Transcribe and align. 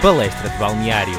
Palestra 0.00 0.48
de 0.48 0.56
Balneário. 0.58 1.18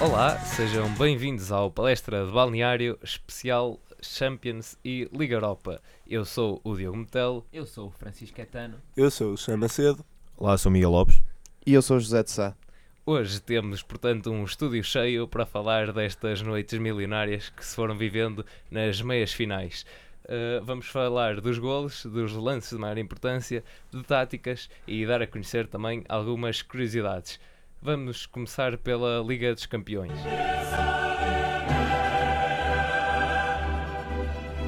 Olá, 0.00 0.38
sejam 0.38 0.88
bem-vindos 0.94 1.52
ao 1.52 1.70
Palestra 1.70 2.24
de 2.24 2.32
Balneário 2.32 2.98
especial 3.02 3.78
Champions 4.00 4.78
e 4.82 5.10
Liga 5.12 5.34
Europa. 5.34 5.78
Eu 6.08 6.24
sou 6.24 6.58
o 6.64 6.74
Diogo 6.74 6.96
Metel. 6.96 7.44
Eu 7.52 7.66
sou 7.66 7.88
o 7.88 7.90
Francisco 7.90 8.40
Etano. 8.40 8.78
Eu 8.96 9.10
sou 9.10 9.34
o 9.34 9.36
Sam 9.36 9.58
Macedo. 9.58 10.02
Olá, 10.38 10.56
sou 10.56 10.72
Miguel 10.72 10.90
Lopes. 10.90 11.20
E 11.66 11.74
eu 11.74 11.82
sou 11.82 11.98
o 11.98 12.00
José 12.00 12.22
de 12.22 12.30
Sá. 12.30 12.56
Hoje 13.04 13.38
temos, 13.38 13.82
portanto, 13.82 14.30
um 14.30 14.42
estúdio 14.42 14.82
cheio 14.82 15.28
para 15.28 15.44
falar 15.44 15.92
destas 15.92 16.40
noites 16.40 16.78
milionárias 16.78 17.50
que 17.50 17.62
se 17.62 17.76
foram 17.76 17.94
vivendo 17.94 18.42
nas 18.70 19.02
meias 19.02 19.34
finais. 19.34 19.84
Uh, 20.24 20.62
vamos 20.64 20.86
falar 20.86 21.40
dos 21.40 21.58
golos, 21.58 22.04
dos 22.06 22.32
lances 22.34 22.70
de 22.70 22.78
maior 22.78 22.98
importância, 22.98 23.64
de 23.92 24.02
táticas 24.02 24.68
e 24.86 25.04
dar 25.04 25.22
a 25.22 25.26
conhecer 25.26 25.66
também 25.66 26.04
algumas 26.08 26.62
curiosidades. 26.62 27.40
Vamos 27.82 28.26
começar 28.26 28.76
pela 28.76 29.24
Liga 29.26 29.54
dos 29.54 29.66
Campeões. 29.66 30.12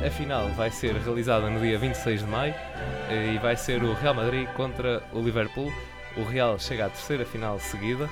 A 0.04 0.10
final 0.10 0.48
vai 0.50 0.70
ser 0.70 0.96
realizada 0.96 1.48
no 1.48 1.60
dia 1.60 1.78
26 1.78 2.22
de 2.22 2.26
maio 2.26 2.54
eh, 3.08 3.34
e 3.34 3.38
vai 3.38 3.56
ser 3.56 3.84
o 3.84 3.92
Real 3.92 4.14
Madrid 4.14 4.48
contra 4.54 5.00
o 5.12 5.20
Liverpool. 5.20 5.72
O 6.16 6.24
Real 6.24 6.58
chega 6.58 6.86
à 6.86 6.88
terceira 6.88 7.24
final 7.24 7.60
seguida, 7.60 8.10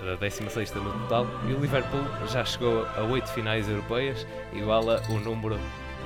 a 0.00 0.14
16 0.14 0.72
no 0.74 0.92
total, 1.00 1.26
e 1.46 1.52
o 1.52 1.60
Liverpool 1.60 2.04
já 2.28 2.42
chegou 2.44 2.86
a 2.86 3.02
8 3.02 3.28
finais 3.28 3.68
europeias, 3.68 4.26
iguala 4.54 5.02
o 5.10 5.18
número 5.18 5.58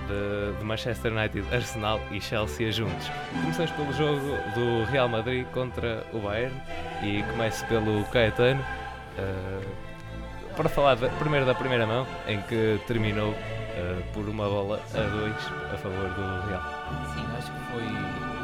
de, 0.08 0.58
de, 0.58 0.64
Manchester 0.64 1.12
United, 1.12 1.54
Arsenal 1.54 2.00
e 2.10 2.20
Chelsea 2.20 2.70
juntos. 2.72 3.08
Começamos 3.30 3.70
pelo 3.72 3.92
jogo 3.92 4.20
do 4.54 4.84
Real 4.90 5.08
Madrid 5.08 5.46
contra 5.48 6.06
o 6.12 6.20
Bayern 6.20 6.54
e 7.02 7.22
começo 7.32 7.66
pelo 7.66 8.04
Caetano. 8.06 8.60
Uh, 9.18 9.94
para 10.56 10.68
falar 10.68 10.94
de, 10.94 11.08
primeiro 11.18 11.44
da 11.44 11.54
primeira 11.54 11.86
mão, 11.86 12.06
em 12.28 12.40
que 12.42 12.80
terminou 12.86 13.30
uh, 13.30 14.12
por 14.12 14.28
uma 14.28 14.48
bola 14.48 14.80
a 14.94 15.02
dois 15.08 15.46
a 15.72 15.76
favor 15.76 16.08
do 16.10 16.46
Real. 16.48 16.62
Sim, 17.12 17.24
acho 17.36 17.50
que 17.52 17.58
foi 17.72 17.82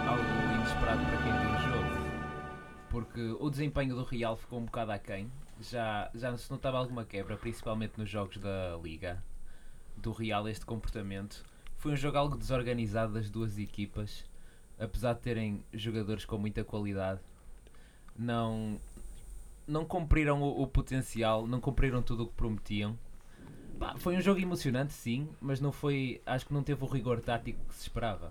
algo 0.09 0.55
inesperado 0.55 1.05
para 1.07 1.17
quem 1.23 1.33
viu 1.33 1.51
o 1.51 1.63
jogo, 1.69 1.91
porque 2.89 3.37
o 3.39 3.49
desempenho 3.49 3.95
do 3.95 4.05
Real 4.05 4.37
ficou 4.37 4.59
um 4.59 4.65
bocado 4.65 4.93
aquém. 4.93 5.31
Já, 5.61 6.11
já 6.15 6.37
se 6.37 6.51
notava 6.51 6.79
alguma 6.79 7.05
quebra, 7.05 7.37
principalmente 7.37 7.93
nos 7.99 8.09
jogos 8.09 8.39
da 8.39 8.79
Liga 8.83 9.23
do 9.97 10.13
Real 10.13 10.49
este 10.49 10.65
comportamento. 10.65 11.45
Foi 11.81 11.93
um 11.93 11.97
jogo 11.97 12.19
algo 12.19 12.37
desorganizado 12.37 13.15
das 13.15 13.31
duas 13.31 13.59
equipas, 13.59 14.23
apesar 14.79 15.15
de 15.15 15.21
terem 15.21 15.65
jogadores 15.73 16.27
com 16.27 16.37
muita 16.37 16.63
qualidade. 16.63 17.21
Não, 18.15 18.79
não 19.67 19.87
cumpriram 19.87 20.43
o, 20.43 20.61
o 20.61 20.67
potencial, 20.67 21.47
não 21.47 21.59
cumpriram 21.59 22.03
tudo 22.03 22.25
o 22.25 22.27
que 22.27 22.35
prometiam. 22.35 22.99
Bah, 23.79 23.95
foi 23.97 24.15
um 24.15 24.21
jogo 24.21 24.39
emocionante, 24.39 24.93
sim, 24.93 25.27
mas 25.41 25.59
não 25.59 25.73
foi, 25.73 26.21
acho 26.27 26.47
que 26.47 26.53
não 26.53 26.63
teve 26.63 26.85
o 26.85 26.87
rigor 26.87 27.19
tático 27.19 27.59
que 27.67 27.75
se 27.75 27.85
esperava. 27.85 28.31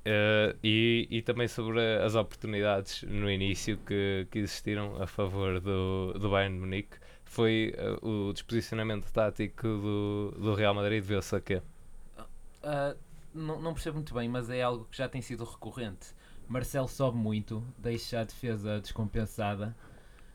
Uh, 0.00 0.54
e, 0.62 1.08
e 1.10 1.22
também 1.22 1.48
sobre 1.48 1.80
as 1.96 2.14
oportunidades 2.14 3.02
no 3.04 3.30
início 3.30 3.78
que, 3.78 4.26
que 4.30 4.38
existiram 4.38 5.00
a 5.00 5.06
favor 5.06 5.60
do, 5.60 6.12
do 6.12 6.28
Bayern 6.28 6.56
de 6.56 6.60
Munique 6.60 6.98
foi 7.24 7.74
uh, 8.02 8.28
o 8.28 8.32
disposicionamento 8.34 9.10
tático 9.10 9.62
do, 9.62 10.34
do 10.38 10.54
Real 10.54 10.74
Madrid 10.74 11.02
deveu-se 11.02 11.34
a 11.34 11.40
quê? 11.40 11.62
Uh, 12.62 12.98
não, 13.32 13.60
não 13.60 13.72
percebo 13.72 13.96
muito 13.96 14.12
bem, 14.14 14.28
mas 14.28 14.50
é 14.50 14.62
algo 14.62 14.86
que 14.90 14.96
já 14.96 15.08
tem 15.08 15.22
sido 15.22 15.44
recorrente. 15.44 16.14
Marcelo 16.48 16.88
sobe 16.88 17.16
muito, 17.16 17.64
deixa 17.78 18.20
a 18.20 18.24
defesa 18.24 18.80
descompensada, 18.80 19.76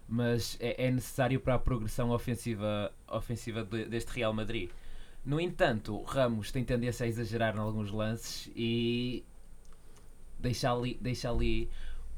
mas 0.07 0.57
é, 0.61 0.85
é 0.85 0.91
necessário 0.91 1.39
para 1.41 1.55
a 1.55 1.59
progressão 1.59 2.11
ofensiva, 2.11 2.93
ofensiva 3.07 3.63
de, 3.63 3.85
deste 3.85 4.11
Real 4.11 4.33
Madrid. 4.33 4.69
No 5.25 5.41
entanto, 5.41 6.01
Ramos 6.03 6.51
tem 6.51 6.63
tendência 6.63 7.05
a 7.05 7.07
exagerar 7.07 7.55
em 7.55 7.59
alguns 7.59 7.91
lances 7.91 8.49
e 8.55 9.25
deixa 10.39 10.71
ali, 10.71 10.97
deixa 11.01 11.29
ali 11.29 11.69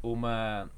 uma, 0.03 0.69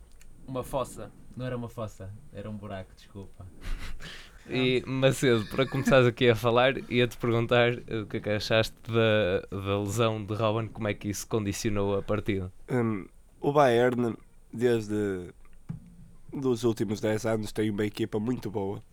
uma 0.48 0.64
fossa. 0.64 1.12
Não 1.36 1.46
era 1.46 1.58
uma 1.58 1.70
fossa, 1.70 2.14
era 2.32 2.50
um 2.50 2.56
buraco, 2.56 2.94
desculpa. 2.96 3.46
E 4.50 4.84
Macedo, 4.86 5.46
para 5.46 5.66
começares 5.68 6.08
aqui 6.08 6.30
a 6.30 6.36
falar, 6.36 6.78
ia-te 6.90 7.18
perguntar 7.18 7.74
o 7.74 8.06
que 8.08 8.18
é 8.18 8.20
que 8.20 8.30
achaste 8.30 8.76
da, 8.88 9.58
da 9.58 9.80
lesão 9.80 10.24
de 10.24 10.34
Robin, 10.34 10.68
como 10.68 10.88
é 10.88 10.94
que 10.94 11.10
isso 11.10 11.28
condicionou 11.28 11.98
a 11.98 12.02
partida? 12.02 12.52
Um, 12.70 13.06
o 13.40 13.52
Bayern, 13.52 14.16
desde 14.52 15.32
dos 16.34 16.64
últimos 16.64 17.00
10 17.00 17.26
anos, 17.26 17.52
tem 17.52 17.70
uma 17.70 17.86
equipa 17.86 18.20
muito 18.20 18.50
boa, 18.50 18.84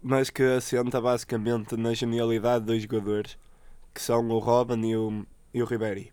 mas 0.00 0.30
que 0.30 0.42
assenta 0.42 1.00
basicamente 1.00 1.76
na 1.76 1.94
genialidade 1.94 2.60
de 2.60 2.66
dois 2.66 2.82
jogadores, 2.82 3.36
que 3.92 4.00
são 4.00 4.28
o 4.28 4.38
Robin 4.38 4.86
e 4.86 4.96
o, 4.96 5.26
e 5.52 5.62
o 5.62 5.66
Ribéry. 5.66 6.12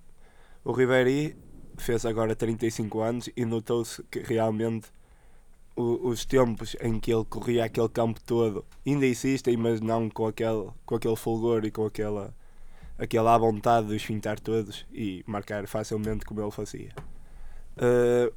O 0.63 0.71
Ribéry 0.71 1.37
fez 1.77 2.05
agora 2.05 2.35
35 2.35 3.01
anos 3.01 3.29
e 3.35 3.45
notou-se 3.45 4.03
que 4.03 4.19
realmente 4.19 4.89
o, 5.75 6.09
os 6.09 6.25
tempos 6.25 6.75
em 6.81 6.99
que 6.99 7.11
ele 7.13 7.25
corria 7.25 7.65
aquele 7.65 7.89
campo 7.89 8.19
todo 8.21 8.65
ainda 8.85 9.05
existem, 9.05 9.55
mas 9.55 9.79
não 9.81 10.09
com 10.09 10.27
aquele, 10.27 10.69
com 10.85 10.95
aquele 10.95 11.15
fulgor 11.15 11.65
e 11.65 11.71
com 11.71 11.85
aquela, 11.85 12.33
aquela 12.97 13.37
vontade 13.37 13.87
de 13.87 13.95
os 13.95 14.03
fintar 14.03 14.39
todos 14.39 14.85
e 14.91 15.23
marcar 15.25 15.65
facilmente 15.67 16.25
como 16.25 16.41
ele 16.41 16.51
fazia. 16.51 16.93
Uh, 17.77 18.33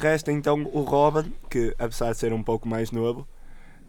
resta 0.00 0.32
então 0.32 0.62
o 0.72 0.82
Robin, 0.82 1.32
que 1.48 1.74
apesar 1.78 2.12
de 2.12 2.18
ser 2.18 2.32
um 2.32 2.42
pouco 2.42 2.68
mais 2.68 2.90
novo, 2.90 3.26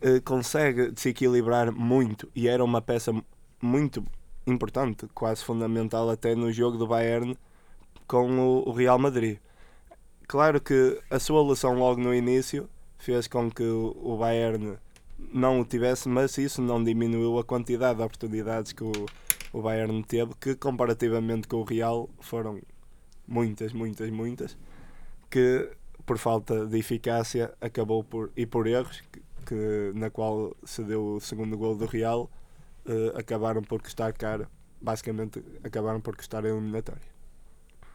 uh, 0.02 0.22
consegue 0.24 0.92
desequilibrar 0.92 1.72
muito 1.72 2.30
e 2.36 2.48
era 2.48 2.64
uma 2.64 2.82
peça 2.82 3.12
muito 3.62 4.04
importante, 4.46 5.08
quase 5.14 5.44
fundamental 5.44 6.10
até 6.10 6.36
no 6.36 6.52
jogo 6.52 6.78
do 6.78 6.88
Bayern 6.88 7.38
com 8.08 8.40
o, 8.40 8.70
o 8.70 8.72
Real 8.72 8.98
Madrid 8.98 9.40
Claro 10.28 10.60
que 10.60 11.02
a 11.10 11.20
sua 11.20 11.42
lesão 11.42 11.74
logo 11.74 12.02
no 12.02 12.14
início 12.14 12.70
fez 12.98 13.28
com 13.28 13.50
que 13.50 13.64
o 13.64 14.18
Bayern 14.18 14.78
não 15.18 15.62
o 15.62 15.66
tivesse, 15.66 16.10
mas 16.10 16.38
isso 16.38 16.62
não 16.62 16.84
diminuiu 16.84 17.40
a 17.40 17.46
quantidade 17.46 18.00
de 18.00 18.04
oportunidades 18.04 18.74
que 18.74 18.84
o, 18.84 18.92
o 19.54 19.62
Bayern 19.62 20.04
teve, 20.04 20.34
que 20.36 20.54
comparativamente 20.56 21.48
com 21.48 21.58
o 21.58 21.64
Real 21.64 22.10
foram 22.20 22.62
muitas, 23.26 23.72
muitas, 23.72 24.10
muitas, 24.10 24.58
que 25.30 25.70
por 26.06 26.18
falta 26.18 26.66
de 26.66 26.78
eficácia 26.78 27.54
acabou 27.62 28.04
por 28.04 28.30
e 28.36 28.46
por 28.46 28.68
erros 28.68 29.02
que, 29.10 29.22
que 29.46 29.92
na 29.96 30.10
qual 30.10 30.56
se 30.66 30.84
deu 30.84 31.16
o 31.16 31.22
segundo 31.22 31.58
gol 31.58 31.78
do 31.78 31.86
Real 31.86 32.30
uh, 32.86 33.18
acabaram 33.18 33.62
por 33.62 33.82
custar 33.82 34.12
caro, 34.12 34.46
basicamente 34.82 35.42
acabaram 35.64 36.02
por 36.02 36.18
custar 36.18 36.46
a 36.46 36.50
eliminatória. 36.50 37.17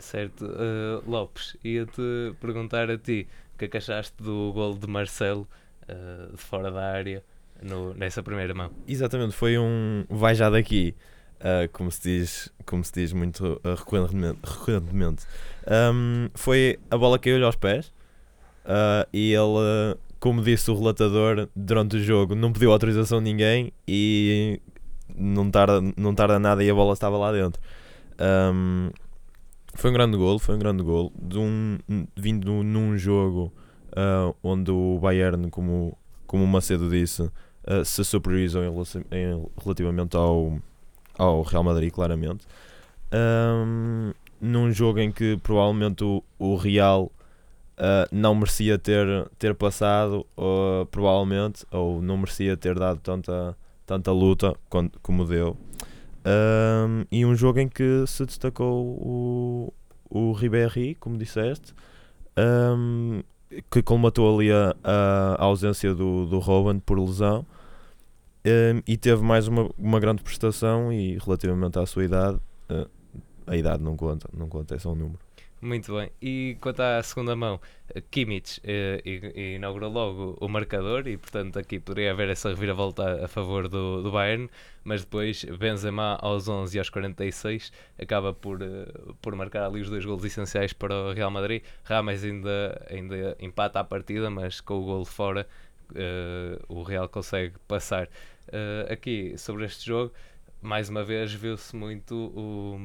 Certo. 0.02 0.44
Uh, 0.44 1.08
Lopes, 1.08 1.56
ia-te 1.62 2.34
perguntar 2.40 2.90
a 2.90 2.98
ti 2.98 3.26
o 3.54 3.58
que 3.58 3.66
é 3.66 3.68
que 3.68 3.76
achaste 3.76 4.20
do 4.20 4.52
gol 4.52 4.74
de 4.74 4.86
Marcelo 4.88 5.46
uh, 5.84 6.32
de 6.32 6.42
fora 6.42 6.72
da 6.72 6.82
área 6.92 7.22
no, 7.62 7.94
nessa 7.94 8.20
primeira 8.20 8.52
mão. 8.52 8.70
Exatamente, 8.86 9.32
foi 9.32 9.56
um 9.56 10.04
vai 10.10 10.34
já 10.34 10.50
daqui, 10.50 10.94
uh, 11.38 11.70
como, 11.72 11.88
se 11.90 12.02
diz, 12.02 12.52
como 12.66 12.82
se 12.82 12.92
diz 12.92 13.12
muito 13.12 13.60
recorrentemente. 13.64 14.40
recorrentemente. 14.42 15.24
Um, 15.94 16.28
foi 16.34 16.80
a 16.90 16.98
bola 16.98 17.16
caiu-lhe 17.16 17.44
aos 17.44 17.56
pés 17.56 17.92
e 19.12 19.32
ele, 19.32 19.96
como 20.18 20.42
disse 20.42 20.68
o 20.68 20.74
relatador 20.74 21.48
durante 21.54 21.96
o 21.96 22.02
jogo, 22.02 22.34
não 22.34 22.52
pediu 22.52 22.72
autorização 22.72 23.18
a 23.18 23.20
ninguém 23.20 23.72
e 23.86 24.60
não 25.14 25.48
tarda, 25.48 25.80
não 25.96 26.12
tarda 26.12 26.40
nada 26.40 26.64
e 26.64 26.68
a 26.68 26.74
bola 26.74 26.92
estava 26.92 27.16
lá 27.16 27.30
dentro. 27.30 27.62
Um, 28.18 28.90
foi 29.74 29.90
um 29.90 29.94
grande 29.94 30.16
gol, 30.16 30.38
foi 30.38 30.54
um 30.54 30.58
grande 30.58 30.82
gol, 30.82 31.12
de 31.20 31.38
um, 31.38 31.78
vindo 32.16 32.62
num 32.62 32.96
jogo 32.96 33.52
uh, 33.92 34.34
onde 34.42 34.70
o 34.70 34.98
Bayern, 35.00 35.50
como, 35.50 35.96
como 36.26 36.44
o 36.44 36.46
Macedo 36.46 36.88
disse, 36.88 37.22
uh, 37.22 37.84
se 37.84 38.04
superiorizou 38.04 38.62
em, 38.64 38.68
em, 39.10 39.46
relativamente 39.62 40.16
ao, 40.16 40.58
ao 41.16 41.42
Real 41.42 41.64
Madrid, 41.64 41.92
claramente. 41.92 42.46
Um, 43.12 44.12
num 44.40 44.72
jogo 44.72 44.98
em 44.98 45.10
que 45.12 45.36
provavelmente 45.42 46.02
o, 46.02 46.22
o 46.38 46.56
Real 46.56 47.04
uh, 47.78 48.08
não 48.10 48.34
merecia 48.34 48.78
ter, 48.78 49.06
ter 49.38 49.54
passado, 49.54 50.26
provavelmente, 50.90 51.64
ou 51.70 52.02
não 52.02 52.18
merecia 52.18 52.56
ter 52.56 52.78
dado 52.78 53.00
tanta, 53.00 53.56
tanta 53.86 54.12
luta 54.12 54.54
como 55.00 55.24
deu. 55.24 55.56
Um, 56.24 57.04
e 57.10 57.26
um 57.26 57.34
jogo 57.34 57.58
em 57.58 57.68
que 57.68 58.04
se 58.06 58.24
destacou 58.24 58.84
o, 58.84 59.72
o 60.08 60.32
Ribéry, 60.32 60.94
como 60.94 61.18
disseste, 61.18 61.74
um, 62.38 63.22
que 63.70 63.82
colmatou 63.82 64.34
ali 64.34 64.52
a, 64.52 64.74
a, 64.84 65.42
ausência 65.42 65.94
do, 65.94 66.26
do 66.26 66.38
Robin 66.38 66.78
por 66.78 66.98
lesão. 66.98 67.44
Um, 68.44 68.82
e 68.86 68.96
teve 68.96 69.22
mais 69.22 69.46
uma, 69.46 69.70
uma 69.78 70.00
grande 70.00 70.22
prestação 70.22 70.92
e 70.92 71.18
relativamente 71.18 71.78
à 71.78 71.86
sua 71.86 72.04
idade, 72.04 72.38
uh, 72.70 72.88
a 73.46 73.56
idade 73.56 73.82
não 73.82 73.96
conta, 73.96 74.28
não 74.36 74.48
conta, 74.48 74.74
é 74.74 74.78
só 74.78 74.92
um 74.92 74.96
número. 74.96 75.18
Muito 75.62 75.94
bem. 75.94 76.10
E 76.20 76.56
quanto 76.60 76.80
à 76.80 77.00
segunda 77.04 77.36
mão, 77.36 77.60
eh, 77.94 78.02
Kimmich 78.10 78.60
eh, 78.64 79.00
inaugurou 79.54 79.92
logo 79.92 80.36
o 80.40 80.48
marcador 80.48 81.06
e, 81.06 81.16
portanto, 81.16 81.56
aqui 81.56 81.78
poderia 81.78 82.10
haver 82.10 82.28
essa 82.30 82.48
reviravolta 82.48 83.24
a 83.24 83.28
favor 83.28 83.68
do, 83.68 84.02
do 84.02 84.10
Bayern, 84.10 84.50
mas 84.82 85.02
depois 85.02 85.44
Benzema 85.44 86.18
aos 86.20 86.48
11 86.48 86.76
e 86.76 86.78
aos 86.80 86.90
46 86.90 87.70
acaba 87.96 88.34
por, 88.34 88.60
eh, 88.60 88.86
por 89.22 89.36
marcar 89.36 89.64
ali 89.66 89.80
os 89.80 89.88
dois 89.88 90.04
golos 90.04 90.24
essenciais 90.24 90.72
para 90.72 90.92
o 90.92 91.12
Real 91.12 91.30
Madrid. 91.30 91.62
Rames 91.84 92.24
ainda, 92.24 92.84
ainda 92.90 93.36
empata 93.38 93.78
a 93.78 93.84
partida, 93.84 94.28
mas 94.28 94.60
com 94.60 94.74
o 94.80 94.84
golo 94.84 95.04
fora 95.04 95.46
eh, 95.94 96.58
o 96.68 96.82
Real 96.82 97.08
consegue 97.08 97.54
passar. 97.68 98.08
Aqui, 98.90 99.38
sobre 99.38 99.64
este 99.64 99.86
jogo, 99.86 100.12
mais 100.62 100.88
uma 100.88 101.04
vez 101.04 101.34
viu-se 101.34 101.74
muito 101.74 102.14
o, 102.14 102.78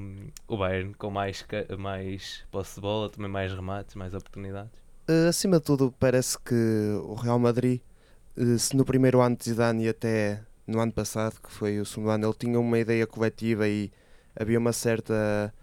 o 0.48 0.58
Bayern 0.58 0.94
com 0.96 1.12
mais, 1.12 1.46
mais 1.78 2.44
posse 2.52 2.76
de 2.76 2.82
bola, 2.82 3.10
também 3.10 3.30
mais 3.30 3.54
remates, 3.54 3.96
mais 3.96 4.14
oportunidades. 4.14 4.72
Eh, 5.08 5.28
acima 5.28 5.58
de 5.58 5.64
tudo, 5.64 5.94
parece 6.00 6.38
que 6.40 6.56
o 7.04 7.14
Real 7.14 7.40
Madrid, 7.40 7.80
eh, 8.36 8.58
se 8.58 8.76
no 8.76 8.84
primeiro 8.84 9.22
ano 9.22 9.38
de 9.38 9.46
Zidane 9.46 9.86
e 9.86 9.90
até 9.90 10.42
no 10.66 10.80
ano 10.80 10.92
passado, 10.92 11.40
que 11.42 11.52
foi 11.52 11.80
o 11.80 11.86
segundo 11.86 12.10
ano, 12.10 12.26
ele 12.28 12.34
tinha 12.34 12.60
uma 12.60 12.80
ideia 12.80 13.06
coletiva 13.08 13.68
e 13.68 13.92
havia 14.36 14.60
uma 14.60 14.74
certa 14.74 15.54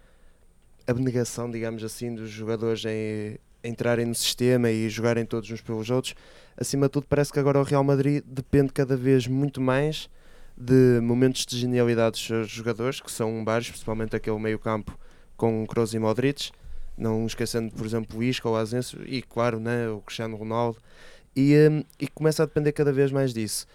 abnegação, 0.87 1.51
digamos 1.51 1.83
assim, 1.83 2.15
dos 2.15 2.31
jogadores 2.31 2.85
em 2.85 3.39
entrarem 3.63 4.07
no 4.07 4.15
sistema 4.15 4.71
e 4.71 4.89
jogarem 4.89 5.25
todos 5.25 5.51
uns 5.51 5.61
pelos 5.61 5.91
outros. 5.91 6.15
Acima 6.57 6.87
de 6.87 6.93
tudo, 6.93 7.07
parece 7.09 7.33
que 7.33 7.39
agora 7.39 7.59
o 7.59 7.65
Real 7.65 7.83
Madrid 7.83 8.23
depende 8.27 8.73
cada 8.73 8.97
vez 8.97 9.27
muito 9.27 9.61
mais 9.61 10.09
de 10.57 11.01
momentos 11.01 11.45
de 11.45 11.59
genialidade 11.59 12.13
dos 12.13 12.27
seus 12.27 12.49
jogadores, 12.49 13.01
que 13.01 13.11
são 13.11 13.45
vários, 13.45 13.71
principalmente 13.71 14.15
aquele 14.15 14.39
meio-campo 14.39 14.97
com 15.37 15.67
Kroos 15.67 15.95
e 15.95 15.99
Modric, 15.99 16.51
não 16.97 17.27
esquecendo, 17.27 17.73
por 17.73 17.85
exemplo, 17.85 18.19
o 18.19 18.23
Isco 18.23 18.49
ou 18.49 18.57
Asensio 18.57 19.01
e, 19.07 19.21
claro, 19.21 19.59
né, 19.59 19.89
o 19.89 20.01
Cristiano 20.01 20.37
Ronaldo, 20.37 20.79
e, 21.35 21.57
hum, 21.69 21.83
e 21.99 22.07
começa 22.07 22.43
a 22.43 22.47
depender 22.47 22.73
cada 22.73 22.93
vez 22.93 23.11
mais 23.11 23.33
disso. 23.33 23.67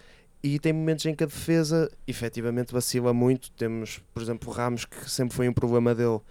E 0.42 0.58
tem 0.58 0.72
momentos 0.72 1.06
em 1.06 1.14
que 1.14 1.24
a 1.24 1.28
defesa 1.28 1.92
efetivamente 2.08 2.72
vacila 2.72 3.14
muito. 3.14 3.52
Temos, 3.52 4.02
por 4.14 4.24
exemplo, 4.24 4.52
Ramos, 4.52 4.86
que 4.86 5.10
sempre 5.10 5.36
foi 5.36 5.50
um 5.50 5.54
problema 5.54 5.94
dele, 5.94 6.22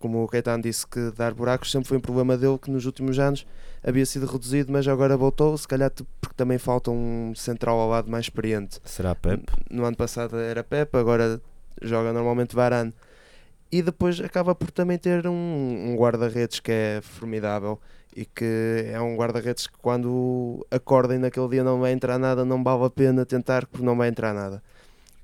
como 0.00 0.24
o 0.24 0.26
Caetano 0.26 0.62
disse, 0.62 0.86
que 0.86 1.12
dar 1.12 1.34
buracos 1.34 1.70
sempre 1.70 1.88
foi 1.88 1.98
um 1.98 2.00
problema 2.00 2.36
dele, 2.36 2.58
que 2.58 2.70
nos 2.70 2.86
últimos 2.86 3.18
anos 3.18 3.46
havia 3.84 4.04
sido 4.06 4.26
reduzido, 4.26 4.72
mas 4.72 4.88
agora 4.88 5.16
voltou, 5.16 5.56
se 5.56 5.68
calhar 5.68 5.92
porque 6.20 6.34
também 6.34 6.58
falta 6.58 6.90
um 6.90 7.32
central 7.36 7.78
ao 7.78 7.88
lado 7.88 8.10
mais 8.10 8.24
experiente. 8.24 8.80
Será 8.84 9.14
Pep? 9.14 9.44
No 9.70 9.84
ano 9.84 9.96
passado 9.96 10.38
era 10.38 10.64
Pepe, 10.64 10.96
agora 10.96 11.40
joga 11.82 12.12
normalmente 12.12 12.56
Varane. 12.56 12.94
E 13.70 13.82
depois 13.82 14.20
acaba 14.20 14.54
por 14.54 14.70
também 14.70 14.98
ter 14.98 15.26
um, 15.28 15.32
um 15.32 15.96
guarda-redes 15.96 16.58
que 16.58 16.72
é 16.72 17.00
formidável 17.02 17.78
e 18.16 18.24
que 18.24 18.90
é 18.92 19.00
um 19.00 19.14
guarda-redes 19.16 19.66
que 19.66 19.78
quando 19.78 20.66
acordem 20.70 21.18
naquele 21.18 21.48
dia 21.48 21.62
não 21.62 21.78
vai 21.78 21.92
entrar 21.92 22.18
nada, 22.18 22.44
não 22.44 22.64
vale 22.64 22.84
a 22.84 22.90
pena 22.90 23.24
tentar 23.24 23.66
porque 23.66 23.84
não 23.84 23.96
vai 23.96 24.08
entrar 24.08 24.34
nada. 24.34 24.62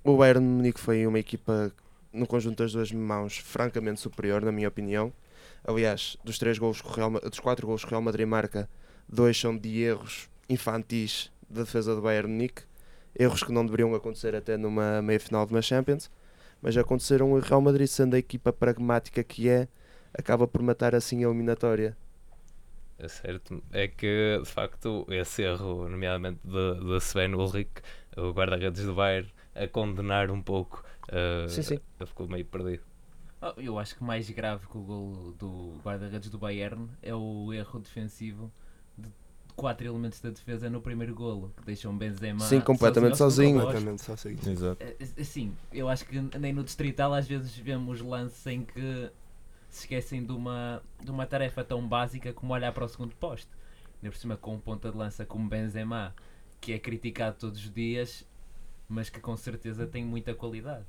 O 0.04 0.16
Bayern 0.16 0.40
de 0.40 0.46
Munique 0.46 0.78
foi 0.78 1.04
uma 1.06 1.18
equipa 1.18 1.72
no 2.16 2.26
conjunto 2.26 2.62
das 2.62 2.72
duas 2.72 2.90
mãos 2.92 3.38
francamente 3.38 4.00
superior, 4.00 4.42
na 4.42 4.52
minha 4.52 4.68
opinião. 4.68 5.12
Aliás, 5.64 6.16
dos 6.24 6.38
três 6.38 6.58
gols 6.58 6.80
que 6.80 6.88
Real, 6.94 7.10
dos 7.10 7.40
quatro 7.40 7.66
gols 7.66 7.82
que 7.82 7.88
o 7.88 7.90
Real 7.90 8.02
Madrid 8.02 8.26
marca, 8.26 8.68
dois 9.08 9.38
são 9.38 9.56
de 9.56 9.82
erros 9.82 10.28
infantis 10.48 11.30
da 11.48 11.62
defesa 11.62 11.94
do 11.94 12.02
Bayern 12.02 12.28
Munique 12.28 12.62
erros 13.18 13.42
que 13.42 13.52
não 13.52 13.64
deveriam 13.64 13.94
acontecer 13.94 14.34
até 14.34 14.56
numa 14.56 15.00
meia 15.00 15.18
final 15.18 15.46
de 15.46 15.52
uma 15.52 15.62
Champions, 15.62 16.10
mas 16.60 16.76
aconteceram 16.76 17.32
o 17.32 17.38
Real 17.38 17.60
Madrid, 17.60 17.86
sendo 17.86 18.14
a 18.14 18.18
equipa 18.18 18.52
pragmática 18.52 19.22
que 19.24 19.48
é, 19.48 19.68
acaba 20.12 20.46
por 20.46 20.62
matar 20.62 20.94
assim 20.94 21.24
a 21.24 21.28
eliminatória. 21.28 21.96
É 22.98 23.08
certo. 23.08 23.62
É 23.72 23.88
que, 23.88 24.38
de 24.42 24.48
facto, 24.48 25.06
esse 25.10 25.42
erro, 25.42 25.88
nomeadamente 25.88 26.40
de 26.44 26.96
Sven 27.00 27.34
Ulrich, 27.34 27.70
o 28.16 28.30
guarda-redes 28.30 28.84
do 28.84 28.94
Bayern, 28.94 29.30
a 29.62 29.66
condenar 29.68 30.30
um 30.30 30.42
pouco, 30.42 30.84
eh, 31.08 31.46
Sim, 31.48 31.62
sim. 31.62 31.80
ficou 32.04 32.28
meio 32.28 32.44
perdido. 32.44 32.82
Oh, 33.40 33.60
eu 33.60 33.78
acho 33.78 33.94
que 33.96 34.02
mais 34.02 34.28
grave 34.30 34.66
que 34.66 34.76
o 34.76 34.80
gol 34.80 35.34
do 35.38 35.78
guarda-redes 35.84 36.30
do 36.30 36.38
Bayern 36.38 36.88
é 37.02 37.14
o 37.14 37.52
erro 37.52 37.78
defensivo 37.80 38.50
de 38.96 39.08
quatro 39.54 39.86
elementos 39.86 40.20
da 40.20 40.30
defesa 40.30 40.70
no 40.70 40.80
primeiro 40.80 41.14
golo, 41.14 41.52
que 41.56 41.64
deixam 41.64 41.96
Benzema 41.96 42.40
Sim, 42.40 42.60
completamente 42.60 43.16
sozinho. 43.16 43.60
Completamente 43.60 44.02
sozinho. 44.02 44.38
Exato. 44.46 44.82
É, 44.82 44.96
Assim, 45.20 45.54
eu 45.72 45.88
acho 45.88 46.04
que 46.06 46.18
nem 46.38 46.52
no 46.52 46.64
Distrital 46.64 47.12
às 47.12 47.26
vezes 47.26 47.56
vemos 47.56 48.00
lances 48.00 48.46
em 48.46 48.64
que 48.64 49.10
se 49.68 49.80
esquecem 49.80 50.24
de 50.24 50.32
uma, 50.32 50.82
de 51.02 51.10
uma 51.10 51.26
tarefa 51.26 51.62
tão 51.62 51.86
básica 51.86 52.32
como 52.32 52.52
olhar 52.54 52.72
para 52.72 52.84
o 52.84 52.88
segundo 52.88 53.14
poste. 53.16 53.48
Ainda 54.02 54.10
por 54.12 54.18
cima 54.18 54.36
com 54.36 54.54
um 54.54 54.60
ponta 54.60 54.90
de 54.90 54.96
lança 54.96 55.24
como 55.26 55.48
Benzema, 55.48 56.14
que 56.60 56.72
é 56.72 56.78
criticado 56.78 57.36
todos 57.38 57.58
os 57.58 57.72
dias, 57.72 58.26
mas 58.88 59.08
que 59.10 59.20
com 59.20 59.36
certeza 59.36 59.86
tem 59.86 60.04
muita 60.04 60.34
qualidade. 60.34 60.84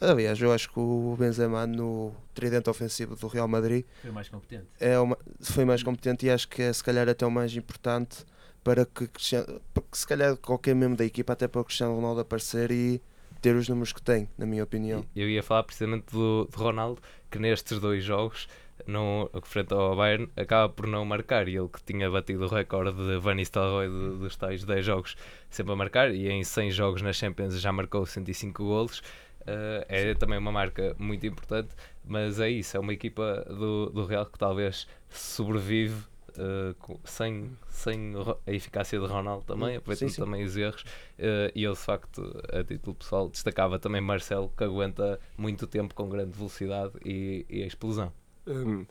Aliás, 0.00 0.40
eu 0.40 0.50
acho 0.52 0.70
que 0.72 0.78
o 0.80 1.14
Benzema 1.18 1.66
no 1.66 2.14
tridente 2.34 2.70
ofensivo 2.70 3.16
do 3.16 3.26
Real 3.26 3.46
Madrid 3.46 3.84
Foi 4.00 4.10
mais 4.10 4.28
competente. 4.30 4.66
é 4.80 4.98
uma, 4.98 5.18
foi 5.40 5.64
mais 5.66 5.82
competente 5.82 6.24
e 6.24 6.30
acho 6.30 6.48
que 6.48 6.62
é 6.62 6.72
se 6.72 6.82
calhar 6.82 7.06
até 7.08 7.26
o 7.26 7.30
mais 7.30 7.54
importante 7.54 8.24
para 8.64 8.86
que, 8.86 9.06
Cristiano- 9.08 9.60
para 9.74 9.82
que 9.90 9.98
se 9.98 10.06
calhar 10.06 10.36
qualquer 10.38 10.74
membro 10.74 10.96
da 10.96 11.04
equipa 11.04 11.34
até 11.34 11.46
para 11.46 11.60
o 11.60 11.64
Cristiano 11.64 11.94
Ronaldo 11.96 12.20
aparecer 12.20 12.70
e 12.70 13.00
ter 13.42 13.54
os 13.56 13.68
números 13.68 13.92
que 13.92 14.00
tem, 14.00 14.28
na 14.38 14.46
minha 14.46 14.64
opinião. 14.64 15.04
Eu 15.14 15.28
ia 15.28 15.42
falar 15.42 15.64
precisamente 15.64 16.06
do, 16.12 16.46
do 16.46 16.56
Ronaldo, 16.58 17.02
que 17.30 17.38
nestes 17.38 17.78
dois 17.78 18.02
jogos, 18.02 18.48
no, 18.86 19.30
frente 19.42 19.72
ao 19.74 19.94
Bayern, 19.96 20.28
acaba 20.36 20.68
por 20.72 20.86
não 20.86 21.04
marcar. 21.04 21.48
E 21.48 21.56
ele 21.56 21.68
que 21.68 21.82
tinha 21.82 22.10
batido 22.10 22.44
o 22.44 22.48
recorde 22.48 22.96
de 22.96 23.18
Van 23.18 23.34
Nistelrooy 23.34 23.88
dos 24.18 24.36
tais 24.36 24.64
10 24.64 24.84
jogos 24.84 25.16
sempre 25.48 25.72
a 25.72 25.76
marcar, 25.76 26.14
e 26.14 26.28
em 26.28 26.42
100 26.44 26.70
jogos 26.70 27.02
na 27.02 27.12
Champions 27.12 27.60
já 27.60 27.72
marcou 27.72 28.04
105 28.06 28.64
golos. 28.64 29.02
Eh, 29.46 29.86
é 29.88 30.14
também 30.14 30.38
uma 30.38 30.52
marca 30.52 30.94
muito 30.98 31.26
importante, 31.26 31.70
mas 32.04 32.38
é 32.38 32.50
isso, 32.50 32.76
é 32.76 32.80
uma 32.80 32.92
equipa 32.92 33.44
do, 33.48 33.90
do 33.90 34.04
Real 34.04 34.26
que 34.26 34.38
talvez 34.38 34.86
sobrevive 35.08 36.08
com- 36.78 36.98
sem, 37.04 37.50
sem 37.68 38.12
a 38.46 38.52
eficácia 38.52 38.98
de 39.00 39.06
Ronaldo 39.06 39.44
também, 39.44 39.70
Sim, 39.70 39.76
aproveitando 39.76 40.10
sim. 40.10 40.22
também 40.22 40.44
os 40.44 40.56
erros. 40.56 40.84
Eh, 41.18 41.50
e 41.54 41.64
eu, 41.64 41.72
de 41.72 41.78
facto, 41.78 42.22
a 42.52 42.62
título 42.62 42.94
pessoal, 42.94 43.28
destacava 43.28 43.78
também 43.78 44.00
Marcelo, 44.00 44.52
que 44.56 44.62
aguenta 44.64 45.18
muito 45.36 45.66
tempo 45.66 45.94
com 45.94 46.08
grande 46.08 46.36
velocidade 46.36 46.92
e, 47.04 47.44
e 47.48 47.62
a 47.62 47.66
explosão. 47.66 48.12
Hum, 48.50 48.84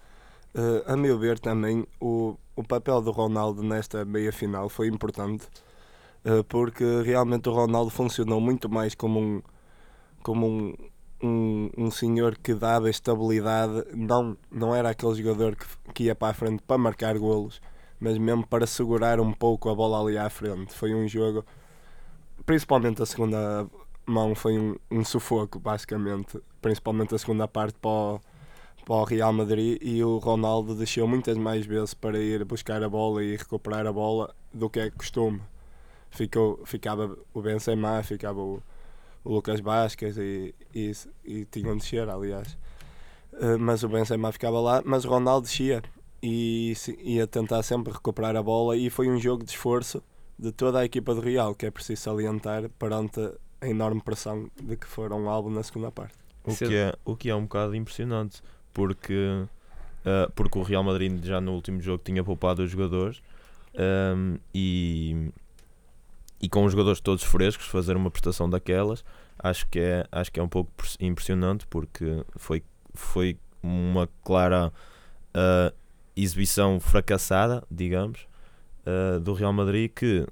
eh, 0.55 0.83
a 0.87 0.95
meu 0.97 1.19
ver 1.19 1.39
também 1.39 1.85
o, 1.99 2.37
o 2.55 2.63
papel 2.63 3.01
do 3.01 3.11
Ronaldo 3.11 3.61
nesta 3.63 4.05
meia 4.05 4.31
final 4.31 4.69
foi 4.69 4.87
importante 4.87 5.47
eh, 6.25 6.43
porque 6.47 6.83
realmente 7.03 7.49
o 7.49 7.53
Ronaldo 7.53 7.91
funcionou 7.91 8.39
muito 8.41 8.69
mais 8.69 8.95
como 8.95 9.19
um 9.19 9.41
como 10.23 10.47
um, 10.47 10.73
um, 11.23 11.69
um 11.77 11.91
senhor 11.91 12.37
que 12.37 12.53
dava 12.53 12.89
estabilidade 12.89 13.85
não, 13.93 14.37
não 14.51 14.75
era 14.75 14.89
aquele 14.91 15.15
jogador 15.15 15.55
que, 15.55 15.65
que 15.93 16.03
ia 16.05 16.15
para 16.15 16.31
a 16.31 16.33
frente 16.33 16.63
para 16.63 16.77
marcar 16.77 17.17
golos 17.17 17.61
mas 17.99 18.17
mesmo 18.17 18.47
para 18.47 18.65
segurar 18.67 19.19
um 19.19 19.33
pouco 19.33 19.69
a 19.69 19.75
bola 19.75 20.01
ali 20.01 20.17
à 20.17 20.29
frente. 20.29 20.73
Foi 20.73 20.93
um 20.93 21.07
jogo 21.07 21.45
principalmente 22.45 23.01
a 23.01 23.05
segunda 23.05 23.67
mão 24.05 24.33
foi 24.35 24.57
um, 24.57 24.75
um 24.89 25.03
sufoco 25.05 25.59
basicamente. 25.59 26.39
Principalmente 26.61 27.15
a 27.15 27.17
segunda 27.17 27.47
parte 27.47 27.77
para 27.79 27.89
o, 27.91 28.21
para 28.89 28.95
o 28.95 29.03
Real 29.03 29.31
Madrid 29.31 29.77
e 29.83 30.03
o 30.03 30.17
Ronaldo 30.17 30.73
deixou 30.73 31.07
muitas 31.07 31.37
mais 31.37 31.63
vezes 31.63 31.93
para 31.93 32.17
ir 32.17 32.43
buscar 32.43 32.81
a 32.81 32.89
bola 32.89 33.23
e 33.23 33.37
recuperar 33.37 33.85
a 33.85 33.93
bola 33.93 34.33
do 34.51 34.67
que 34.67 34.79
é 34.79 34.89
costume. 34.89 35.39
Ficou, 36.09 36.59
ficava 36.65 37.15
o 37.31 37.39
Benzema, 37.39 38.01
ficava 38.01 38.39
o, 38.39 38.59
o 39.23 39.31
Lucas 39.31 39.59
Vasquez 39.59 40.17
e, 40.17 40.55
e, 40.73 40.91
e 41.23 41.45
tinham 41.45 41.77
de 41.77 41.83
descer, 41.83 42.09
aliás. 42.09 42.57
Eh, 43.33 43.57
mas 43.57 43.83
o 43.83 43.89
Benzema 43.89 44.31
ficava 44.31 44.59
lá, 44.59 44.81
mas 44.83 45.05
o 45.05 45.09
Ronaldo 45.09 45.45
descia 45.45 45.83
e 46.23 46.73
ia 47.03 47.27
tentar 47.27 47.61
sempre 47.61 47.93
recuperar 47.93 48.35
a 48.35 48.41
bola 48.41 48.75
e 48.75 48.89
foi 48.89 49.07
um 49.07 49.19
jogo 49.19 49.43
de 49.43 49.51
esforço 49.51 50.01
de 50.35 50.51
toda 50.51 50.79
a 50.79 50.85
equipa 50.85 51.13
do 51.13 51.21
Real, 51.21 51.53
que 51.53 51.67
é 51.67 51.69
preciso 51.69 52.01
salientar 52.01 52.67
perante 52.79 53.19
a 53.61 53.67
enorme 53.67 54.01
pressão 54.01 54.49
de 54.59 54.75
que 54.75 54.87
foram 54.87 55.29
alvo 55.29 55.47
na 55.47 55.61
segunda 55.61 55.91
parte. 55.91 56.17
O 56.43 56.55
que, 56.55 56.75
é, 56.75 56.95
o 57.05 57.15
que 57.15 57.29
é 57.29 57.35
um 57.35 57.43
bocado 57.43 57.75
impressionante, 57.75 58.41
porque, 58.73 59.45
ah, 60.05 60.29
porque 60.35 60.57
o 60.57 60.63
Real 60.63 60.83
Madrid 60.83 61.23
já 61.23 61.39
no 61.41 61.53
último 61.53 61.81
jogo 61.81 62.01
tinha 62.03 62.23
poupado 62.23 62.63
os 62.63 62.71
jogadores 62.71 63.21
ahm, 63.77 64.37
e, 64.53 65.29
e 66.41 66.47
com 66.49 66.63
os 66.65 66.71
jogadores 66.71 66.99
todos 66.99 67.23
frescos 67.23 67.67
fazer 67.67 67.95
uma 67.95 68.09
prestação 68.09 68.49
daquelas, 68.49 69.03
acho 69.37 69.67
que 69.67 69.79
é, 69.79 70.05
acho 70.11 70.31
que 70.31 70.39
é 70.39 70.43
um 70.43 70.47
pouco 70.49 70.71
pres- 70.77 70.97
impressionante 70.99 71.67
porque 71.67 72.23
foi, 72.37 72.63
foi 72.93 73.37
uma 73.61 74.07
clara 74.23 74.71
ah, 75.33 75.73
exibição 76.15 76.79
fracassada, 76.79 77.63
digamos, 77.69 78.27
ah, 78.85 79.19
do 79.19 79.33
Real 79.33 79.53
Madrid 79.53 79.91
que 79.93 80.25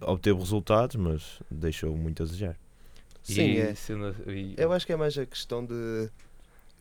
obteve 0.00 0.38
resultados, 0.38 0.96
mas 0.96 1.40
deixou 1.50 1.96
muito 1.96 2.22
a 2.22 2.26
desejar. 2.26 2.56
Sim, 3.22 3.42
e, 3.52 3.58
é. 3.58 3.74
sendo- 3.76 4.16
e- 4.28 4.54
Eu 4.56 4.72
acho 4.72 4.84
que 4.84 4.92
é 4.92 4.96
mais 4.96 5.16
a 5.16 5.24
questão 5.24 5.64
de. 5.64 6.10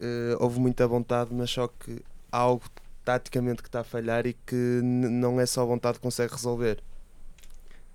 Eh, 0.02 0.36
houve 0.40 0.60
muita 0.60 0.88
vontade, 0.88 1.34
mas 1.34 1.52
só 1.52 1.68
que 1.68 2.02
há 2.32 2.40
algo 2.40 2.64
taticamente 3.06 3.62
que 3.62 3.68
está 3.68 3.82
a 3.82 3.84
falhar 3.84 4.26
e 4.26 4.34
que 4.34 4.82
não 4.84 5.40
é 5.40 5.46
só 5.46 5.66
vontade 5.66 5.98
que 5.98 6.04
consegue 6.04 6.34
resolver. 6.34 6.82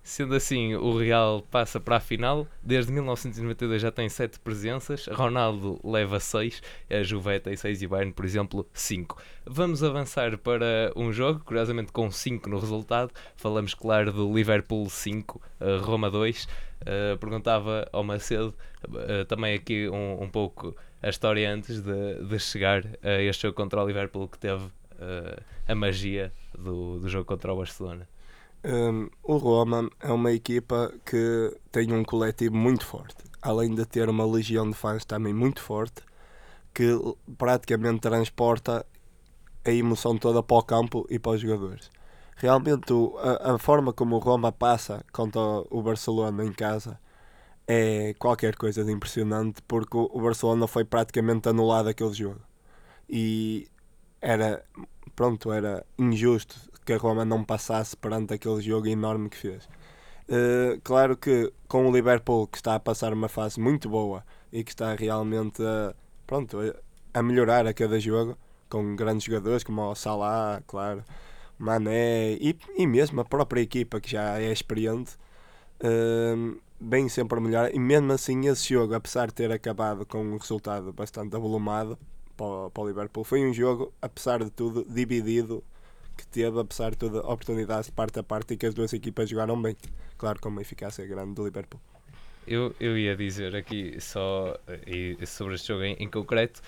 Sendo 0.07 0.35
assim, 0.35 0.73
o 0.73 0.97
Real 0.97 1.45
passa 1.51 1.81
para 1.81 1.97
a 1.97 1.99
final. 1.99 2.47
Desde 2.63 2.93
1992 2.93 3.81
já 3.81 3.91
tem 3.91 4.07
7 4.07 4.39
presenças. 4.39 5.05
Ronaldo 5.07 5.81
leva 5.83 6.17
6, 6.17 6.61
a 6.89 7.03
Juve 7.03 7.41
tem 7.41 7.57
6 7.57 7.81
e 7.81 7.85
o 7.87 7.89
Bayern, 7.89 8.13
por 8.13 8.23
exemplo, 8.23 8.65
5. 8.71 9.21
Vamos 9.45 9.83
avançar 9.83 10.37
para 10.37 10.93
um 10.95 11.11
jogo, 11.11 11.41
curiosamente 11.43 11.91
com 11.91 12.09
5 12.09 12.49
no 12.49 12.57
resultado. 12.57 13.11
Falamos, 13.35 13.73
claro, 13.73 14.13
do 14.13 14.33
Liverpool 14.33 14.89
5, 14.89 15.41
eh, 15.59 15.77
Roma 15.81 16.09
2. 16.09 16.47
Eh, 16.85 17.15
perguntava 17.17 17.87
ao 17.91 18.03
Macedo 18.03 18.53
eh, 19.07 19.25
também 19.25 19.55
aqui 19.55 19.89
um, 19.89 20.23
um 20.23 20.29
pouco 20.29 20.75
a 21.01 21.09
história 21.09 21.51
antes 21.51 21.81
de, 21.81 22.23
de 22.23 22.39
chegar 22.39 22.85
a 23.03 23.21
este 23.21 23.43
jogo 23.43 23.55
contra 23.55 23.83
o 23.83 23.87
Liverpool 23.87 24.27
que 24.27 24.37
teve 24.37 24.65
eh, 24.99 25.39
a 25.67 25.75
magia 25.75 26.31
do, 26.57 26.99
do 26.99 27.09
jogo 27.09 27.25
contra 27.25 27.53
o 27.53 27.57
Barcelona. 27.57 28.07
Hum, 28.63 29.09
o 29.23 29.37
Roma 29.37 29.89
é 29.99 30.11
uma 30.11 30.31
equipa 30.31 30.93
que 31.05 31.55
tem 31.71 31.91
um 31.91 32.03
coletivo 32.03 32.55
muito 32.55 32.85
forte, 32.85 33.23
além 33.41 33.73
de 33.73 33.85
ter 33.85 34.09
uma 34.09 34.25
legião 34.25 34.69
de 34.69 34.75
fãs 34.75 35.05
também 35.05 35.33
muito 35.33 35.61
forte, 35.61 36.01
que 36.73 36.89
praticamente 37.37 38.01
transporta 38.01 38.85
a 39.65 39.71
emoção 39.71 40.17
toda 40.17 40.41
para 40.41 40.57
o 40.57 40.63
campo 40.63 41.05
e 41.09 41.19
para 41.19 41.33
os 41.33 41.41
jogadores. 41.41 41.89
Realmente, 42.37 42.93
o- 42.93 43.17
a, 43.17 43.55
a 43.55 43.57
forma 43.57 43.91
como 43.93 44.15
o 44.15 44.19
Roma 44.19 44.51
passa 44.51 45.03
contra 45.11 45.41
o 45.71 45.81
Barcelona 45.81 46.43
em 46.45 46.53
casa 46.53 46.99
é 47.67 48.13
qualquer 48.19 48.55
coisa 48.55 48.83
de 48.85 48.91
impressionante, 48.91 49.61
porque 49.67 49.97
o, 49.97 50.21
Barcelona 50.21 50.67
foi 50.67 50.85
praticamente 50.85 51.49
anulado 51.49 51.89
aquele 51.89 52.13
jogo. 52.13 52.41
E 53.09 53.67
era, 54.21 54.63
pronto, 55.15 55.51
era 55.53 55.85
injusto 55.99 56.55
que 56.85 56.93
a 56.93 56.97
Roma 56.97 57.25
não 57.25 57.43
passasse 57.43 57.95
perante 57.97 58.33
aquele 58.35 58.61
jogo 58.61 58.87
enorme 58.87 59.29
que 59.29 59.37
fez. 59.37 59.69
Eh, 60.29 60.79
claro 60.83 61.17
que 61.17 61.51
com 61.67 61.87
o 61.89 61.91
Liverpool 61.93 62.47
que 62.47 62.57
está 62.57 62.75
a 62.75 62.79
passar 62.79 63.13
uma 63.13 63.29
fase 63.29 63.59
muito 63.59 63.89
boa 63.89 64.23
e 64.51 64.63
que 64.63 64.71
está 64.71 64.95
realmente 64.95 65.63
pronto, 66.25 66.57
a 67.13 67.23
melhorar 67.23 67.65
a 67.67 67.73
cada 67.73 67.99
jogo, 67.99 68.37
com 68.69 68.95
grandes 68.95 69.23
jogadores 69.25 69.63
como 69.63 69.81
o 69.83 69.95
Salah, 69.95 70.61
claro, 70.67 71.03
Mané 71.57 72.33
e, 72.33 72.55
e 72.77 72.85
mesmo 72.85 73.21
a 73.21 73.25
própria 73.25 73.61
equipa 73.61 73.99
que 73.99 74.11
já 74.11 74.39
é 74.39 74.51
experiente, 74.51 75.13
eh, 75.79 76.35
bem 76.79 77.09
sempre 77.09 77.37
a 77.37 77.41
melhorar. 77.41 77.73
E 77.73 77.79
mesmo 77.79 78.11
assim, 78.11 78.47
esse 78.47 78.69
jogo, 78.73 78.93
apesar 78.93 79.27
de 79.27 79.33
ter 79.33 79.51
acabado 79.51 80.05
com 80.05 80.23
um 80.23 80.37
resultado 80.37 80.93
bastante 80.93 81.35
avolumado 81.35 81.97
para, 82.35 82.69
para 82.69 82.83
o 82.83 82.87
Liverpool, 82.87 83.23
foi 83.23 83.45
um 83.45 83.53
jogo, 83.53 83.93
apesar 84.01 84.43
de 84.43 84.51
tudo, 84.51 84.85
dividido 84.87 85.63
que 86.15 86.25
teve, 86.27 86.59
apesar 86.59 86.91
de 86.91 86.97
toda 86.97 87.19
oportunidades 87.19 87.87
de 87.87 87.91
parte 87.91 88.19
a 88.19 88.23
parte 88.23 88.53
e 88.53 88.57
que 88.57 88.65
as 88.65 88.73
duas 88.73 88.91
equipas 88.93 89.29
jogaram 89.29 89.61
bem. 89.61 89.75
Claro, 90.17 90.39
com 90.39 90.49
uma 90.49 90.61
eficácia 90.61 91.05
grande 91.05 91.35
do 91.35 91.45
Liverpool. 91.45 91.79
Eu, 92.47 92.73
eu 92.79 92.97
ia 92.97 93.15
dizer 93.15 93.55
aqui 93.55 93.99
só 93.99 94.57
eh, 94.67 95.17
sobre 95.25 95.55
este 95.55 95.67
jogo 95.67 95.83
em, 95.83 95.93
em 95.99 96.09
concreto 96.09 96.61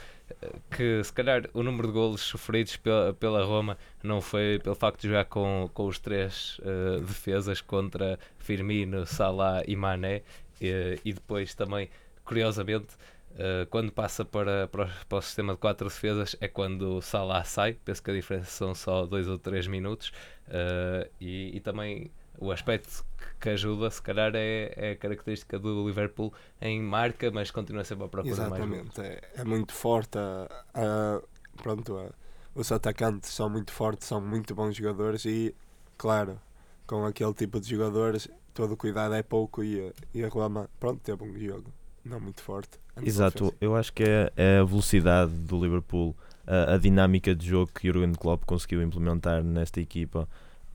que 0.70 1.04
se 1.04 1.12
calhar 1.14 1.50
o 1.54 1.64
número 1.64 1.88
de 1.88 1.94
golos 1.94 2.22
sofridos 2.22 2.78
pela, 2.78 3.14
pela 3.14 3.44
Roma 3.44 3.78
não 4.04 4.22
foi 4.22 4.60
pelo 4.64 4.76
facto 4.76 5.02
de 5.02 5.08
jogar 5.08 5.26
com, 5.26 5.70
com 5.74 5.88
os 5.88 6.00
três 6.00 6.60
eh, 6.64 7.00
defesas 7.00 7.62
contra 7.62 8.20
Firmino, 8.38 9.06
Salah 9.06 9.64
e 9.68 9.76
Mané. 9.76 10.24
Eh, 10.62 11.00
e 11.04 11.14
depois 11.14 11.54
também, 11.56 11.90
curiosamente, 12.24 12.96
eh, 13.38 13.68
quando 13.70 13.92
passa 13.92 14.26
para, 14.26 14.68
para, 14.68 14.86
o, 14.86 15.06
para 15.08 15.18
o 15.18 15.22
sistema 15.22 15.54
de 15.54 15.60
quatro 15.60 15.88
defesas 15.88 16.36
é 16.42 16.48
quando 16.48 17.02
Salah 17.02 17.44
sai, 17.44 17.74
penso 17.86 18.02
que 18.04 18.12
a 18.12 18.14
diferença 18.14 18.50
são 18.50 18.76
só 18.76 19.06
dois 19.06 19.28
ou 19.28 19.38
três 19.38 19.68
minutos. 19.68 20.12
Eh, 20.48 21.10
e, 21.20 21.58
e 21.58 21.60
também 21.60 22.12
o 22.40 22.52
aspecto 22.52 23.06
que 23.40 23.50
ajuda, 23.50 23.90
se 23.90 24.02
calhar, 24.02 24.32
é, 24.36 24.74
é 24.76 24.92
a 24.92 24.96
característica 24.96 25.60
do 25.60 25.86
Liverpool 25.88 26.34
em 26.62 26.82
marca, 26.82 27.30
mas 27.32 27.52
continua 27.52 27.84
sempre 27.84 28.06
a 28.06 28.08
procurar 28.08 28.50
mais 28.50 28.66
gols. 28.66 28.82
Exatamente, 28.98 29.02
é, 29.02 29.42
é 29.42 29.44
muito 29.44 29.74
forte. 29.74 30.18
A, 30.18 30.48
a- 30.74 31.22
pronto, 31.62 31.98
a- 31.98 32.12
os 32.56 32.72
atacantes 32.72 33.30
são 33.32 33.50
muito 33.50 33.72
fortes, 33.72 34.08
são 34.08 34.20
muito 34.22 34.56
bons 34.56 34.76
jogadores 34.76 35.26
e, 35.26 35.54
claro, 35.98 36.40
com 36.88 37.06
aquele 37.06 37.34
tipo 37.34 37.60
de 37.60 37.70
jogadores, 37.70 38.28
todo 38.54 38.74
o 38.74 38.78
cuidado 38.78 39.14
é 39.14 39.22
pouco 39.24 39.64
e, 39.64 39.88
a- 39.90 39.94
e 40.14 40.24
a 40.24 40.28
Roma, 40.30 40.70
pronto, 40.80 41.00
teve 41.02 41.24
um 41.24 41.38
jogo 41.40 41.72
não 42.04 42.20
muito 42.20 42.42
forte. 42.42 42.80
Exato, 43.02 43.54
eu 43.62 43.76
acho 43.76 43.94
que 43.94 44.04
é, 44.04 44.32
é 44.36 44.58
a 44.60 44.64
velocidade 44.64 45.32
do 45.32 45.62
Liverpool, 45.64 46.16
a, 46.46 46.74
a 46.74 46.78
dinâmica 46.78 47.34
de 47.36 47.48
jogo 47.48 47.72
que 47.74 47.88
Jurgen 47.88 48.14
Klopp 48.14 48.44
conseguiu 48.46 48.82
implementar 48.82 49.44
nesta 49.44 49.80
equipa 49.80 50.28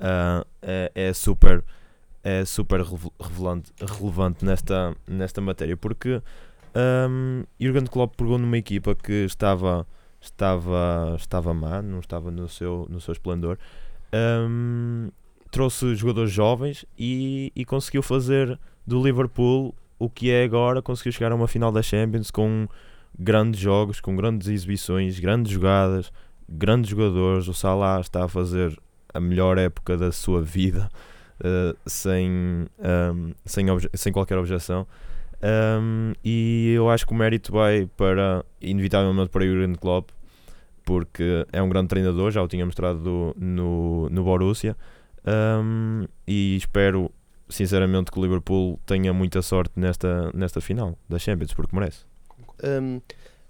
ah, 0.05 0.45
é, 0.61 0.93
é 0.95 1.13
super 1.13 1.65
é 2.23 2.45
super 2.45 2.81
rele- 2.81 3.13
revelante, 3.21 3.73
relevante 3.81 4.45
nesta, 4.45 4.95
nesta 5.07 5.41
matéria 5.41 5.77
porque 5.77 6.23
um, 7.09 7.45
Jurgen 7.61 7.87
Klopp 7.87 8.17
pegou 8.17 8.39
numa 8.39 8.59
equipa 8.59 8.95
que 8.95 9.25
estava 9.25 9.87
estava 10.21 11.17
estava 11.19 11.53
má, 11.55 11.83
não 11.83 12.01
estava 12.01 12.31
no 12.31 12.49
seu 12.49 12.87
no 12.91 13.01
seu 13.01 13.13
esplendor 13.13 13.59
um, 14.15 15.11
trouxe 15.51 15.95
jogadores 15.95 16.33
jovens 16.33 16.85
e, 16.99 17.53
e 17.55 17.65
conseguiu 17.65 18.03
fazer 18.03 18.59
do 18.87 19.03
Liverpool 19.03 19.75
o 19.99 20.11
que 20.11 20.31
é 20.31 20.45
agora, 20.45 20.83
conseguiu 20.83 21.13
chegar 21.13 21.33
a 21.33 21.35
uma 21.35 21.49
final 21.49 21.71
da 21.71 21.83
Champions 21.83 22.31
com 22.31 22.67
grandes 23.19 23.61
jogos, 23.61 24.01
com 24.01 24.17
grandes 24.17 24.49
exibições, 24.49 25.19
grandes 25.21 25.53
jogadas, 25.53 26.13
grandes 26.49 26.91
jogadores. 26.91 27.47
O 27.49 27.55
Salah 27.55 28.01
está 28.01 28.25
a 28.25 28.29
fazer 28.29 28.77
a 29.15 29.21
melhor 29.21 29.57
época 29.57 29.97
da 29.97 30.13
sua 30.13 30.43
vida, 30.43 30.91
eh, 31.43 31.75
sem, 31.87 32.67
ehm, 32.79 33.33
sem, 33.47 33.67
sem 33.95 34.13
qualquer 34.13 34.37
objeção. 34.37 34.87
Ehm, 35.41 36.13
e 36.25 36.73
eu 36.75 36.91
acho 36.91 37.07
que 37.07 37.13
o 37.13 37.17
mérito 37.17 37.53
vai 37.53 37.89
para, 37.97 38.45
inevitavelmente, 38.61 39.31
para 39.31 39.47
Jurgen 39.47 39.75
Klopp, 39.75 40.11
porque 40.85 41.47
é 41.53 41.63
um 41.63 41.69
grande 41.69 41.89
treinador, 41.89 42.31
já 42.31 42.43
o 42.43 42.49
tinha 42.49 42.67
mostrado 42.67 43.35
no, 43.39 44.09
no 44.11 44.25
Borussia. 44.25 44.77
Ehm, 45.25 46.07
e 46.27 46.57
espero 46.57 47.11
sinceramente 47.49 48.11
que 48.11 48.19
o 48.19 48.23
Liverpool 48.23 48.79
tenha 48.87 49.13
muita 49.13 49.43
sorte 49.43 49.79
nesta, 49.79 50.31
nesta 50.35 50.61
final 50.61 50.99
da 51.09 51.19
Champions, 51.19 51.55
porque 51.55 51.75
merece. 51.75 52.05
Hum, 52.63 53.01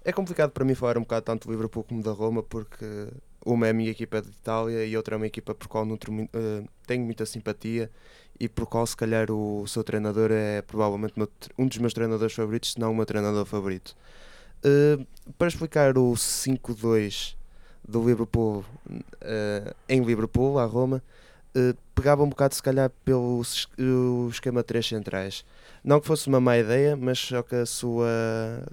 é 0.03 0.11
complicado 0.11 0.51
para 0.51 0.65
mim 0.65 0.75
falar 0.75 0.97
um 0.97 1.01
bocado 1.01 1.25
tanto 1.25 1.47
do 1.47 1.51
Liverpool 1.51 1.83
como 1.83 2.03
da 2.03 2.11
Roma, 2.11 2.43
porque 2.43 3.07
uma 3.45 3.67
é 3.67 3.69
a 3.69 3.73
minha 3.73 3.91
equipa 3.91 4.21
de 4.21 4.29
Itália 4.29 4.85
e 4.85 4.97
outra 4.97 5.15
é 5.15 5.17
uma 5.17 5.27
equipa 5.27 5.53
por 5.53 5.67
qual 5.67 5.85
nutro 5.85 6.11
eh, 6.33 6.63
tenho 6.87 7.05
muita 7.05 7.25
simpatia 7.25 7.91
e 8.39 8.49
por 8.49 8.65
qual 8.65 8.85
se 8.85 8.97
calhar 8.97 9.31
o 9.31 9.65
seu 9.67 9.83
treinador 9.83 10.31
é 10.31 10.61
provavelmente 10.61 11.13
um 11.57 11.67
dos 11.67 11.77
meus 11.77 11.93
treinadores 11.93 12.35
favoritos, 12.35 12.73
se 12.73 12.79
não 12.79 12.91
o 12.91 12.95
meu 12.95 13.05
treinador 13.05 13.45
favorito. 13.45 13.95
Eh, 14.63 15.05
para 15.37 15.47
explicar 15.47 15.97
o 15.97 16.13
5-2 16.13 17.35
do 17.87 18.03
Liverpool 18.03 18.65
eh, 19.21 19.73
em 19.87 20.03
Liverpool, 20.03 20.57
à 20.57 20.65
Roma, 20.65 21.03
eh, 21.53 21.75
pegava 21.93 22.23
um 22.23 22.29
bocado 22.29 22.55
se 22.55 22.63
calhar 22.63 22.89
pelo 23.03 23.41
esquema 24.29 24.63
3 24.63 24.87
centrais. 24.87 25.45
Não 25.85 25.99
que 26.01 26.07
fosse 26.07 26.27
uma 26.27 26.41
má 26.41 26.57
ideia, 26.57 26.95
mas 26.95 27.19
só 27.19 27.43
que 27.43 27.53
a 27.53 27.65
sua 27.65 28.09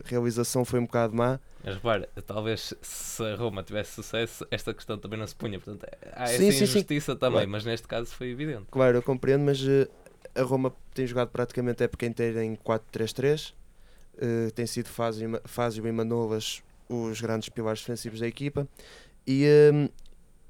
realização 0.07 0.64
foi 0.64 0.81
um 0.81 0.87
bocado 0.87 1.14
má. 1.14 1.38
Mas 1.62 1.75
repara, 1.75 2.09
talvez 2.26 2.73
se 2.81 3.23
a 3.23 3.37
Roma 3.37 3.62
tivesse 3.62 3.92
sucesso, 3.92 4.47
esta 4.50 4.73
questão 4.73 4.97
também 4.97 5.19
não 5.19 5.26
se 5.26 5.37
punha. 5.37 5.61
Portanto, 5.61 5.87
há 6.14 6.26
Sim, 6.26 6.33
essa 6.35 6.42
sim, 6.42 6.52
sim. 6.52 6.64
injustiça 6.64 7.14
também, 7.14 7.40
Claro. 7.40 7.50
mas 7.50 7.64
neste 7.66 7.87
caso 7.87 8.07
foi 8.14 8.31
evidente. 8.31 8.64
Claro, 8.71 8.97
eu 8.97 9.02
compreendo, 9.02 9.45
mas 9.45 9.61
eh, 9.62 9.87
a 10.35 10.42
Roma 10.42 10.73
tem 10.95 11.07
jogado 11.07 11.28
praticamente 11.28 11.83
a 11.83 11.85
época 11.85 12.07
inteira 12.07 12.42
em 12.42 12.57
4-3-3. 12.57 13.52
Eh, 14.16 14.50
tem 14.54 14.66
sido 14.66 14.88
Fázio, 14.88 15.37
e 15.37 15.40
Fázio 15.49 15.87
e 15.87 15.92
Manolas 15.92 16.62
os 16.88 17.21
grandes 17.21 17.50
pilares 17.50 17.81
defensivos 17.81 18.21
da 18.21 18.26
equipa. 18.26 18.66
E, 19.26 19.45
eh, 19.45 19.90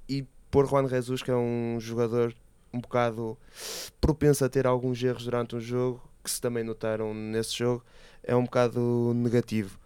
e 0.09 0.25
pôr 0.49 0.69
Juan 0.69 0.87
Jesus, 0.89 1.25
que 1.25 1.31
é 1.33 1.37
um 1.37 1.77
jogador 1.81 2.33
um 2.73 2.81
bocado 2.81 3.37
propenso 4.01 4.45
a 4.45 4.49
ter 4.49 4.65
alguns 4.67 5.03
erros 5.03 5.25
durante 5.25 5.55
um 5.57 5.61
jogo, 5.61 6.01
que 6.23 6.31
se 6.31 6.41
também 6.41 6.65
notaram 6.65 7.15
nesse 7.15 7.57
jogo, 7.59 7.85
é 8.23 8.35
um 8.37 8.45
bocado 8.45 9.13
negativo. 9.15 9.79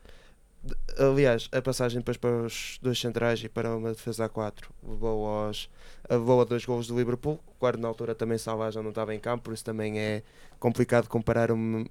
Aliás, 0.99 1.49
a 1.52 1.61
passagem 1.62 2.00
depois 2.00 2.16
para 2.16 2.31
os 2.45 2.78
dois 2.83 2.99
centrais 2.99 3.43
e 3.45 3.49
para 3.49 3.76
uma 3.76 3.90
defesa 3.90 4.25
a 4.25 4.28
4 4.28 4.73
levou, 4.83 5.26
aos, 5.26 5.69
levou 6.09 6.40
a 6.40 6.45
dois 6.45 6.64
golos 6.64 6.87
do 6.87 6.97
Liverpool. 6.97 7.38
Claro, 7.61 7.78
na 7.78 7.88
altura 7.88 8.14
também 8.14 8.38
Salah 8.38 8.71
já 8.71 8.83
não 8.83 8.90
estava 8.90 9.14
em 9.14 9.21
campo, 9.21 9.45
por 9.45 9.55
isso 9.55 9.64
também 9.64 9.99
é 9.99 10.23
complicado 10.59 11.09
comparar 11.09 11.50
uma, 11.50 11.85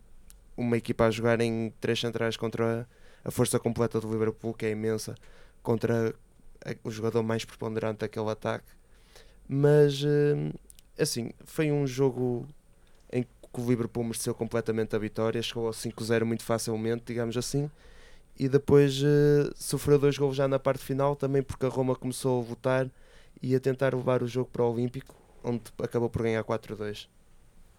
uma 0.57 0.77
equipa 0.77 1.05
a 1.05 1.11
jogar 1.11 1.41
em 1.41 1.73
três 1.81 1.99
centrais 1.99 2.37
contra 2.37 2.87
a, 3.25 3.29
a 3.29 3.31
força 3.31 3.59
completa 3.59 3.99
do 4.01 4.11
Liverpool, 4.11 4.53
que 4.53 4.65
é 4.67 4.71
imensa, 4.71 5.15
contra 5.63 6.15
a- 6.65 6.75
o 6.83 6.91
jogador 6.91 7.23
mais 7.23 7.45
preponderante 7.45 7.99
daquele 7.99 8.29
ataque. 8.29 8.65
Mas, 9.47 10.03
hum, 10.03 10.51
assim, 10.99 11.31
foi 11.45 11.71
um 11.71 11.85
jogo 11.87 12.47
que 13.55 13.61
o 13.61 13.69
Liverpool 13.69 14.03
mereceu 14.03 14.33
completamente 14.35 14.95
a 14.95 14.99
vitória, 14.99 15.41
chegou 15.41 15.67
ao 15.67 15.73
5-0 15.73 16.25
muito 16.25 16.43
facilmente, 16.43 17.03
digamos 17.07 17.37
assim, 17.37 17.69
e 18.37 18.49
depois 18.49 19.01
eh, 19.03 19.49
sofreu 19.55 19.97
dois 19.97 20.17
golos 20.17 20.35
já 20.35 20.47
na 20.47 20.59
parte 20.59 20.83
final, 20.83 21.15
também 21.15 21.41
porque 21.41 21.65
a 21.65 21.69
Roma 21.69 21.95
começou 21.95 22.41
a 22.41 22.43
votar 22.43 22.89
e 23.41 23.55
a 23.55 23.59
tentar 23.59 23.93
levar 23.95 24.21
o 24.23 24.27
jogo 24.27 24.49
para 24.51 24.63
o 24.63 24.73
Olímpico, 24.73 25.15
onde 25.43 25.61
acabou 25.81 26.09
por 26.09 26.21
ganhar 26.23 26.43
4-2. 26.43 27.07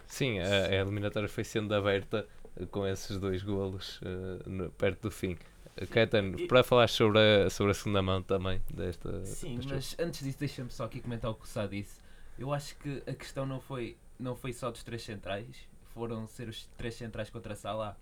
Sim, 0.06 0.38
a, 0.38 0.66
a 0.66 0.74
eliminatória 0.74 1.28
foi 1.28 1.44
sendo 1.44 1.74
aberta 1.74 2.26
eh, 2.58 2.64
com 2.66 2.86
esses 2.86 3.18
dois 3.18 3.42
golos 3.42 4.00
eh, 4.04 4.42
no- 4.48 4.70
perto 4.70 5.02
do 5.02 5.10
fim. 5.10 5.36
Uh, 5.78 5.86
Caetano, 5.88 6.40
E- 6.40 6.46
para 6.48 6.62
falar 6.64 6.88
sobre 6.88 7.18
a, 7.18 7.50
sobre 7.50 7.72
a 7.72 7.74
segunda 7.74 8.00
mão 8.00 8.22
também 8.22 8.62
desta. 8.72 9.24
Sim, 9.26 9.56
deste 9.56 9.72
mas 9.74 9.96
antes 9.98 10.22
disso 10.24 10.38
deixa-me 10.38 10.70
só 10.70 10.84
aqui 10.84 11.00
comentar 11.00 11.30
o 11.30 11.34
que 11.34 11.44
o 11.44 11.46
Sá 11.46 11.66
disse. 11.66 11.98
Eu 12.38 12.52
acho 12.52 12.76
que 12.76 13.02
a 13.06 13.12
questão 13.12 13.44
não 13.44 13.60
foi, 13.60 13.96
não 14.18 14.34
foi 14.36 14.52
só 14.52 14.70
dos 14.70 14.82
três 14.82 15.02
centrais, 15.02 15.46
foram 15.94 16.26
ser 16.26 16.48
os 16.48 16.66
três 16.76 16.94
centrais 16.94 17.30
contra 17.30 17.52
a 17.52 17.56
Salah. 17.56 17.96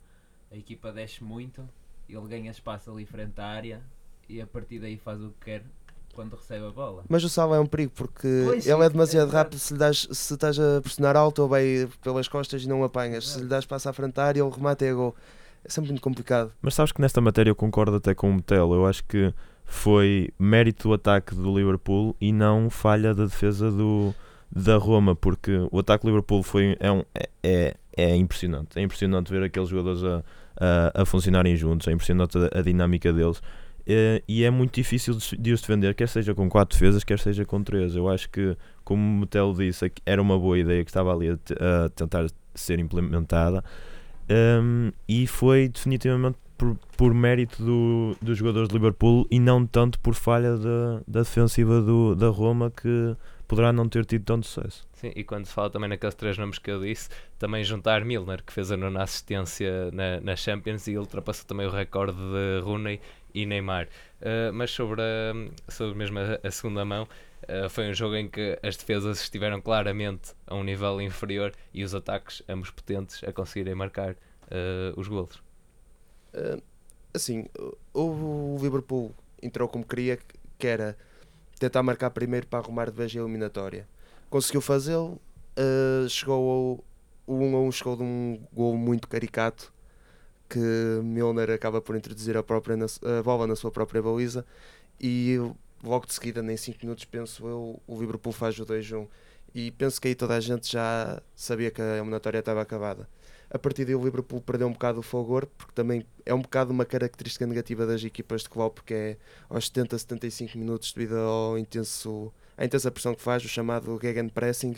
A 0.50 0.56
equipa 0.56 0.92
desce 0.92 1.22
muito, 1.22 1.68
ele 2.08 2.26
ganha 2.28 2.50
espaço 2.50 2.90
ali 2.90 3.04
frente 3.06 3.40
à 3.40 3.46
área 3.46 3.82
e 4.28 4.40
a 4.40 4.46
partir 4.46 4.78
daí 4.78 4.96
faz 4.96 5.20
o 5.20 5.30
que 5.30 5.44
quer 5.46 5.62
quando 6.14 6.36
recebe 6.36 6.66
a 6.66 6.70
bola. 6.70 7.04
Mas 7.08 7.24
o 7.24 7.28
Salah 7.28 7.56
é 7.56 7.60
um 7.60 7.66
perigo 7.66 7.92
porque 7.94 8.28
Pois, 8.46 8.66
ele 8.66 8.82
é 8.84 8.88
demasiado 8.88 9.28
exato. 9.28 9.36
rápido. 9.36 9.58
Se, 9.58 9.72
lhe 9.72 9.78
das, 9.78 10.08
se 10.10 10.34
estás 10.34 10.58
a 10.58 10.80
pressionar 10.80 11.16
alto, 11.16 11.42
ele 11.42 11.48
vai 11.48 11.88
pelas 12.02 12.28
costas 12.28 12.62
e 12.62 12.68
não 12.68 12.80
o 12.82 12.84
apanhas. 12.84 13.28
Se 13.28 13.40
lhe 13.40 13.46
das 13.46 13.66
passo 13.66 13.88
à 13.88 13.92
frente 13.92 14.14
da 14.14 14.24
área, 14.24 14.40
ele 14.40 14.50
remata 14.50 14.84
e 14.84 14.88
é 14.88 14.92
gol. 14.94 15.14
É 15.64 15.68
sempre 15.68 15.90
muito 15.90 16.02
complicado. 16.02 16.52
Mas 16.62 16.74
sabes 16.74 16.92
que 16.92 17.00
nesta 17.00 17.20
matéria 17.20 17.50
eu 17.50 17.56
concordo 17.56 17.96
até 17.96 18.14
com 18.14 18.30
o 18.30 18.34
Metel. 18.34 18.72
Eu 18.74 18.86
acho 18.86 19.02
que 19.04 19.32
foi 19.64 20.30
mérito 20.38 20.88
do 20.88 20.94
ataque 20.94 21.34
do 21.34 21.56
Liverpool 21.56 22.14
e 22.20 22.32
não 22.32 22.68
falha 22.70 23.14
da 23.14 23.24
defesa 23.24 23.70
do, 23.70 24.14
da 24.54 24.76
Roma, 24.76 25.16
porque 25.16 25.52
o 25.72 25.78
ataque 25.80 26.04
do 26.04 26.08
Liverpool 26.10 26.42
foi, 26.42 26.76
é, 26.80 26.90
um- 26.92 27.02
é, 27.14 27.28
é, 27.42 27.76
é 27.96 28.16
impressionante. 28.16 28.78
É 28.78 28.82
impressionante 28.82 29.30
ver 29.30 29.42
aqueles 29.42 29.68
jogadores 29.68 30.02
a, 30.04 30.22
a, 30.94 31.02
a 31.02 31.04
funcionarem 31.04 31.56
juntos, 31.56 31.88
é 31.88 31.92
impressionante 31.92 32.38
a, 32.38 32.58
a 32.58 32.62
dinâmica 32.62 33.12
deles. 33.12 33.42
Eh, 33.86 34.22
E 34.28 34.44
é 34.44 34.50
muito 34.50 34.74
difícil 34.74 35.14
de, 35.38 35.52
os 35.52 35.60
defender, 35.60 35.94
quer 35.94 36.08
seja 36.08 36.34
com 36.34 36.48
quatro 36.48 36.78
defesas, 36.78 37.04
quer 37.04 37.18
seja 37.18 37.44
com 37.44 37.62
três. 37.62 37.94
Eu 37.96 38.08
acho 38.08 38.30
que, 38.30 38.56
como 38.84 39.02
o 39.02 39.20
Metel 39.20 39.52
disse, 39.52 39.86
aqui 39.86 40.00
era 40.06 40.22
uma 40.22 40.38
boa 40.38 40.58
ideia 40.58 40.82
que 40.84 40.90
estava 40.90 41.12
ali 41.12 41.28
a, 41.30 41.34
a 41.86 41.88
tentar 41.90 42.26
ser 42.54 42.78
implementada. 42.78 43.62
Um, 44.30 44.90
e 45.06 45.26
foi 45.26 45.68
definitivamente 45.68 46.38
por, 46.56 46.78
por 46.96 47.12
mérito 47.12 47.62
do, 47.62 48.16
dos 48.22 48.38
jogadores 48.38 48.68
de 48.68 48.74
Liverpool 48.74 49.26
e 49.30 49.38
não 49.38 49.66
tanto 49.66 49.98
por 50.00 50.14
falha 50.14 50.56
da, 50.56 51.00
da 51.06 51.20
defensiva 51.20 51.82
do, 51.82 52.14
da 52.14 52.28
Roma 52.28 52.70
que 52.70 53.14
poderá 53.46 53.72
não 53.72 53.88
ter 53.88 54.04
tido 54.04 54.24
tanto 54.24 54.46
sucesso. 54.46 54.86
Sim, 54.94 55.12
e 55.14 55.24
quando 55.24 55.46
se 55.46 55.52
fala 55.52 55.70
também 55.70 55.88
naqueles 55.88 56.14
três 56.14 56.38
nomes 56.38 56.58
que 56.58 56.70
eu 56.70 56.80
disse, 56.80 57.08
também 57.38 57.62
juntar 57.62 58.04
Milner, 58.04 58.42
que 58.42 58.52
fez 58.52 58.70
a 58.70 58.76
nona 58.76 59.02
assistência 59.02 59.90
na, 59.92 60.20
na 60.20 60.36
Champions 60.36 60.86
e 60.86 60.96
ultrapassou 60.96 61.46
também 61.46 61.66
o 61.66 61.70
recorde 61.70 62.16
de 62.16 62.60
Rooney 62.62 63.00
e 63.34 63.44
Neymar. 63.44 63.88
Uh, 64.20 64.52
mas 64.52 64.70
sobre, 64.70 65.02
a, 65.02 65.70
sobre 65.70 65.94
mesmo 65.94 66.18
a, 66.18 66.46
a 66.46 66.50
segunda 66.50 66.84
mão, 66.84 67.06
uh, 67.42 67.68
foi 67.68 67.90
um 67.90 67.94
jogo 67.94 68.16
em 68.16 68.28
que 68.28 68.58
as 68.62 68.76
defesas 68.76 69.20
estiveram 69.20 69.60
claramente 69.60 70.32
a 70.46 70.54
um 70.54 70.64
nível 70.64 71.00
inferior 71.00 71.52
e 71.72 71.84
os 71.84 71.94
ataques, 71.94 72.42
ambos 72.48 72.70
potentes, 72.70 73.22
a 73.24 73.32
conseguirem 73.32 73.74
marcar 73.74 74.12
uh, 74.12 74.98
os 74.98 75.08
golos. 75.08 75.42
Uh, 76.32 76.62
assim, 77.12 77.46
o, 77.92 78.54
o 78.54 78.58
Liverpool 78.60 79.14
entrou 79.42 79.68
como 79.68 79.84
queria, 79.84 80.18
que 80.58 80.66
era 80.66 80.96
tentar 81.64 81.82
marcar 81.82 82.10
primeiro 82.10 82.46
para 82.46 82.58
arrumar 82.58 82.90
de 82.90 82.96
vez 82.96 83.14
a 83.16 83.18
eliminatória. 83.18 83.88
Conseguiu 84.28 84.60
fazê-lo, 84.60 85.20
uh, 85.58 86.08
chegou 86.08 86.34
ao, 86.50 86.84
o 87.34 87.38
1 87.38 87.56
a 87.56 87.60
1 87.60 87.72
chegou 87.72 87.96
de 87.96 88.02
um 88.02 88.40
gol 88.52 88.76
muito 88.76 89.08
caricato 89.08 89.72
que 90.48 90.58
Milner 91.02 91.50
acaba 91.50 91.80
por 91.80 91.96
introduzir 91.96 92.36
a, 92.36 92.42
própria, 92.42 92.76
a 93.18 93.22
bola 93.22 93.46
na 93.46 93.56
sua 93.56 93.70
própria 93.70 94.02
baliza 94.02 94.44
e 95.00 95.36
logo 95.82 96.06
de 96.06 96.12
seguida, 96.12 96.42
nem 96.42 96.56
5 96.56 96.78
minutos, 96.82 97.04
penso 97.06 97.46
eu, 97.46 97.80
o 97.86 98.00
Liverpool 98.00 98.32
faz 98.32 98.58
o 98.58 98.66
2-1 98.66 99.06
e 99.54 99.70
penso 99.70 100.00
que 100.00 100.08
aí 100.08 100.14
toda 100.14 100.34
a 100.34 100.40
gente 100.40 100.70
já 100.70 101.22
sabia 101.34 101.70
que 101.70 101.80
a 101.80 101.96
eliminatória 101.96 102.40
estava 102.40 102.60
acabada. 102.60 103.08
A 103.50 103.58
partir 103.58 103.84
daí 103.84 103.94
o 103.94 104.02
Liverpool 104.04 104.40
perdeu 104.40 104.66
um 104.66 104.72
bocado 104.72 105.00
o 105.00 105.02
fulgor, 105.02 105.46
porque 105.56 105.72
também 105.74 106.04
é 106.26 106.34
um 106.34 106.40
bocado 106.40 106.72
uma 106.72 106.84
característica 106.84 107.46
negativa 107.46 107.86
das 107.86 108.02
equipas 108.02 108.42
de 108.42 108.48
Klopp, 108.48 108.78
que 108.84 108.94
é 108.94 109.16
aos 109.48 109.66
70, 109.66 109.98
75 109.98 110.58
minutos 110.58 110.92
devido 110.92 111.16
ao 111.16 111.58
intenso, 111.58 112.32
à 112.56 112.64
intensa 112.64 112.90
pressão 112.90 113.14
que 113.14 113.22
faz, 113.22 113.44
o 113.44 113.48
chamado 113.48 113.98
gegenpressing, 114.02 114.74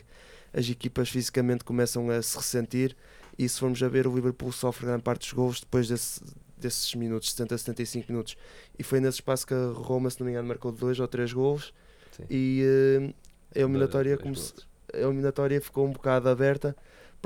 as 0.53 0.69
equipas 0.69 1.09
fisicamente 1.09 1.65
começam 1.65 2.11
a 2.11 2.21
se 2.23 2.37
ressentir 2.37 2.97
e 3.39 3.49
se 3.49 3.59
formos 3.61 3.83
a 3.83 3.89
ver 3.89 4.07
o 4.07 4.15
Liverpool 4.15 4.51
sofre 4.53 4.87
grande 4.87 5.03
parte 5.03 5.21
dos 5.21 5.33
gols 5.33 5.61
depois 5.61 5.89
desse, 5.89 6.21
desses 6.57 6.95
minutos, 6.95 7.31
70, 7.33 7.59
75 7.59 8.11
minutos. 8.13 8.37
E 8.79 8.83
foi 8.83 8.99
nesse 9.01 9.19
espaço 9.19 9.47
que 9.47 9.55
a 9.55 9.67
Roma, 9.75 10.09
se 10.11 10.19
não 10.21 10.25
me 10.27 10.33
engano, 10.33 10.49
marcou 10.49 10.73
dois 10.73 10.99
ou 10.99 11.07
três 11.07 11.33
gols 11.33 11.73
Sim. 12.17 12.25
e 12.31 12.63
uh, 12.65 13.15
a 13.55 13.59
eliminatória, 13.61 14.17
como 14.19 14.35
se- 14.35 14.55
a 14.93 14.99
eliminatória 14.99 15.61
ficou 15.61 15.87
um 15.87 15.93
bocado 15.93 16.29
aberta, 16.29 16.75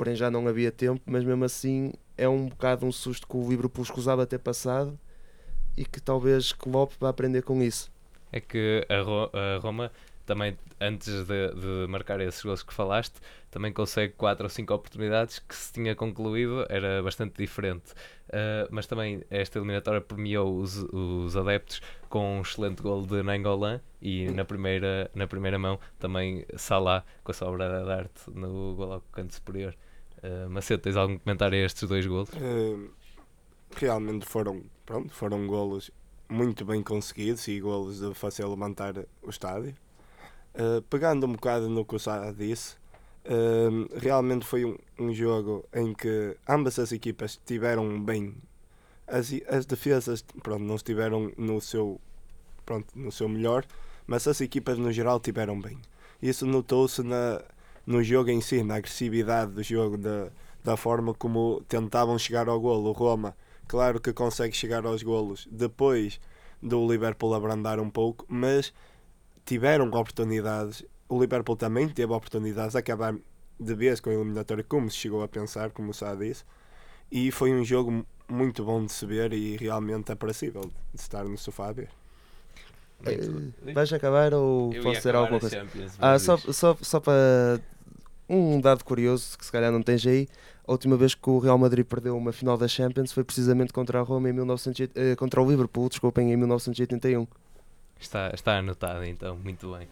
porém 0.01 0.15
já 0.15 0.31
não 0.31 0.47
havia 0.47 0.71
tempo, 0.71 1.01
mas 1.05 1.23
mesmo 1.23 1.45
assim 1.45 1.93
é 2.17 2.27
um 2.27 2.47
bocado 2.47 2.85
um 2.87 2.91
susto 2.91 3.27
que 3.27 3.37
o 3.37 3.47
Liverpool 3.47 3.83
escusava 3.83 4.25
ter 4.25 4.39
passado 4.39 4.97
e 5.77 5.85
que 5.85 6.01
talvez 6.01 6.51
Klopp 6.53 6.93
vá 6.99 7.09
aprender 7.09 7.43
com 7.43 7.61
isso. 7.61 7.91
é 8.31 8.39
que 8.39 8.85
a, 8.89 9.01
Ro- 9.01 9.31
a 9.33 9.59
Roma 9.59 9.91
também, 10.25 10.57
antes 10.79 11.25
de, 11.25 11.53
de 11.55 11.87
marcar 11.89 12.19
esses 12.21 12.41
gols 12.41 12.63
que 12.63 12.73
falaste, 12.73 13.15
também 13.49 13.73
consegue 13.73 14.13
4 14.13 14.45
ou 14.45 14.49
5 14.49 14.73
oportunidades 14.73 15.39
que 15.39 15.55
se 15.55 15.73
tinha 15.73 15.95
concluído 15.95 16.65
era 16.69 17.01
bastante 17.03 17.35
diferente. 17.37 17.91
Uh, 18.29 18.67
mas 18.71 18.87
também 18.87 19.23
esta 19.29 19.59
eliminatória 19.59 19.99
premiou 19.99 20.57
os, 20.57 20.77
os 20.93 21.35
adeptos 21.35 21.81
com 22.09 22.37
um 22.37 22.41
excelente 22.41 22.81
gol 22.81 23.05
de 23.05 23.21
Nangolan 23.23 23.81
e 24.01 24.31
na 24.31 24.45
primeira, 24.45 25.11
na 25.13 25.27
primeira 25.27 25.59
mão 25.59 25.79
também 25.99 26.45
Salah 26.55 27.03
com 27.23 27.31
a 27.31 27.33
sua 27.33 27.49
obra 27.49 27.83
de 27.83 27.91
arte 27.91 28.21
no 28.33 28.73
gol 28.75 28.93
ao 28.93 29.01
canto 29.11 29.33
superior. 29.33 29.75
Uh, 30.23 30.49
Macedo, 30.49 30.83
tens 30.83 30.95
algum 30.95 31.17
comentário 31.17 31.57
a 31.57 31.65
estes 31.65 31.87
dois 31.89 32.05
golos? 32.05 32.29
Eh, 32.35 32.89
realmente 33.75 34.25
foram, 34.25 34.63
pronto, 34.85 35.11
foram 35.13 35.47
golos 35.47 35.89
muito 36.29 36.63
bem 36.63 36.83
conseguidos 36.83 37.47
e 37.47 37.59
golos 37.59 37.99
de 37.99 38.13
fazer 38.13 38.45
levantar 38.45 38.93
o 39.23 39.29
estádio. 39.29 39.75
Eh, 40.53 40.83
pegando 40.89 41.25
um 41.25 41.33
bocado 41.33 41.69
no 41.69 41.85
que 41.85 41.95
o 41.95 41.99
Sá 41.99 42.31
disse, 42.31 42.75
eh, 43.25 43.69
realmente 43.97 44.45
foi 44.45 44.65
um, 44.65 44.77
um 44.99 45.13
jogo 45.13 45.65
em 45.73 45.93
que 45.93 46.37
ambas 46.47 46.77
as 46.79 46.91
equipas 46.91 47.31
estiveram 47.31 48.01
bem. 48.01 48.35
As, 49.07 49.31
as 49.47 49.65
defesas 49.65 50.23
pronto, 50.43 50.63
não 50.63 50.75
estiveram 50.75 51.31
no 51.37 51.59
seu, 51.61 51.99
pronto, 52.65 52.87
no 52.95 53.11
seu 53.11 53.27
melhor, 53.27 53.65
mas 54.07 54.27
as 54.27 54.41
equipas 54.41 54.77
no 54.77 54.91
geral 54.91 55.17
estiveram 55.17 55.59
bem. 55.59 55.79
Isso 56.21 56.45
notou-se 56.45 57.01
na, 57.01 57.41
no 57.85 58.03
jogo 58.03 58.29
em 58.29 58.41
si, 58.41 58.63
na 58.63 58.75
agressividade 58.75 59.51
do 59.51 59.63
jogo, 59.63 59.97
da, 59.97 60.29
da 60.63 60.77
forma 60.77 61.13
como 61.13 61.63
tentavam 61.67 62.17
chegar 62.17 62.47
ao 62.47 62.59
golo. 62.59 62.89
O 62.89 62.93
Roma, 62.93 63.35
claro 63.67 63.99
que 63.99 64.13
consegue 64.13 64.55
chegar 64.55 64.85
aos 64.85 65.03
golos 65.03 65.47
depois 65.51 66.19
do 66.61 66.87
Liverpool 66.89 67.33
abrandar 67.33 67.79
um 67.79 67.89
pouco, 67.89 68.25
mas 68.29 68.73
tiveram 69.45 69.87
oportunidades. 69.87 70.83
O 71.09 71.19
Liverpool 71.19 71.55
também 71.55 71.89
teve 71.89 72.13
oportunidades 72.13 72.75
a 72.75 72.79
acabar 72.79 73.15
de 73.59 73.75
vez 73.75 73.99
com 73.99 74.09
a 74.09 74.13
eliminatória, 74.13 74.63
como 74.63 74.89
se 74.89 74.97
chegou 74.97 75.23
a 75.23 75.27
pensar, 75.27 75.71
como 75.71 75.91
o 75.91 75.93
Sá 75.93 76.15
disse. 76.15 76.43
E 77.11 77.31
foi 77.31 77.51
um 77.51 77.63
jogo 77.63 78.05
muito 78.27 78.63
bom 78.63 78.85
de 78.85 78.91
se 78.91 79.05
ver 79.05 79.33
e 79.33 79.57
realmente 79.57 80.11
aprazível 80.11 80.71
de 80.93 81.01
estar 81.01 81.25
no 81.25 81.37
sofá 81.37 81.67
a 81.67 81.73
ver. 81.73 82.00
Eh, 83.05 83.73
vais 83.73 83.91
acabar 83.93 84.33
ou 84.33 84.73
Eu 84.73 84.83
posso 84.83 84.97
dizer 84.97 85.15
alguma 85.15 85.39
coisa? 85.39 85.55
Champions, 85.59 85.93
Ah, 85.99 86.17
só, 86.19 86.37
só, 86.37 86.77
só 86.81 86.99
para 86.99 87.59
um 88.29 88.59
dado 88.61 88.83
curioso 88.83 89.37
que 89.37 89.45
se 89.45 89.51
calhar 89.51 89.71
não 89.71 89.81
tens 89.81 90.05
aí, 90.05 90.27
a 90.67 90.71
última 90.71 90.95
vez 90.95 91.13
que 91.13 91.29
o 91.29 91.39
Real 91.39 91.57
Madrid 91.57 91.85
perdeu 91.85 92.15
uma 92.17 92.31
final 92.31 92.57
da 92.57 92.67
Champions 92.67 93.11
foi 93.11 93.23
precisamente 93.23 93.73
contra 93.73 93.99
a 93.99 94.03
Roma 94.03 94.29
em 94.29 94.33
1900, 94.33 94.89
eh, 94.95 95.15
contra 95.15 95.41
o 95.41 95.49
Liverpool, 95.49 95.89
desculpem, 95.89 96.31
em 96.31 96.37
1981. 96.37 97.27
Está, 97.99 98.31
está 98.33 98.57
anotado 98.57 99.03
então, 99.05 99.35
muito 99.35 99.71
bem. 99.75 99.87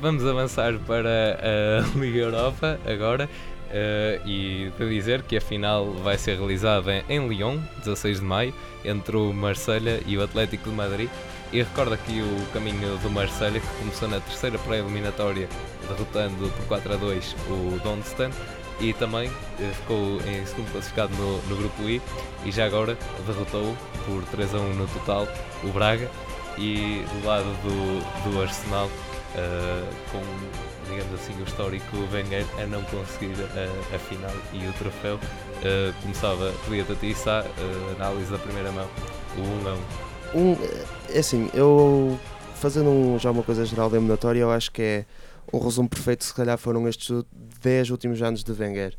Vamos 0.00 0.24
avançar 0.24 0.78
para 0.86 1.38
a 1.42 1.98
Liga 1.98 2.18
Europa 2.20 2.78
agora 2.86 3.28
eh, 3.70 4.20
e 4.24 4.72
de 4.78 4.88
dizer 4.88 5.22
que 5.22 5.36
a 5.36 5.40
final 5.40 5.92
vai 5.92 6.18
ser 6.18 6.38
realizada 6.38 7.04
em 7.08 7.28
Lyon, 7.28 7.58
16 7.78 8.20
de 8.20 8.24
maio, 8.24 8.54
entre 8.84 9.16
o 9.16 9.32
Marselha 9.32 10.00
e 10.06 10.16
o 10.16 10.22
Atlético 10.22 10.70
de 10.70 10.76
Madrid. 10.76 11.10
E 11.52 11.58
recordo 11.62 11.94
aqui 11.94 12.20
o 12.20 12.52
caminho 12.52 12.96
do 12.98 13.10
Marselha 13.10 13.60
que 13.60 13.66
começou 13.78 14.08
na 14.08 14.20
terceira 14.20 14.58
pré-eliminatória 14.58 15.48
derrotando 15.88 16.48
por 16.48 16.66
4 16.66 16.92
a 16.92 16.96
2 16.96 17.36
o 17.48 17.80
Donstan 17.82 18.30
e 18.80 18.92
também 18.94 19.30
eh, 19.58 19.70
ficou 19.74 20.20
em 20.26 20.44
segundo 20.46 20.70
classificado 20.72 21.14
no, 21.16 21.42
no 21.42 21.56
grupo 21.56 21.82
I 21.88 22.00
e 22.44 22.50
já 22.50 22.66
agora 22.66 22.96
derrotou 23.26 23.76
por 24.06 24.24
3 24.26 24.54
a 24.54 24.58
1 24.58 24.74
no 24.74 24.86
total 24.88 25.28
o 25.64 25.68
Braga 25.68 26.08
e 26.56 27.04
do 27.12 27.26
lado 27.26 27.44
do, 27.62 28.30
do 28.30 28.42
Arsenal 28.42 28.86
uh, 28.86 29.94
com 30.10 30.22
digamos 30.90 31.14
assim 31.20 31.40
o 31.40 31.44
histórico 31.44 31.96
Wenger 32.12 32.44
a 32.62 32.66
não 32.66 32.82
conseguir 32.84 33.34
a, 33.54 33.94
a 33.96 33.98
final 33.98 34.32
e 34.52 34.66
o 34.66 34.72
troféu. 34.74 35.16
Uh, 35.16 35.92
começava, 36.02 36.52
podia-te 36.64 36.92
atiçar 36.92 37.44
uh, 37.44 37.94
análise 37.96 38.30
da 38.30 38.38
primeira 38.38 38.70
mão 38.72 38.88
o 39.36 39.40
1 39.40 39.68
a 39.68 39.74
1 39.74 39.78
Um, 40.32 40.56
é 41.12 41.18
assim, 41.18 41.50
eu 41.54 42.18
fazendo 42.54 42.88
um- 42.90 43.18
já 43.18 43.30
uma 43.30 43.42
coisa 43.42 43.64
geral 43.64 43.90
da 43.90 43.96
eliminatória, 43.96 44.40
eu 44.40 44.50
acho 44.50 44.70
que 44.70 44.80
é 44.82 45.04
o 45.52 45.58
resumo 45.58 45.88
perfeito, 45.88 46.22
se 46.24 46.32
calhar 46.34 46.56
foram 46.56 46.86
estes 46.86 47.24
10 47.62 47.90
últimos 47.90 48.22
anos 48.22 48.44
de 48.44 48.52
Wenger. 48.52 48.96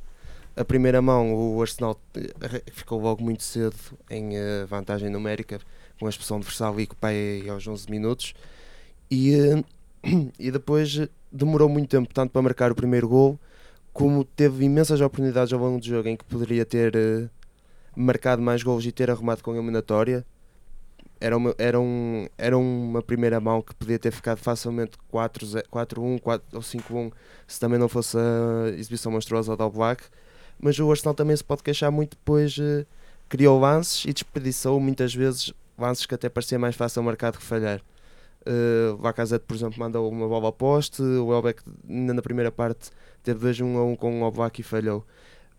A 0.57 0.65
primeira 0.65 1.01
mão, 1.01 1.33
o 1.33 1.61
Arsenal 1.61 1.97
eh, 2.15 2.61
ficou 2.73 2.99
logo 2.99 3.23
muito 3.23 3.43
cedo 3.43 3.75
em 4.09 4.35
eh, 4.35 4.65
vantagem 4.67 5.09
numérica, 5.09 5.59
com 5.97 6.05
a 6.07 6.09
expulsão 6.09 6.39
de 6.41 6.45
Versalico 6.45 6.95
pai 6.97 7.43
aos 7.49 7.65
11 7.65 7.89
minutos, 7.89 8.33
e, 9.09 9.33
eh, 9.33 9.63
e 10.39 10.51
depois 10.51 10.97
eh, 10.97 11.09
demorou 11.31 11.69
muito 11.69 11.89
tempo, 11.89 12.13
tanto 12.13 12.31
para 12.31 12.41
marcar 12.41 12.71
o 12.71 12.75
primeiro 12.75 13.07
gol, 13.07 13.39
como 13.93 14.23
teve 14.23 14.65
imensas 14.65 15.01
oportunidades 15.01 15.53
ao 15.53 15.59
longo 15.59 15.79
do 15.79 15.85
jogo 15.85 16.07
em 16.07 16.15
que 16.15 16.25
poderia 16.25 16.65
ter 16.65 16.95
eh, 16.95 17.29
marcado 17.95 18.41
mais 18.41 18.63
gols 18.63 18.85
e 18.85 18.91
ter 18.91 19.09
arrumado 19.09 19.43
com 19.43 19.51
a 19.51 19.55
eliminatória. 19.55 20.25
Era 21.19 21.37
uma, 21.37 21.53
era, 21.57 21.79
um, 21.79 22.27
era 22.35 22.57
uma 22.57 23.01
primeira 23.03 23.39
mão 23.39 23.61
que 23.61 23.75
podia 23.75 23.99
ter 23.99 24.11
ficado 24.11 24.39
facilmente 24.39 24.97
4-1 25.13 25.61
4-1, 25.71 26.19
4 26.19 26.47
ou 26.53 26.61
5-1 26.61 27.11
se 27.47 27.59
também 27.59 27.77
não 27.77 27.87
fosse 27.87 28.17
a 28.17 28.69
exibição 28.69 29.11
monstruosa 29.11 29.55
do 29.55 29.69
Black. 29.69 30.03
Mas 30.59 30.79
o 30.79 30.89
Arsenal 30.89 31.13
também 31.13 31.35
se 31.35 31.43
pode 31.43 31.61
queixar 31.63 31.91
muito, 31.91 32.17
pois 32.25 32.57
eh, 32.59 32.85
criou 33.29 33.59
lances 33.59 34.05
e 34.05 34.13
desperdiçou 34.13 34.79
muitas 34.79 35.13
vezes 35.13 35.53
lances 35.77 36.05
que 36.05 36.15
até 36.15 36.29
parecia 36.29 36.57
mais 36.59 36.75
fácil 36.75 37.03
marcar 37.03 37.31
do 37.31 37.37
que 37.39 37.43
falhar. 37.43 37.81
Uh, 38.45 38.99
Lacazette, 39.01 39.45
por 39.45 39.55
exemplo, 39.55 39.79
mandou 39.79 40.09
uma 40.09 40.27
bola 40.27 40.47
ao 40.47 40.53
poste, 40.53 41.01
o 41.01 41.31
Elbeck 41.31 41.61
na 41.83 42.21
primeira 42.21 42.51
parte 42.51 42.89
teve 43.23 43.39
2 43.39 43.61
1 43.61 43.77
a 43.77 43.85
1 43.85 43.95
com 43.95 44.21
o 44.21 44.25
Oblak 44.25 44.59
e 44.59 44.63
falhou. 44.63 45.05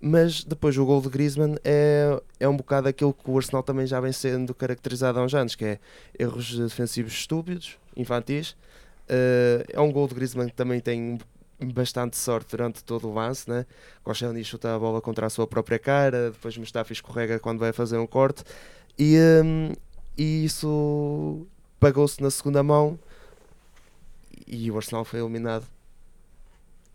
Mas 0.01 0.42
depois 0.42 0.77
o 0.77 0.85
gol 0.85 1.01
de 1.01 1.09
Griezmann 1.09 1.55
é, 1.62 2.21
é 2.40 2.49
um 2.49 2.57
bocado 2.57 2.88
aquilo 2.88 3.14
que 3.14 3.31
o 3.31 3.37
Arsenal 3.37 3.62
também 3.62 3.87
já 3.87 4.01
vem 4.01 4.11
sendo 4.11 4.53
caracterizado 4.53 5.21
há 5.21 5.25
uns 5.25 5.33
anos, 5.33 5.55
que 5.55 5.64
é 5.64 5.79
erros 6.18 6.59
defensivos 6.59 7.12
estúpidos, 7.12 7.79
infantis. 7.97 8.57
Uh, 9.09 9.62
é 9.73 9.81
um 9.81 9.92
gol 9.92 10.09
de 10.09 10.14
Griezmann 10.14 10.49
que 10.49 10.55
também 10.55 10.81
tem 10.81 11.18
bastante 11.73 12.16
sorte 12.16 12.51
durante 12.51 12.83
todo 12.83 13.09
o 13.09 13.14
lance, 13.14 13.49
né? 13.49 13.64
Koscielny 14.03 14.45
chuta 14.45 14.75
a 14.75 14.79
bola 14.79 15.01
contra 15.01 15.27
a 15.27 15.31
sua 15.31 15.47
própria 15.47 15.79
cara, 15.79 16.33
depois 16.33 16.57
Mustafi 16.57 16.92
escorrega 16.92 17.38
quando 17.38 17.61
vai 17.61 17.73
fazer 17.73 17.99
um 17.99 18.07
corte 18.07 18.42
e, 18.99 19.16
um, 19.45 19.73
e 20.18 20.45
isso 20.45 21.47
pagou-se 21.83 22.23
na 22.23 22.31
segunda 22.31 22.62
mão 22.62 22.97
e 24.47 24.71
o 24.71 24.77
Arsenal 24.77 25.05
foi 25.05 25.18
eliminado. 25.18 25.64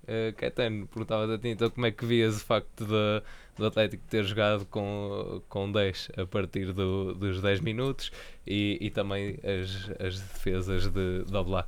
Uh, 0.03 0.33
Caetano, 0.37 0.87
perguntava-te 0.87 1.33
a 1.33 1.37
ti 1.37 1.49
então 1.49 1.69
como 1.69 1.85
é 1.85 1.91
que 1.91 2.05
vias 2.05 2.37
o 2.37 2.45
facto 2.45 2.85
de, 2.85 3.21
do 3.57 3.65
Atlético 3.65 4.01
ter 4.07 4.23
jogado 4.23 4.65
com, 4.67 5.41
com 5.49 5.69
10 5.69 6.11
a 6.15 6.25
partir 6.25 6.71
do, 6.71 7.13
dos 7.15 7.41
10 7.41 7.59
minutos 7.59 8.13
e, 8.45 8.77
e 8.79 8.89
também 8.89 9.37
as, 9.43 9.89
as 9.99 10.21
defesas 10.21 10.87
de, 10.87 11.25
de 11.25 11.35
Oblak. 11.35 11.67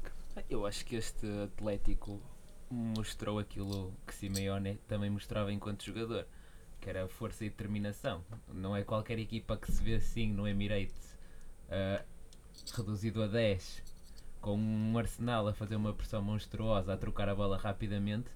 Eu 0.50 0.66
acho 0.66 0.86
que 0.86 0.96
este 0.96 1.28
Atlético 1.44 2.22
mostrou 2.72 3.38
aquilo 3.38 3.94
que 4.08 4.16
Simeone 4.16 4.80
também 4.88 5.10
mostrava 5.10 5.52
enquanto 5.52 5.84
jogador, 5.84 6.26
que 6.80 6.90
era 6.90 7.06
força 7.10 7.44
e 7.44 7.50
determinação. 7.50 8.24
Não 8.48 8.74
é 8.78 8.82
qualquer 8.86 9.20
equipa 9.20 9.58
que 9.58 9.70
se 9.70 9.84
vê 9.84 9.96
assim 9.96 10.32
no 10.32 10.48
Emirates, 10.48 11.18
uh, 11.68 12.02
reduzido 12.76 13.24
a 13.24 13.28
10, 13.28 13.84
com 14.42 14.58
um 14.58 14.98
Arsenal 14.98 15.48
a 15.48 15.54
fazer 15.54 15.76
uma 15.76 15.94
pressão 15.94 16.22
monstruosa, 16.22 16.94
a 16.94 16.98
trocar 16.98 17.30
a 17.30 17.36
bola 17.36 17.58
rapidamente 17.58 18.30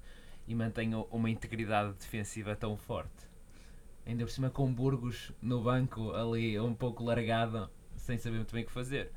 e 0.47 0.53
mantenha 0.53 0.97
uma 1.11 1.29
integridade 1.29 1.93
defensiva 1.93 2.55
tão 2.55 2.75
forte. 2.75 3.33
Ainda 4.05 4.25
por 4.25 4.31
cima 4.31 4.49
com 4.49 4.73
Burgos 4.73 5.31
no 5.41 5.61
banco, 5.61 6.11
ali 6.11 6.59
um 6.59 6.73
pouco 6.73 7.03
largado, 7.03 7.69
sem 7.95 8.17
saber 8.17 8.37
muito 8.37 8.53
bem 8.53 8.63
o 8.63 8.67
que 8.67 8.73
fazer. 8.73 9.11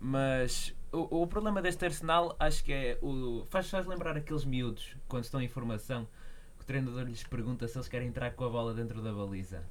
Mas 0.00 0.74
o, 0.90 1.22
o 1.22 1.26
problema 1.26 1.60
deste 1.60 1.84
Arsenal 1.84 2.34
acho 2.38 2.64
que 2.64 2.72
é 2.72 2.98
o. 3.02 3.44
Faz, 3.50 3.68
faz 3.68 3.86
lembrar 3.86 4.16
aqueles 4.16 4.44
miúdos 4.44 4.96
quando 5.08 5.24
estão 5.24 5.42
em 5.42 5.48
formação 5.48 6.08
que 6.56 6.64
o 6.64 6.66
treinador 6.66 7.04
lhes 7.04 7.22
pergunta 7.24 7.68
se 7.68 7.76
eles 7.76 7.88
querem 7.88 8.08
entrar 8.08 8.30
com 8.32 8.44
a 8.44 8.48
bola 8.48 8.72
dentro 8.72 9.02
da 9.02 9.12
baliza. 9.12 9.62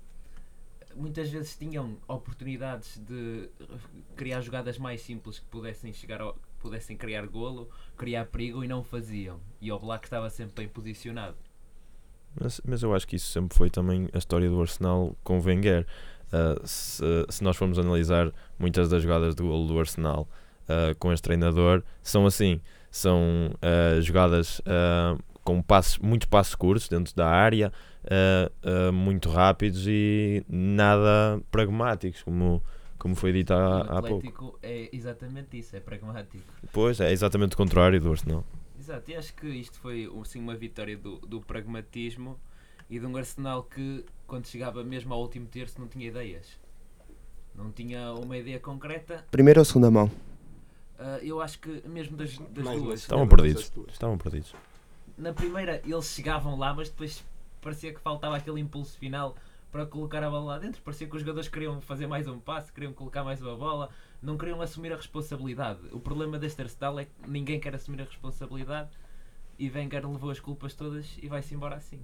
Muitas 0.95 1.29
vezes 1.29 1.55
tinham 1.55 1.97
oportunidades 2.07 2.97
de 2.97 3.49
criar 4.15 4.41
jogadas 4.41 4.77
mais 4.77 5.01
simples 5.01 5.39
que 5.39 5.45
pudessem 5.45 5.91
chegar 5.93 6.21
ao, 6.21 6.37
pudessem 6.59 6.95
criar 6.95 7.27
golo, 7.27 7.69
criar 7.97 8.25
perigo 8.25 8.63
e 8.63 8.67
não 8.67 8.83
faziam. 8.83 9.39
E 9.61 9.71
o 9.71 9.79
Black 9.79 10.05
estava 10.05 10.29
sempre 10.29 10.63
bem 10.63 10.67
posicionado. 10.67 11.35
Mas, 12.39 12.61
mas 12.65 12.81
eu 12.81 12.93
acho 12.95 13.07
que 13.07 13.15
isso 13.15 13.29
sempre 13.31 13.55
foi 13.55 13.69
também 13.69 14.09
a 14.13 14.17
história 14.17 14.49
do 14.49 14.59
Arsenal 14.59 15.15
com 15.23 15.39
Wenger. 15.39 15.85
Uh, 16.27 16.65
se, 16.65 17.03
se, 17.29 17.43
nós 17.43 17.55
formos 17.55 17.77
analisar 17.77 18.31
muitas 18.57 18.89
das 18.89 19.03
jogadas 19.03 19.35
do 19.35 19.43
golo 19.43 19.67
do 19.67 19.79
Arsenal 19.79 20.27
uh, 20.63 20.95
com 20.97 21.13
este 21.13 21.23
treinador, 21.23 21.83
são 22.01 22.25
assim: 22.25 22.59
são 22.89 23.51
uh, 23.55 24.01
jogadas 24.01 24.61
com 25.43 25.61
passos, 25.61 25.97
muito 25.99 26.27
passos 26.27 26.55
curtos 26.55 26.87
dentro 26.87 27.15
da 27.15 27.27
área, 27.27 27.71
muito 28.93 29.29
rápidos 29.29 29.85
e 29.87 30.45
nada 30.47 31.41
pragmáticos, 31.51 32.23
como, 32.23 32.63
como 32.97 33.15
foi 33.15 33.33
dito 33.33 33.53
há, 33.53 33.81
há 33.81 34.01
pouco. 34.01 34.57
é 34.61 34.89
exatamente 34.91 35.59
isso, 35.59 35.75
é 35.75 35.79
pragmático. 35.79 36.43
Pois, 36.71 36.99
é 36.99 37.11
exatamente 37.11 37.53
o 37.53 37.57
contrário 37.57 37.99
do 37.99 38.11
Arsenal. 38.11 38.43
Exato, 38.79 39.11
e 39.11 39.15
acho 39.15 39.33
que 39.33 39.47
isto 39.47 39.79
foi 39.79 40.09
assim, 40.21 40.39
uma 40.39 40.55
vitória 40.55 40.97
do, 40.97 41.17
do 41.19 41.39
pragmatismo 41.39 42.37
e 42.89 42.99
de 42.99 43.05
um 43.05 43.15
Arsenal 43.15 43.63
que, 43.63 44.05
quando 44.27 44.45
chegava 44.47 44.83
mesmo 44.83 45.13
ao 45.13 45.21
último 45.21 45.47
terço, 45.47 45.79
não 45.79 45.87
tinha 45.87 46.07
ideias. 46.07 46.59
Não 47.55 47.71
tinha 47.71 48.13
uma 48.13 48.37
ideia 48.37 48.59
concreta. 48.59 49.23
Primeira 49.31 49.61
ou 49.61 49.65
segunda 49.65 49.89
mão? 49.89 50.11
Uh, 50.99 51.23
eu 51.23 51.41
acho 51.41 51.59
que 51.59 51.87
mesmo 51.87 52.17
das, 52.17 52.37
das 52.37 52.65
duas. 52.65 52.99
Estavam 53.01 53.27
perdidos. 53.27 53.71
Estavam 53.87 54.17
perdidos. 54.17 54.53
Na 55.17 55.33
primeira 55.33 55.81
eles 55.85 56.05
chegavam 56.05 56.57
lá, 56.57 56.73
mas 56.73 56.89
depois 56.89 57.23
parecia 57.61 57.93
que 57.93 57.99
faltava 57.99 58.37
aquele 58.37 58.59
impulso 58.59 58.97
final 58.97 59.35
para 59.71 59.85
colocar 59.85 60.23
a 60.23 60.29
bola 60.29 60.53
lá 60.53 60.59
dentro. 60.59 60.81
Parecia 60.81 61.07
que 61.07 61.15
os 61.15 61.21
jogadores 61.21 61.49
queriam 61.49 61.81
fazer 61.81 62.07
mais 62.07 62.27
um 62.27 62.39
passo, 62.39 62.71
queriam 62.73 62.93
colocar 62.93 63.23
mais 63.23 63.41
uma 63.41 63.55
bola, 63.55 63.89
não 64.21 64.37
queriam 64.37 64.61
assumir 64.61 64.93
a 64.93 64.95
responsabilidade. 64.95 65.79
O 65.91 65.99
problema 65.99 66.37
deste 66.37 66.61
Arsenal 66.61 66.99
é 66.99 67.05
que 67.05 67.11
ninguém 67.27 67.59
quer 67.59 67.75
assumir 67.75 68.01
a 68.01 68.05
responsabilidade 68.05 68.89
e 69.57 69.69
Wenger 69.69 70.09
levou 70.09 70.31
as 70.31 70.39
culpas 70.39 70.73
todas 70.73 71.17
e 71.21 71.27
vai-se 71.27 71.53
embora 71.53 71.75
assim 71.75 72.03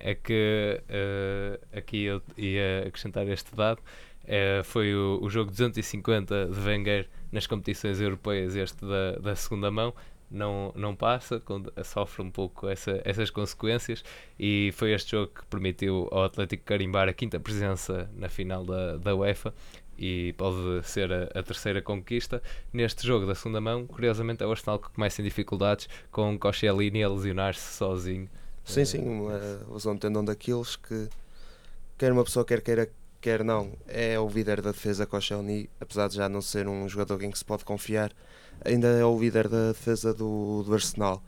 é 0.00 0.14
que 0.14 0.80
uh, 0.88 1.76
aqui 1.76 2.04
eu 2.04 2.22
ia 2.36 2.84
acrescentar 2.86 3.26
este 3.28 3.54
dado. 3.54 3.80
Uh, 4.24 4.62
foi 4.64 4.94
o, 4.94 5.20
o, 5.22 5.30
jogo 5.30 5.50
250 5.50 6.46
de 6.46 6.60
Wenger 6.60 7.08
nas 7.32 7.46
competições 7.46 8.00
europeias, 8.00 8.54
este 8.54 8.84
da, 8.84 9.12
da 9.12 9.36
segunda 9.36 9.70
mão. 9.70 9.94
Não, 10.30 10.72
não 10.76 10.94
passa, 10.94 11.42
sofre 11.84 12.22
um 12.22 12.30
pouco 12.30 12.68
essa, 12.68 13.00
essas 13.04 13.30
consequências. 13.30 14.04
E 14.38 14.70
foi 14.74 14.92
este 14.92 15.12
jogo 15.12 15.32
que 15.34 15.46
permitiu 15.46 16.08
ao 16.10 16.24
Atlético 16.24 16.64
carimbar 16.64 17.08
a 17.08 17.12
quinta 17.12 17.40
presença 17.40 18.10
na 18.14 18.28
final 18.28 18.64
da, 18.64 18.96
da 18.96 19.14
UEFA 19.14 19.54
e 19.98 20.34
pode 20.34 20.86
ser 20.86 21.12
a, 21.12 21.24
a, 21.34 21.42
terceira 21.42 21.80
conquista. 21.80 22.42
Neste 22.72 23.06
jogo 23.06 23.26
da 23.26 23.34
segunda 23.34 23.60
mão, 23.60 23.86
curiosamente, 23.86 24.42
é 24.42 24.46
o 24.46 24.50
Arsenal 24.50 24.78
que 24.78 24.90
começa 24.90 25.20
em 25.20 25.24
dificuldades 25.24 25.88
com 26.10 26.38
Koscielny 26.38 27.02
a 27.02 27.08
lesionar-se 27.08 27.76
sozinho 27.76 28.28
Sim, 28.68 28.84
sim, 28.84 28.98
uma 28.98 29.40
lesão 29.72 29.94
de 29.94 30.00
tendão 30.00 30.22
daqueles 30.22 30.76
que 30.76 31.08
quer 31.96 32.12
uma 32.12 32.22
pessoa 32.22 32.44
quer 32.44 32.60
queira, 32.60 32.90
quer 33.18 33.42
não, 33.42 33.72
é 33.86 34.20
o 34.20 34.28
líder 34.28 34.60
da 34.60 34.72
defesa 34.72 35.06
Koscielny, 35.06 35.70
apesar 35.80 36.06
de 36.06 36.16
já 36.16 36.28
não 36.28 36.42
ser 36.42 36.68
um 36.68 36.86
jogador 36.86 37.22
em 37.22 37.30
que 37.30 37.38
se 37.38 37.44
pode 37.46 37.64
confiar, 37.64 38.12
ainda 38.64 38.88
é 38.88 39.04
o 39.04 39.18
líder 39.18 39.48
da 39.48 39.68
defesa 39.68 40.12
do, 40.12 40.62
do 40.62 40.74
Arsenal. 40.74 41.22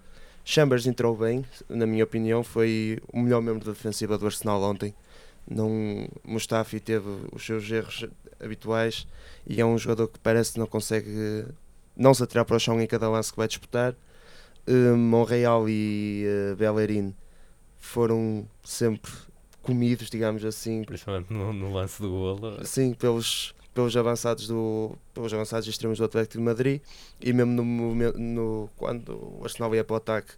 Chambers 0.45 0.87
entrou 0.87 1.17
bem, 1.17 1.45
na 1.69 1.87
minha 1.87 2.05
opinião, 2.05 2.43
foi 2.43 2.99
o 3.13 3.21
melhor 3.21 3.41
membro 3.43 3.65
da 3.65 3.73
defensiva 3.73 4.17
do 4.19 4.27
Arsenal 4.27 4.63
ontem. 4.63 4.95
Não, 5.49 6.09
Mustafi 6.25 6.81
teve 6.81 7.07
os 7.33 7.45
seus 7.45 7.71
erros 7.71 8.07
habituais 8.43 9.07
e 9.47 9.61
é 9.61 9.67
um 9.67 9.77
jogador 9.77 10.09
que 10.09 10.19
parece 10.19 10.53
que 10.53 10.59
não 10.59 10.67
consegue 10.67 11.45
não 11.97 12.15
se 12.15 12.23
atirar 12.23 12.45
para 12.45 12.57
o 12.57 12.61
chão 12.61 12.81
em 12.81 12.87
cada 12.87 13.09
lance 13.09 13.31
que 13.31 13.37
vai 13.37 13.49
disputar. 13.49 13.95
Uh, 14.67 14.97
Monreal 14.97 15.69
e 15.69 16.25
uh, 16.53 16.57
Bellerin 16.57 17.15
foram 17.79 18.47
sempre 18.63 19.11
comidos, 19.63 20.09
digamos 20.09 20.45
assim. 20.45 20.85
Principalmente 20.85 21.33
no, 21.33 21.53
no 21.53 21.73
lance 21.73 22.01
do 22.01 22.09
golo. 22.09 22.65
Sim, 22.65 22.95
pelos, 22.95 23.55
pelos 23.75 23.97
avançados 23.97 24.47
do 24.47 24.97
pelos 25.15 25.33
avançados 25.33 25.67
extremos 25.69 25.99
do 25.99 26.05
Atlético 26.05 26.39
de 26.39 26.45
Madrid 26.45 26.81
e 27.21 27.33
mesmo 27.33 27.53
no, 27.53 27.95
no 27.95 28.71
quando 28.77 29.11
o 29.13 29.41
Arsenal 29.45 29.75
ia 29.75 29.85
para 29.85 29.95
o 29.95 29.97
ataque 29.97 30.33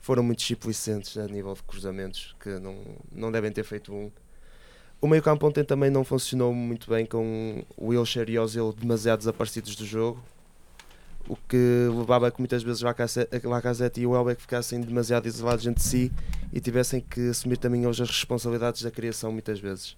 foram 0.00 0.22
muito 0.22 0.38
displicentes 0.38 1.16
a 1.18 1.26
nível 1.26 1.54
de 1.54 1.62
cruzamentos 1.62 2.36
que 2.40 2.50
não, 2.60 2.76
não 3.10 3.32
devem 3.32 3.50
ter 3.50 3.64
feito 3.64 3.92
um. 3.92 4.10
O 5.00 5.08
meio 5.08 5.22
campo 5.22 5.46
ontem 5.46 5.64
também 5.64 5.90
não 5.90 6.04
funcionou 6.04 6.54
muito 6.54 6.88
bem 6.88 7.04
com 7.04 7.64
o 7.76 7.88
Wilshere 7.88 8.32
e 8.32 8.38
Ozil 8.38 8.72
demasiado 8.72 9.18
desaparecidos 9.18 9.74
do 9.74 9.84
jogo 9.84 10.22
o 11.28 11.36
que 11.48 11.88
levava 11.90 12.28
a 12.28 12.30
que 12.30 12.40
muitas 12.40 12.62
vezes 12.62 12.82
Lacazette 12.82 14.00
e 14.00 14.06
o 14.06 14.10
Welbeck 14.10 14.40
ficassem 14.40 14.80
demasiado 14.80 15.26
isolados 15.26 15.66
entre 15.66 15.82
si 15.82 16.12
e 16.52 16.60
tivessem 16.60 17.00
que 17.00 17.30
assumir 17.30 17.56
também 17.56 17.84
eles 17.84 18.00
as 18.00 18.08
responsabilidades 18.08 18.82
da 18.82 18.90
criação 18.90 19.32
muitas 19.32 19.58
vezes. 19.58 19.96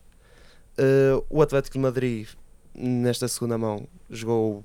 Uh, 0.79 1.25
o 1.29 1.43
Atlético 1.43 1.75
de 1.75 1.81
Madrid, 1.81 2.29
nesta 2.79 3.27
segunda 3.29 3.59
mão, 3.59 3.87
jogou 4.09 4.65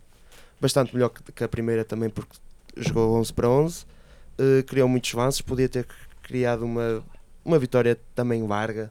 bastante 0.60 0.94
melhor 0.94 1.10
que, 1.10 1.44
a 1.44 1.48
primeira 1.48 1.84
também 1.84 2.10
porque 2.10 2.38
jogou 2.78 3.16
11 3.18 3.34
para 3.34 3.50
11, 3.50 3.84
uh, 3.84 4.64
criou 4.66 4.88
muitos 4.88 5.14
avanços, 5.14 5.42
podia 5.42 5.68
ter 5.68 5.86
criado 6.22 6.64
uma, 6.64 7.04
uma 7.44 7.60
vitória 7.60 8.00
também 8.16 8.46
larga. 8.48 8.90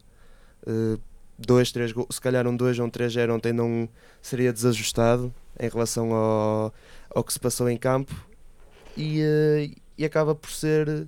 Uh, 0.67 1.01
dois, 1.39 1.73
três 1.73 1.93
se 2.11 2.21
calhar 2.21 2.47
um 2.47 2.57
2 2.57 2.79
ou 2.79 2.87
um 2.87 2.91
3 2.91 3.13
0 3.13 3.35
ontem 3.35 3.53
não 3.53 3.89
seria 4.21 4.53
desajustado 4.53 5.35
em 5.59 5.69
relação 5.69 6.13
ao, 6.13 6.75
ao 7.11 7.25
que 7.25 7.33
se 7.33 7.41
passou 7.41 7.69
em 7.69 7.77
campo 7.77 8.15
e, 8.97 9.23
uh, 9.23 9.81
e 9.97 10.05
acaba 10.05 10.35
por 10.35 10.51
ser 10.51 11.07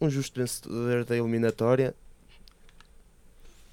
um 0.00 0.08
justo 0.08 0.40
vencedor 0.40 1.04
da 1.04 1.16
eliminatória. 1.16 1.94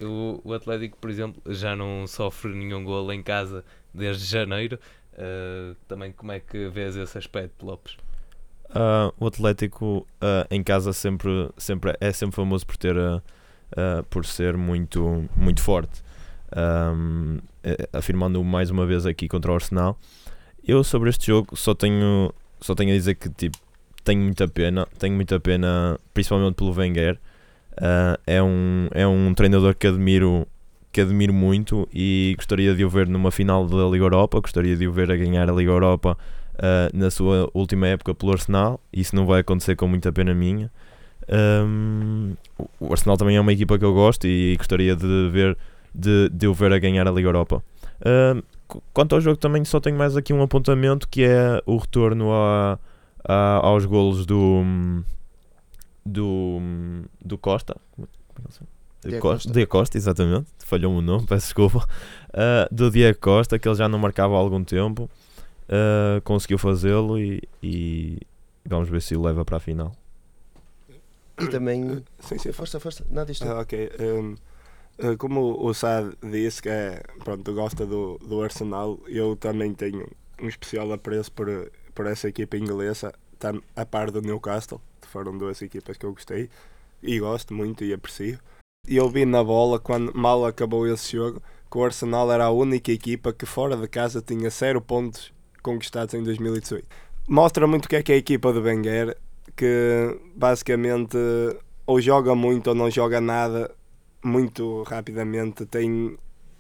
O, 0.01 0.41
o 0.43 0.53
Atlético, 0.53 0.97
por 0.97 1.09
exemplo, 1.09 1.41
já 1.53 1.75
não 1.75 2.05
sofre 2.07 2.53
nenhum 2.53 2.83
gol 2.83 3.11
em 3.13 3.23
casa 3.23 3.63
desde 3.93 4.25
janeiro. 4.25 4.79
Uh, 5.13 5.75
também 5.87 6.11
como 6.11 6.31
é 6.31 6.39
que 6.39 6.67
vês 6.67 6.95
esse 6.95 7.17
aspecto, 7.17 7.65
Lopes? 7.65 7.93
Uh, 8.69 9.13
o 9.17 9.27
Atlético 9.27 10.05
uh, 10.21 10.45
em 10.51 10.61
casa 10.61 10.91
sempre, 10.91 11.49
sempre 11.57 11.95
é 12.01 12.11
sempre 12.11 12.35
famoso 12.35 12.65
por 12.65 12.77
ter 12.77 12.95
por 14.09 14.25
ser 14.25 14.55
muito, 14.55 15.27
muito 15.35 15.61
forte. 15.61 16.01
Um, 16.55 17.39
afirmando 17.91 18.41
mais 18.41 18.69
uma 18.69 18.85
vez 18.85 19.05
aqui 19.05 19.27
contra 19.27 19.51
o 19.51 19.55
Arsenal. 19.55 19.99
Eu 20.65 20.83
sobre 20.83 21.09
este 21.09 21.27
jogo 21.27 21.57
só 21.57 21.73
tenho, 21.73 22.33
só 22.61 22.73
tenho 22.73 22.91
a 22.91 22.93
dizer 22.93 23.15
que 23.15 23.27
tipo, 23.29 23.57
tenho 24.03 24.21
muita 24.21 24.47
pena, 24.47 24.87
tenho 24.97 25.15
muita 25.15 25.39
pena, 25.39 25.99
principalmente 26.13 26.55
pelo 26.55 26.71
Wenger. 26.71 27.19
Uh, 27.77 28.17
é, 28.25 28.41
um, 28.41 28.87
é 28.91 29.05
um 29.05 29.33
treinador 29.33 29.75
que 29.75 29.85
admiro, 29.85 30.47
que 30.91 31.01
admiro 31.01 31.33
muito 31.33 31.87
e 31.93 32.33
gostaria 32.37 32.73
de 32.73 32.85
o 32.85 32.89
ver 32.89 33.07
numa 33.07 33.31
final 33.31 33.65
da 33.67 33.85
Liga 33.87 34.05
Europa, 34.05 34.39
gostaria 34.39 34.75
de 34.75 34.87
o 34.87 34.93
ver 34.93 35.11
a 35.11 35.15
ganhar 35.15 35.49
a 35.49 35.53
Liga 35.53 35.71
Europa 35.71 36.17
uh, 36.55 36.97
na 36.97 37.09
sua 37.11 37.49
última 37.53 37.87
época 37.87 38.13
pelo 38.15 38.31
Arsenal. 38.31 38.79
Isso 38.93 39.15
não 39.15 39.25
vai 39.25 39.41
acontecer 39.41 39.75
com 39.75 39.87
muita 39.87 40.11
pena 40.11 40.33
minha. 40.33 40.71
Um, 41.27 42.33
o 42.79 42.91
Arsenal 42.91 43.17
também 43.17 43.35
é 43.35 43.41
uma 43.41 43.51
equipa 43.51 43.77
que 43.77 43.83
eu 43.83 43.93
gosto 43.93 44.27
e 44.27 44.55
gostaria 44.57 44.95
de 44.95 45.29
ver 45.31 45.57
de, 45.93 46.29
de 46.29 46.47
o 46.47 46.53
ver 46.53 46.71
a 46.71 46.79
ganhar 46.79 47.07
a 47.07 47.11
Liga 47.11 47.27
Europa. 47.27 47.63
Um, 48.05 48.41
quanto 48.93 49.15
ao 49.15 49.21
jogo 49.21 49.37
também 49.37 49.65
só 49.65 49.79
tenho 49.79 49.97
mais 49.97 50.15
aqui 50.15 50.33
um 50.33 50.41
apontamento 50.41 51.07
que 51.07 51.23
é 51.23 51.61
o 51.65 51.77
retorno 51.77 52.31
a 52.31 52.79
uh, 53.27 53.65
aos 53.65 53.85
golos 53.85 54.25
do 54.25 54.63
do, 56.05 56.59
do 57.23 57.37
Costa. 57.37 57.75
Diego 59.03 59.21
Costa. 59.21 59.51
Diego 59.51 59.71
Costa, 59.71 59.97
exatamente. 59.97 60.47
Falhou-me 60.59 60.99
o 60.99 61.01
nome, 61.01 61.25
peço 61.27 61.47
desculpa. 61.47 61.87
Uh, 62.29 62.73
do 62.73 62.89
Diego 62.91 63.19
Costa, 63.19 63.57
que 63.57 63.67
ele 63.67 63.75
já 63.75 63.87
não 63.87 63.99
marcava 63.99 64.35
há 64.35 64.37
algum 64.37 64.63
tempo. 64.63 65.09
Uh, 65.63 66.21
conseguiu 66.23 66.57
fazê-lo 66.57 67.19
e, 67.19 67.41
e, 67.61 68.19
vamos 68.65 68.87
ver 68.89 69.01
se 69.01 69.15
o 69.15 69.21
leva 69.21 69.43
para 69.43 69.57
a 69.57 69.59
final. 69.59 69.95
E 71.39 71.47
também. 71.47 72.03
Sim, 72.19 72.37
sim. 72.37 72.51
Força, 72.51 72.79
força. 72.79 73.05
Nada 73.09 73.31
disto. 73.31 73.47
Ah, 73.47 73.59
ok. 73.59 73.89
Um, 73.99 74.35
como 75.17 75.65
o 75.65 75.73
Sad 75.73 76.15
disse 76.23 76.61
que 76.61 76.69
é, 76.69 77.03
pronto, 77.23 77.53
gosta 77.53 77.85
do, 77.85 78.17
do 78.19 78.41
Arsenal, 78.41 78.97
eu 79.07 79.35
também 79.35 79.73
tenho 79.73 80.09
um 80.41 80.47
especial 80.47 80.91
apreço 80.93 81.31
por 81.33 81.69
por 81.95 82.05
essa 82.05 82.27
equipa 82.27 82.57
inglesa, 82.57 83.13
está 83.33 83.53
a 83.75 83.85
par 83.85 84.11
do 84.11 84.21
Newcastle, 84.21 84.81
foram 85.15 85.37
duas 85.37 85.61
equipas 85.61 85.95
que 85.95 86.05
eu 86.05 86.11
gostei 86.11 86.49
e 87.01 87.17
gosto 87.19 87.53
muito 87.53 87.85
e 87.85 87.93
aprecio. 87.93 88.37
E 88.85 88.97
eu 88.97 89.09
vi 89.09 89.25
na 89.25 89.41
bola, 89.41 89.79
quando 89.79 90.11
mal 90.13 90.45
acabou 90.45 90.85
esse 90.85 91.13
jogo, 91.13 91.41
que 91.71 91.77
o 91.77 91.85
Arsenal 91.85 92.29
era 92.33 92.45
a 92.45 92.51
única 92.51 92.91
equipa 92.91 93.31
que 93.31 93.45
fora 93.45 93.77
de 93.77 93.87
casa 93.87 94.21
tinha 94.21 94.49
0 94.49 94.81
pontos 94.81 95.31
conquistados 95.63 96.13
em 96.13 96.21
2018. 96.21 96.85
Mostra 97.29 97.65
muito 97.65 97.85
o 97.85 97.87
que 97.87 97.95
é 97.95 98.03
que 98.03 98.11
é 98.11 98.15
a 98.15 98.17
equipa 98.17 98.51
de 98.51 98.59
Wenger, 98.59 99.17
que 99.55 100.19
basicamente 100.35 101.17
ou 101.85 102.01
joga 102.01 102.35
muito 102.35 102.67
ou 102.67 102.75
não 102.75 102.91
joga 102.91 103.21
nada 103.21 103.73
muito 104.21 104.83
rapidamente, 104.83 105.65
tem 105.65 106.17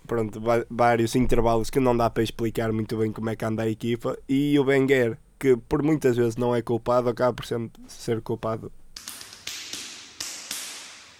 pronto, 0.07 0.41
vários 0.69 1.13
intervalos 1.13 1.69
que 1.69 1.81
não 1.81 1.95
dá 1.97 2.09
para 2.09 2.23
explicar 2.23 2.71
muito 2.71 2.95
bem 2.95 3.11
como 3.11 3.29
é 3.29 3.35
que 3.35 3.43
anda 3.43 3.63
a 3.63 3.69
equipa 3.69 4.17
e 4.29 4.57
o 4.57 4.63
Wenger 4.63 5.17
que 5.39 5.57
por 5.57 5.81
muitas 5.83 6.15
vezes 6.17 6.35
não 6.35 6.55
é 6.55 6.61
culpado, 6.61 7.09
acaba 7.09 7.33
por 7.33 7.45
sempre 7.45 7.81
ser 7.87 8.21
culpado. 8.21 8.71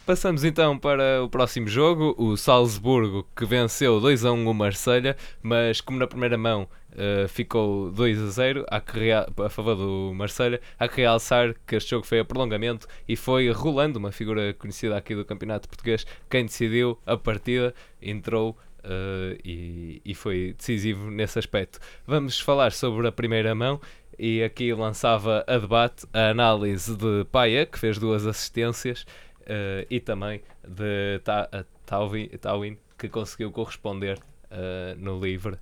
Passamos 0.06 0.44
então 0.44 0.78
para 0.78 1.24
o 1.24 1.30
próximo 1.30 1.68
jogo, 1.68 2.14
o 2.16 2.38
Salzburgo, 2.38 3.28
que 3.36 3.44
venceu 3.44 4.00
2 4.00 4.24
a 4.24 4.32
1 4.32 4.48
o 4.48 4.54
Marselha 4.54 5.18
mas 5.42 5.82
como 5.82 5.98
na 5.98 6.06
primeira 6.06 6.38
mão 6.38 6.68
uh, 6.92 7.28
ficou 7.28 7.90
2 7.90 8.22
a 8.22 8.28
0 8.28 8.66
há 8.70 8.80
que 8.80 9.12
a 9.12 9.50
favor 9.50 9.76
do 9.76 10.14
Marselha 10.14 10.62
há 10.78 10.88
que 10.88 10.98
realçar 11.02 11.56
que 11.66 11.76
este 11.76 11.90
jogo 11.90 12.06
foi 12.06 12.20
a 12.20 12.26
prolongamento 12.26 12.88
e 13.08 13.16
foi 13.16 13.50
Rolando, 13.50 13.98
uma 13.98 14.12
figura 14.12 14.54
conhecida 14.54 14.96
aqui 14.96 15.16
do 15.16 15.26
Campeonato 15.26 15.68
Português, 15.68 16.06
quem 16.30 16.46
decidiu 16.46 17.00
a 17.04 17.18
partida, 17.18 17.74
entrou 18.00 18.56
Uh, 18.86 19.34
e, 19.44 20.00
e, 20.06 20.14
foi 20.14 20.54
decisivo 20.56 21.10
nesse 21.10 21.40
aspecto. 21.40 21.80
Vamos 22.06 22.40
falar 22.40 22.72
sobre 22.72 23.08
a 23.08 23.12
primeira 23.12 23.56
mão 23.56 23.82
e 24.18 24.44
aqui 24.44 24.74
lançava 24.74 25.44
a 25.48 25.58
debate 25.58 26.06
a 26.14 26.30
análise 26.30 26.96
de 26.96 27.26
Paia, 27.32 27.66
que 27.66 27.78
fez 27.78 27.98
duas 27.98 28.26
assistências, 28.26 29.04
uh, 29.42 29.86
e 29.90 30.00
também 30.00 30.42
de 30.68 31.20
Ta 31.24 31.50
Tawin, 31.86 32.78
que 32.98 33.10
conseguiu 33.10 33.52
corresponder 33.52 34.18
uh, 34.20 34.98
no 34.98 35.20
livre 35.20 35.58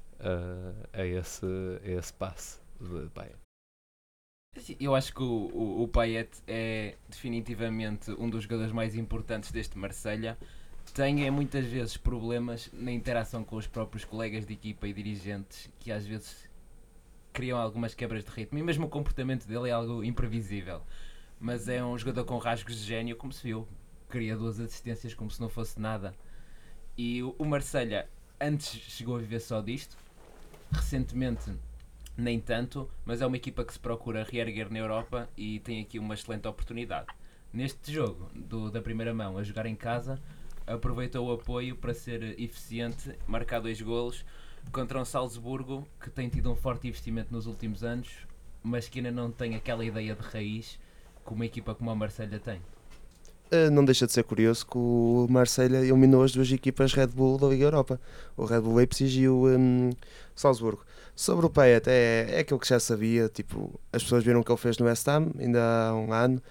a, 0.93 1.05
esse, 1.05 1.45
a 1.83 1.89
esse 1.89 2.13
passe 2.13 2.59
de 2.79 3.09
Paia. 3.09 3.35
Eu 4.79 4.93
acho 4.93 5.13
que 5.13 5.23
o, 5.23 5.49
o, 5.51 5.83
o 5.83 5.87
Payet 5.87 6.29
é 6.47 6.95
definitivamente 7.09 8.11
um 8.11 8.29
dos 8.29 8.43
jogadores 8.43 8.71
mais 8.71 8.95
importantes 8.95 9.51
deste 9.51 9.77
Marselha 9.77 10.37
tem 10.93 11.25
é 11.25 11.31
muitas 11.31 11.65
vezes 11.65 11.97
problemas 11.97 12.69
na 12.71 12.91
interação 12.91 13.43
com 13.43 13.55
os 13.55 13.65
próprios 13.65 14.05
colegas 14.05 14.45
de 14.45 14.53
equipa 14.53 14.87
e 14.87 14.93
dirigentes 14.93 15.69
que 15.79 15.91
às 15.91 16.05
vezes 16.05 16.47
criam 17.33 17.57
algumas 17.57 17.93
quebras 17.93 18.23
de 18.23 18.29
ritmo 18.29 18.59
e 18.59 18.63
mesmo 18.63 18.85
o 18.85 18.89
comportamento 18.89 19.45
dele 19.47 19.69
é 19.69 19.71
algo 19.71 20.03
imprevisível. 20.03 20.81
Mas 21.39 21.67
é 21.67 21.83
um 21.83 21.97
jogador 21.97 22.23
com 22.23 22.37
rasgos 22.37 22.77
de 22.77 22.83
gênio, 22.85 23.17
como 23.17 23.33
se 23.33 23.43
viu. 23.43 23.67
Cria 24.07 24.37
duas 24.37 24.59
assistências 24.59 25.13
como 25.13 25.31
se 25.31 25.41
não 25.41 25.49
fosse 25.49 25.79
nada. 25.81 26.13
E 26.95 27.23
o 27.23 27.43
Marselha 27.43 28.07
antes 28.39 28.69
chegou 28.69 29.15
a 29.15 29.19
viver 29.19 29.39
só 29.39 29.59
disto, 29.59 29.97
recentemente 30.71 31.51
nem 32.15 32.39
tanto, 32.39 32.89
mas 33.03 33.21
é 33.21 33.25
uma 33.25 33.37
equipa 33.37 33.65
que 33.65 33.73
se 33.73 33.79
procura 33.79 34.23
reerguer 34.23 34.71
na 34.71 34.77
Europa 34.79 35.27
e 35.35 35.59
tem 35.59 35.81
aqui 35.81 35.97
uma 35.97 36.13
excelente 36.13 36.47
oportunidade. 36.47 37.07
Neste 37.51 37.91
jogo 37.91 38.29
do, 38.35 38.69
da 38.69 38.81
primeira 38.81 39.13
mão, 39.13 39.37
a 39.37 39.43
jogar 39.43 39.65
em 39.65 39.75
casa, 39.75 40.21
aproveitou 40.65 41.27
o 41.27 41.33
apoio 41.33 41.75
para 41.75 41.93
ser 41.93 42.39
eficiente, 42.39 43.17
marcar 43.27 43.59
dois 43.59 43.81
golos 43.81 44.23
contra 44.71 44.99
um 44.99 45.05
Salzburgo 45.05 45.87
que 45.99 46.09
tem 46.09 46.29
tido 46.29 46.51
um 46.51 46.55
forte 46.55 46.87
investimento 46.87 47.31
nos 47.31 47.45
últimos 47.45 47.83
anos, 47.83 48.09
mas 48.63 48.87
que 48.87 48.99
ainda 48.99 49.11
não 49.11 49.31
tem 49.31 49.55
aquela 49.55 49.83
ideia 49.83 50.15
de 50.15 50.21
raiz 50.21 50.79
que 51.25 51.33
uma 51.33 51.45
equipa 51.45 51.75
como 51.75 51.89
a 51.91 51.95
Marselha 51.95 52.39
tem. 52.39 52.61
Eh, 53.51 53.69
não 53.69 53.85
deixa 53.85 54.07
de 54.07 54.13
ser 54.13 54.23
curioso 54.23 54.65
que 54.65 54.77
o 54.77 55.27
Marselha 55.29 55.77
eliminou 55.77 56.23
as 56.23 56.31
duas 56.31 56.51
equipas 56.51 56.93
Red 56.93 57.07
Bull 57.07 57.37
da 57.37 57.47
Liga 57.47 57.65
Europa, 57.65 58.01
o 58.35 58.45
Red 58.45 58.61
Bull 58.61 58.75
Leipzig 58.75 59.21
e 59.21 59.29
o 59.29 59.47
um, 59.47 59.91
Salzburgo. 60.35 60.83
Sobre 61.15 61.45
o 61.45 61.49
Payet, 61.51 61.87
é, 61.87 62.27
é 62.31 62.39
aquilo 62.39 62.59
que 62.59 62.67
já 62.67 62.79
sabia, 62.79 63.29
tipo, 63.29 63.79
as 63.91 64.01
pessoas 64.01 64.23
viram 64.23 64.39
o 64.39 64.43
que 64.43 64.51
ele 64.51 64.57
fez 64.57 64.77
no 64.79 64.87
West 64.87 65.07
Ham 65.07 65.31
ainda 65.37 65.61
há 65.61 65.95
um 65.95 66.11
ano, 66.11 66.41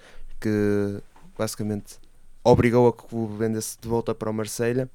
que 0.41 1.03
basicamente 1.37 1.99
obrigou 2.45 2.89
a 2.89 2.93
que 2.93 3.05
o 3.13 3.27
vendesse 3.27 3.77
de 3.81 3.89
volta 3.89 4.15
para 4.15 4.31
o 4.31 4.33
Marselha. 4.33 4.89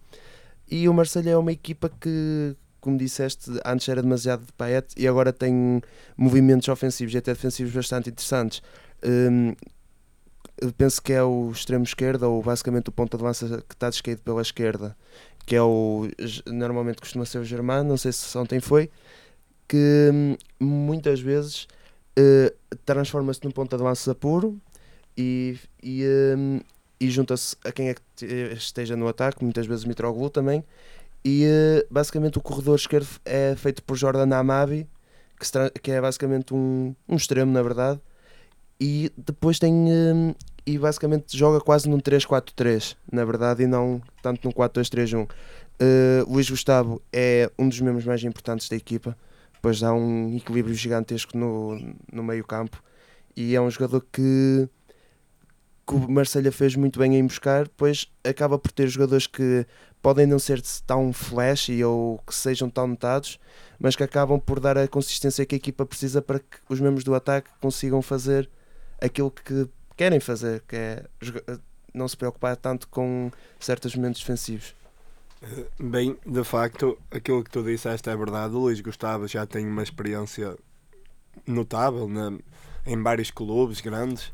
E 0.69 0.87
o 0.87 0.93
Marselha 0.93 1.31
é 1.31 1.37
uma 1.37 1.51
equipa 1.51 1.89
que, 1.89 2.55
como 2.79 2.97
disseste, 2.97 3.51
antes 3.65 3.87
era 3.89 4.01
demasiado 4.01 4.45
de 4.45 4.53
Payet 4.53 4.87
e 4.95 5.07
agora 5.07 5.33
tem 5.33 5.81
movimentos 6.15 6.67
ofensivos 6.67 7.13
e 7.13 7.17
até 7.17 7.33
defensivos 7.33 7.73
bastante 7.73 8.09
interessantes. 8.09 8.61
Um, 9.03 9.53
penso 10.77 11.01
que 11.01 11.13
é 11.13 11.23
o 11.23 11.51
extremo 11.51 11.83
esquerdo, 11.83 12.23
ou 12.23 12.41
basicamente 12.41 12.89
o 12.89 12.91
ponta 12.91 13.17
de 13.17 13.23
lança 13.23 13.63
que 13.67 13.75
está 13.75 13.89
descaído 13.89 14.21
pela 14.21 14.41
esquerda, 14.41 14.95
que 15.45 15.55
é 15.55 15.61
o. 15.61 16.07
Normalmente 16.47 16.99
costuma 16.99 17.25
ser 17.25 17.39
o 17.39 17.45
Germano, 17.45 17.89
não 17.89 17.97
sei 17.97 18.11
se 18.11 18.37
ontem 18.37 18.59
foi, 18.59 18.89
que 19.67 20.09
hum, 20.13 20.35
muitas 20.59 21.19
vezes 21.19 21.67
uh, 22.17 22.77
transforma-se 22.85 23.43
num 23.43 23.51
ponta 23.51 23.77
de 23.77 23.83
lança 23.83 24.15
puro 24.15 24.59
e, 25.17 25.57
e, 25.81 26.03
um, 26.37 26.59
e 26.99 27.09
junta-se 27.09 27.55
a 27.63 27.71
quem 27.71 27.89
é 27.89 27.95
que 27.95 28.25
esteja 28.55 28.95
no 28.95 29.07
ataque, 29.07 29.43
muitas 29.43 29.65
vezes 29.65 29.85
Mitroglou 29.85 30.29
também. 30.29 30.63
E 31.29 31.45
uh, 31.45 31.85
basicamente 31.91 32.37
o 32.37 32.41
corredor 32.41 32.77
esquerdo 32.77 33.09
é 33.25 33.53
feito 33.57 33.83
por 33.83 33.97
Jordan 33.97 34.33
Amavi, 34.33 34.87
que, 35.37 35.79
que 35.81 35.91
é 35.91 35.99
basicamente 35.99 36.53
um, 36.53 36.95
um 37.05 37.17
extremo, 37.17 37.51
na 37.51 37.61
verdade. 37.61 37.99
E 38.79 39.11
depois 39.17 39.59
tem. 39.59 39.73
Uh, 39.73 40.33
e 40.65 40.77
basicamente 40.77 41.37
joga 41.37 41.59
quase 41.59 41.89
num 41.89 41.99
3-4-3, 41.99 42.95
na 43.11 43.25
verdade, 43.25 43.63
e 43.63 43.67
não 43.67 44.01
tanto 44.21 44.47
num 44.47 44.53
4-2-3-1. 44.53 45.23
Uh, 45.25 46.31
Luís 46.31 46.49
Gustavo 46.49 47.01
é 47.11 47.51
um 47.59 47.67
dos 47.67 47.81
membros 47.81 48.05
mais 48.05 48.23
importantes 48.23 48.69
da 48.69 48.77
equipa. 48.77 49.17
depois 49.53 49.81
dá 49.81 49.93
um 49.93 50.33
equilíbrio 50.33 50.75
gigantesco 50.75 51.37
no, 51.37 51.77
no 52.09 52.23
meio 52.23 52.45
campo 52.45 52.81
e 53.35 53.53
é 53.53 53.59
um 53.61 53.69
jogador 53.69 54.05
que, 54.11 54.69
que 55.85 55.93
o 55.93 56.09
Marselha 56.09 56.53
fez 56.53 56.75
muito 56.75 56.99
bem 56.99 57.17
em 57.17 57.25
buscar, 57.25 57.67
pois 57.75 58.07
acaba 58.23 58.57
por 58.57 58.71
ter 58.71 58.87
jogadores 58.87 59.27
que 59.27 59.65
podem 60.01 60.25
não 60.25 60.39
ser 60.39 60.61
tão 60.85 61.11
flash 61.11 61.69
ou 61.85 62.19
que 62.19 62.33
sejam 62.33 62.69
tão 62.69 62.87
notados, 62.87 63.39
mas 63.79 63.95
que 63.95 64.03
acabam 64.03 64.39
por 64.39 64.59
dar 64.59 64.77
a 64.77 64.87
consistência 64.87 65.45
que 65.45 65.55
a 65.55 65.57
equipa 65.57 65.85
precisa 65.85 66.21
para 66.21 66.39
que 66.39 66.57
os 66.69 66.79
membros 66.79 67.03
do 67.03 67.13
ataque 67.13 67.49
consigam 67.61 68.01
fazer 68.01 68.49
aquilo 69.01 69.31
que 69.31 69.67
querem 69.95 70.19
fazer, 70.19 70.63
que 70.67 70.75
é 70.75 71.03
não 71.93 72.07
se 72.07 72.15
preocupar 72.15 72.55
tanto 72.55 72.87
com 72.87 73.31
certos 73.59 73.95
momentos 73.95 74.21
defensivos. 74.21 74.75
Bem, 75.79 76.17
de 76.25 76.43
facto, 76.43 76.97
aquilo 77.11 77.43
que 77.43 77.51
tu 77.51 77.63
disseste 77.63 78.09
é 78.09 78.15
verdade. 78.15 78.55
O 78.55 78.59
Luís 78.59 78.81
Gustavo 78.81 79.27
já 79.27 79.45
tem 79.45 79.67
uma 79.67 79.83
experiência 79.83 80.57
notável 81.45 82.09
em 82.85 83.03
vários 83.03 83.29
clubes 83.29 83.81
grandes 83.81 84.31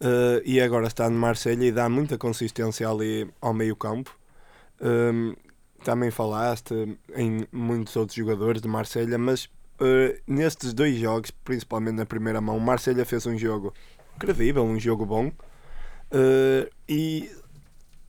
eh, 0.00 0.42
e 0.44 0.60
agora 0.60 0.86
está 0.86 1.08
no 1.08 1.18
Marselha 1.18 1.64
e 1.64 1.72
dá 1.72 1.88
muita 1.88 2.18
consistência 2.18 2.88
ali 2.88 3.28
ao 3.40 3.54
meio 3.54 3.74
campo. 3.74 4.16
Um, 4.80 5.34
também 5.82 6.10
falaste 6.10 6.98
em 7.14 7.46
muitos 7.52 7.94
outros 7.96 8.16
jogadores 8.16 8.62
de 8.62 8.68
Marselha, 8.68 9.18
mas 9.18 9.50
eh, 9.80 10.18
nestes 10.26 10.72
dois 10.72 10.96
jogos, 10.96 11.30
principalmente 11.30 11.96
na 11.96 12.06
primeira 12.06 12.40
mão, 12.40 12.58
Marselha 12.58 13.04
fez 13.04 13.26
um 13.26 13.36
jogo 13.36 13.72
credível, 14.18 14.64
um 14.64 14.80
jogo 14.80 15.04
bom 15.04 15.30
eh, 16.10 16.70
e 16.88 17.30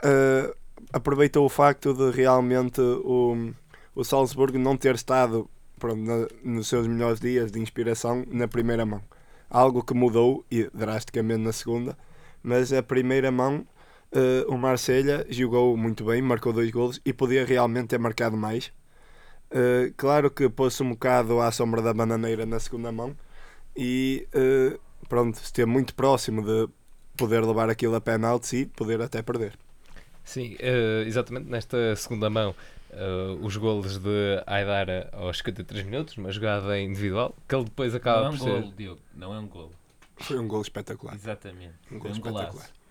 eh, 0.04 0.56
aproveitou 0.94 1.46
o 1.46 1.50
facto 1.50 1.94
de 1.94 2.12
realmente 2.16 2.80
o, 2.80 3.52
o 3.94 4.04
Salzburgo 4.06 4.58
não 4.58 4.78
ter 4.78 4.96
estado 4.96 5.50
pronto, 5.78 6.00
na- 6.02 6.28
nos 6.44 6.68
seus 6.68 6.88
melhores 6.88 7.20
dias 7.20 7.52
de 7.52 7.60
inspiração 7.60 8.24
na 8.32 8.48
primeira 8.48 8.86
mão. 8.86 9.02
Algo 9.50 9.84
que 9.84 9.94
mudou 9.94 10.46
e 10.50 10.70
drasticamente 10.74 11.42
na 11.42 11.52
segunda, 11.52 11.98
mas 12.42 12.72
a 12.72 12.82
primeira 12.82 13.32
mão 13.32 13.66
eh, 14.16 14.46
o 14.48 14.58
Marselha 14.58 15.26
jogou 15.30 15.76
muito 15.78 16.06
bem, 16.06 16.22
marcou 16.22 16.54
dois 16.54 16.72
golos 16.72 17.00
e 17.06 17.14
podia 17.14 17.46
realmente 17.46 17.90
ter 17.90 18.00
marcado 18.00 18.36
mais. 18.38 18.72
Eh, 19.52 19.92
claro 19.96 20.32
que 20.32 20.50
pôs-se 20.50 20.82
um 20.82 20.90
bocado 20.92 21.40
à 21.42 21.52
sombra 21.52 21.82
da 21.82 21.94
bananeira 21.94 22.46
na 22.46 22.60
segunda 22.60 22.92
mão 22.92 23.16
e 23.76 24.28
eh, 24.34 24.78
pronto, 25.08 25.36
esteve 25.36 25.70
muito 25.70 25.94
próximo 25.94 26.42
de 26.42 26.68
poder 27.18 27.46
levar 27.46 27.70
aquilo 27.70 27.96
a 27.96 28.02
penaltis 28.02 28.54
e 28.54 28.66
poder 28.66 29.02
até 29.02 29.22
perder. 29.22 29.54
Sim, 30.24 30.58
exatamente 31.06 31.48
nesta 31.48 31.96
segunda 31.96 32.32
mão, 32.32 32.56
eh, 32.96 33.38
os 33.42 33.58
golos 33.58 33.98
de 34.00 34.42
Aidara 34.48 35.10
aos 35.12 35.38
53 35.38 35.86
minutos, 35.86 36.18
uma 36.18 36.32
jogada 36.32 36.80
individual, 36.80 37.36
que 37.48 37.54
ele 37.54 37.66
depois 37.66 37.94
acaba 37.94 38.22
não 38.22 38.26
é 38.26 38.30
um 38.30 38.38
por 38.38 38.44
ser. 38.44 38.62
golo, 38.62 38.74
Diogo. 38.76 39.02
Não 39.14 39.34
é 39.34 39.40
um 39.40 39.48
golo. 39.48 39.72
Foi 40.18 40.40
um 40.40 40.48
gol 40.48 40.62
espetacular. 40.62 41.14
Exatamente. 41.14 41.74
Um 41.92 42.00
gol 42.00 42.12
um 42.12 42.20
golaço. 42.20 42.58
espetacular. 42.58 42.66
Chama 42.66 42.85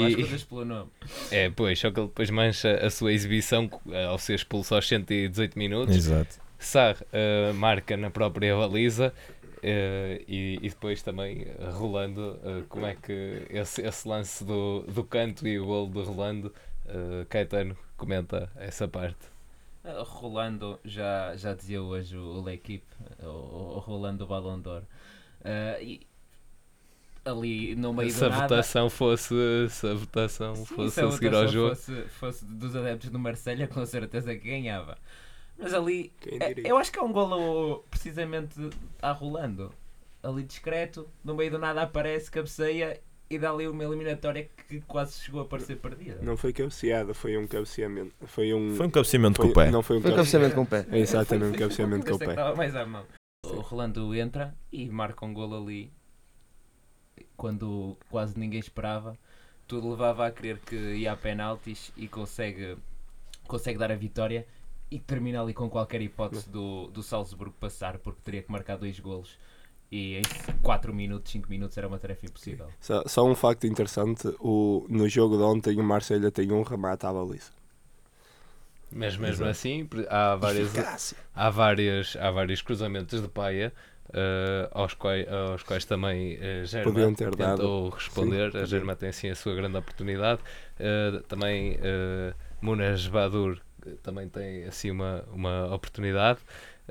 as 0.00 0.12
E, 0.12 0.14
coisas 0.14 0.44
pelo 0.44 0.64
nome. 0.64 0.90
é, 1.30 1.50
pois, 1.50 1.78
só 1.78 1.90
que 1.90 1.98
ele 2.00 2.06
depois 2.08 2.30
mancha 2.30 2.74
a 2.76 2.90
sua 2.90 3.12
exibição 3.12 3.70
eh, 3.90 4.04
ao 4.04 4.18
ser 4.18 4.34
expulso 4.34 4.74
aos 4.74 4.86
118 4.86 5.58
minutos. 5.58 5.94
Exato. 5.96 6.36
Sar 6.58 6.96
eh, 7.12 7.52
marca 7.52 7.96
na 7.96 8.10
própria 8.10 8.56
baliza 8.56 9.12
eh, 9.62 10.22
e, 10.28 10.58
e 10.62 10.68
depois 10.70 11.02
também 11.02 11.46
Rolando, 11.72 12.38
eh, 12.44 12.62
como 12.68 12.86
é 12.86 12.94
que 12.94 13.46
esse, 13.50 13.82
esse 13.82 14.08
lance 14.08 14.44
do, 14.44 14.82
do 14.82 15.04
canto 15.04 15.46
e 15.46 15.58
o 15.58 15.66
gol 15.66 15.88
de 15.88 16.00
Rolando, 16.02 16.54
eh, 16.86 17.26
Caetano 17.28 17.76
comenta 17.96 18.50
essa 18.56 18.86
parte. 18.88 19.32
Rolando, 20.06 20.80
já, 20.84 21.36
já 21.36 21.52
dizia 21.54 21.82
hoje 21.82 22.16
o, 22.16 22.38
o 22.38 22.44
L'Equipe, 22.44 22.86
o, 23.22 23.26
o 23.26 23.78
Rolando 23.80 24.26
Ballon 24.26 24.58
d'Or. 24.58 24.82
E 25.82 26.00
ali 27.24 27.74
no 27.74 27.92
meio 27.92 28.10
se 28.10 28.20
do 28.20 28.26
a 28.26 28.28
nada... 28.28 28.42
votação 28.42 28.90
fosse, 28.90 29.34
se 29.70 29.86
a 29.86 29.94
votação 29.94 30.54
Sim, 30.56 30.64
fosse 30.66 30.90
se 30.94 31.00
a 31.00 31.06
a 31.06 31.10
seguir 31.12 31.34
ao 31.34 31.48
jogo, 31.48 31.74
Fosse, 31.74 32.02
fosse 32.08 32.44
dos 32.44 32.76
adeptos 32.76 33.10
do 33.10 33.18
Marselha, 33.18 33.66
com 33.66 33.84
certeza 33.86 34.34
que 34.36 34.48
ganhava. 34.48 34.96
Mas 35.58 35.72
ali, 35.72 36.12
é- 36.26 36.54
eu 36.70 36.76
acho 36.76 36.90
que 36.92 36.98
é 36.98 37.02
um 37.02 37.12
golo 37.12 37.84
precisamente 37.90 38.68
a 39.00 39.12
Rolando. 39.12 39.72
Ali 40.22 40.42
discreto, 40.42 41.06
no 41.22 41.34
meio 41.34 41.50
do 41.50 41.58
nada 41.58 41.82
aparece, 41.82 42.30
cabeceia 42.30 42.98
e 43.28 43.38
dá 43.38 43.50
ali 43.50 43.68
uma 43.68 43.84
eliminatória 43.84 44.48
que 44.68 44.80
quase 44.82 45.20
chegou 45.20 45.42
a 45.42 45.44
parecer 45.44 45.76
perdida. 45.76 46.18
Não 46.22 46.36
foi 46.36 46.52
cabeceada, 46.52 47.12
foi 47.14 47.36
um 47.36 47.46
cabeceamento. 47.46 48.14
Foi 48.26 48.52
um. 48.54 48.74
Foi 48.74 48.86
um 48.86 48.90
cabeceamento 48.90 49.36
foi- 49.36 49.46
com 49.46 49.50
o 49.52 49.54
pé. 49.54 49.70
Não 49.70 49.82
foi 49.82 49.98
um 49.98 50.00
Foi 50.00 50.12
um 50.12 50.16
cabeceamento. 50.16 50.54
cabeceamento 50.56 50.86
com 50.86 50.90
o 50.90 50.90
pé. 50.92 50.96
É 50.96 51.00
exatamente 51.00 51.56
um 51.56 51.58
cabeceamento 51.58 52.06
com 52.06 52.14
o 52.14 52.18
pé. 52.18 52.54
mais 52.54 52.74
à 52.74 52.86
mão. 52.86 53.04
O 53.46 53.60
Rolando 53.60 54.14
entra 54.14 54.54
e 54.72 54.88
marca 54.88 55.24
um 55.26 55.34
golo 55.34 55.62
ali 55.62 55.92
quando 57.36 57.96
quase 58.10 58.38
ninguém 58.38 58.60
esperava. 58.60 59.16
Tudo 59.66 59.90
levava 59.90 60.26
a 60.26 60.30
crer 60.30 60.58
que 60.58 60.76
ia 60.76 61.12
a 61.12 61.16
penaltis 61.16 61.90
e 61.96 62.06
consegue, 62.06 62.76
consegue 63.46 63.78
dar 63.78 63.90
a 63.90 63.96
vitória 63.96 64.46
e 64.90 64.98
termina 64.98 65.40
ali 65.40 65.54
com 65.54 65.68
qualquer 65.68 66.02
hipótese 66.02 66.48
do, 66.48 66.88
do 66.88 67.02
Salzburgo 67.02 67.54
passar 67.58 67.98
porque 67.98 68.20
teria 68.22 68.42
que 68.42 68.52
marcar 68.52 68.76
dois 68.76 69.00
golos 69.00 69.38
e 69.90 70.16
em 70.16 70.22
4 70.62 70.92
minutos, 70.92 71.30
5 71.30 71.48
minutos 71.48 71.78
era 71.78 71.86
uma 71.86 71.98
tarefa 71.98 72.26
impossível. 72.26 72.68
Só, 72.80 73.04
só 73.06 73.24
um 73.24 73.34
facto 73.34 73.66
interessante: 73.66 74.26
o, 74.40 74.84
no 74.88 75.08
jogo 75.08 75.36
de 75.36 75.42
ontem, 75.42 75.78
o 75.78 75.84
Marselha 75.84 76.30
tem 76.30 76.50
um 76.50 76.62
remate 76.62 77.06
à 77.06 77.12
baliza. 77.12 77.52
mas 78.90 79.16
mesmo 79.16 79.46
Exato. 79.46 79.50
assim 79.50 79.88
há 80.08 80.34
várias, 80.34 81.14
há 81.34 81.50
vários, 81.50 82.16
há 82.16 82.30
vários 82.30 82.60
cruzamentos 82.60 83.22
de 83.22 83.28
paia 83.28 83.72
eh, 84.12 84.68
aos, 84.72 84.94
quais, 84.94 85.26
aos 85.28 85.62
quais 85.62 85.84
também 85.84 86.36
uh, 86.36 86.64
Germa 86.64 87.08
ter 87.08 87.34
dado. 87.36 87.60
tentou 87.60 87.90
responder. 87.90 88.52
Sim, 88.52 88.58
a. 88.58 88.64
Germa 88.66 88.96
tem 88.96 89.12
sim 89.12 89.30
a 89.30 89.34
sua 89.34 89.54
grande 89.54 89.76
oportunidade. 89.76 90.40
Eh, 90.78 91.22
também 91.28 91.74
uh, 91.76 92.34
Munas 92.60 93.06
Badur 93.06 93.60
também 94.02 94.28
tem 94.28 94.64
assim 94.64 94.90
uma, 94.90 95.24
uma 95.32 95.74
oportunidade. 95.74 96.40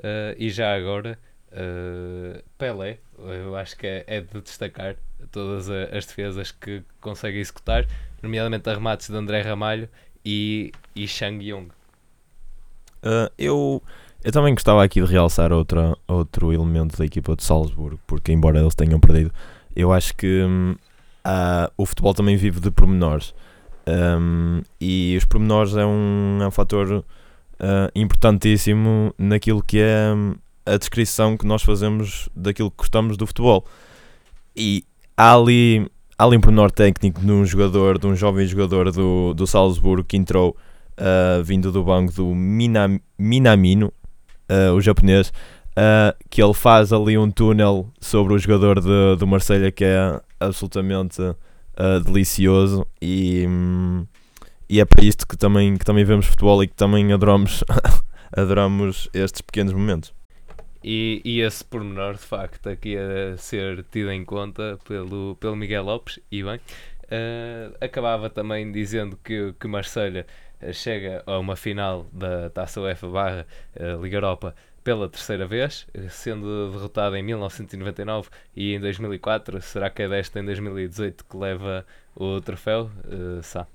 Eh, 0.02 0.34
e 0.38 0.50
já 0.50 0.74
agora 0.76 1.18
eh, 1.52 2.42
Pelé, 2.58 2.98
eu 3.18 3.56
acho 3.56 3.76
que 3.76 3.86
é, 3.86 4.04
é 4.06 4.20
de 4.20 4.40
destacar 4.40 4.96
todas 5.30 5.70
a- 5.70 5.96
as 5.96 6.06
defesas 6.06 6.50
que 6.52 6.82
consegue 7.00 7.38
executar, 7.38 7.86
nomeadamente 8.22 8.68
a 8.68 8.74
remates 8.74 9.08
de 9.08 9.16
André 9.16 9.40
Ramalho 9.42 9.88
e, 10.24 10.72
e 10.94 11.06
Shang 11.08 11.44
Yong. 11.44 11.70
Eu, 13.38 13.82
eu 14.24 14.32
também 14.32 14.54
gostava 14.54 14.82
aqui 14.82 15.00
de 15.00 15.06
realçar 15.06 15.52
outra, 15.52 15.96
outro 16.08 16.52
elemento 16.52 16.96
da 16.96 17.04
equipa 17.04 17.36
de 17.36 17.44
Salzburgo, 17.44 18.00
porque 18.06 18.32
embora 18.32 18.58
eles 18.58 18.74
tenham 18.74 18.98
perdido, 18.98 19.30
eu 19.76 19.92
acho 19.92 20.16
que 20.16 20.42
hum, 20.42 20.74
o 21.76 21.84
futebol 21.84 22.14
também 22.14 22.36
vive 22.36 22.58
de 22.58 22.70
pormenores. 22.70 23.34
Hum, 23.86 24.62
e 24.80 25.14
os 25.18 25.26
pormenores 25.26 25.76
é 25.76 25.84
um, 25.84 26.38
é 26.40 26.46
um 26.46 26.50
fator 26.50 27.04
ah, 27.60 27.90
importantíssimo 27.94 29.14
naquilo 29.18 29.62
que 29.62 29.78
é 29.78 30.12
hum, 30.14 30.34
a 30.66 30.76
descrição 30.76 31.36
que 31.36 31.46
nós 31.46 31.62
fazemos 31.62 32.28
daquilo 32.34 32.70
que 32.70 32.78
gostamos 32.78 33.16
do 33.16 33.26
futebol. 33.26 33.64
E 34.56 34.84
há 35.16 35.34
ali, 35.34 35.86
há 36.18 36.24
ali 36.24 36.36
um 36.36 36.40
pormenor 36.40 36.70
técnico 36.70 37.20
de 37.20 37.30
um 37.30 37.44
jogador, 37.44 37.98
de 37.98 38.06
um 38.06 38.16
jovem 38.16 38.46
jogador 38.46 38.90
do, 38.90 39.34
do 39.34 39.46
Salzburgo 39.46 40.04
que 40.06 40.16
entrou 40.16 40.56
uh, 40.98 41.42
vindo 41.44 41.70
do 41.70 41.84
banco 41.84 42.12
do 42.12 42.34
Minam, 42.34 42.98
Minamino, 43.18 43.92
uh, 44.50 44.72
o 44.74 44.80
japonês, 44.80 45.28
uh, 45.28 46.16
que 46.30 46.42
ele 46.42 46.54
faz 46.54 46.92
ali 46.92 47.16
um 47.18 47.30
túnel 47.30 47.90
sobre 48.00 48.34
o 48.34 48.38
jogador 48.38 48.80
de, 48.80 49.16
do 49.18 49.26
Marselha 49.26 49.70
que 49.70 49.84
é 49.84 50.20
absolutamente 50.38 51.20
uh, 51.20 52.00
delicioso 52.04 52.86
e, 53.00 53.46
hum, 53.48 54.06
e 54.68 54.80
é 54.80 54.84
para 54.84 55.04
isto 55.04 55.26
que 55.26 55.36
também, 55.36 55.76
que 55.76 55.84
também 55.84 56.04
vemos 56.04 56.26
futebol 56.26 56.62
e 56.62 56.68
que 56.68 56.74
também 56.74 57.12
adoramos, 57.12 57.64
adoramos 58.36 59.08
estes 59.12 59.40
pequenos 59.40 59.72
momentos. 59.72 60.12
E, 60.82 61.22
e 61.24 61.40
esse 61.40 61.64
pormenor, 61.64 62.12
de 62.12 62.20
facto, 62.20 62.68
aqui 62.68 62.94
a 62.96 63.38
ser 63.38 63.84
tido 63.90 64.10
em 64.10 64.22
conta 64.22 64.78
pelo, 64.86 65.34
pelo 65.36 65.56
Miguel 65.56 65.82
Lopes, 65.82 66.20
e 66.30 66.42
bem, 66.42 66.60
acabava 67.80 68.28
também 68.28 68.70
dizendo 68.70 69.18
que, 69.24 69.54
que 69.58 69.66
Marselha 69.66 70.26
chega 70.72 71.22
a 71.26 71.38
uma 71.38 71.56
final 71.56 72.06
da 72.12 72.50
Taça 72.50 72.80
UEFA 72.80 73.08
barra 73.08 73.46
eh, 73.74 73.96
Liga 74.00 74.16
Europa 74.16 74.54
pela 74.82 75.08
terceira 75.08 75.46
vez, 75.46 75.86
eh, 75.94 76.08
sendo 76.10 76.70
derrotada 76.70 77.18
em 77.18 77.22
1999 77.22 78.28
e 78.54 78.74
em 78.74 78.80
2004. 78.80 79.60
Será 79.62 79.88
que 79.88 80.02
é 80.02 80.08
desta 80.08 80.38
em 80.38 80.44
2018 80.44 81.24
que 81.24 81.36
leva 81.36 81.86
o 82.14 82.40
troféu? 82.40 82.90
Eh, 83.06 83.42
Sá. 83.42 83.66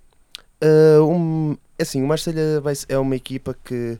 Uh, 0.62 1.04
um, 1.04 1.58
assim, 1.80 2.04
o 2.04 2.08
Marselha 2.08 2.62
é 2.90 2.98
uma 2.98 3.16
equipa 3.16 3.56
que 3.64 3.98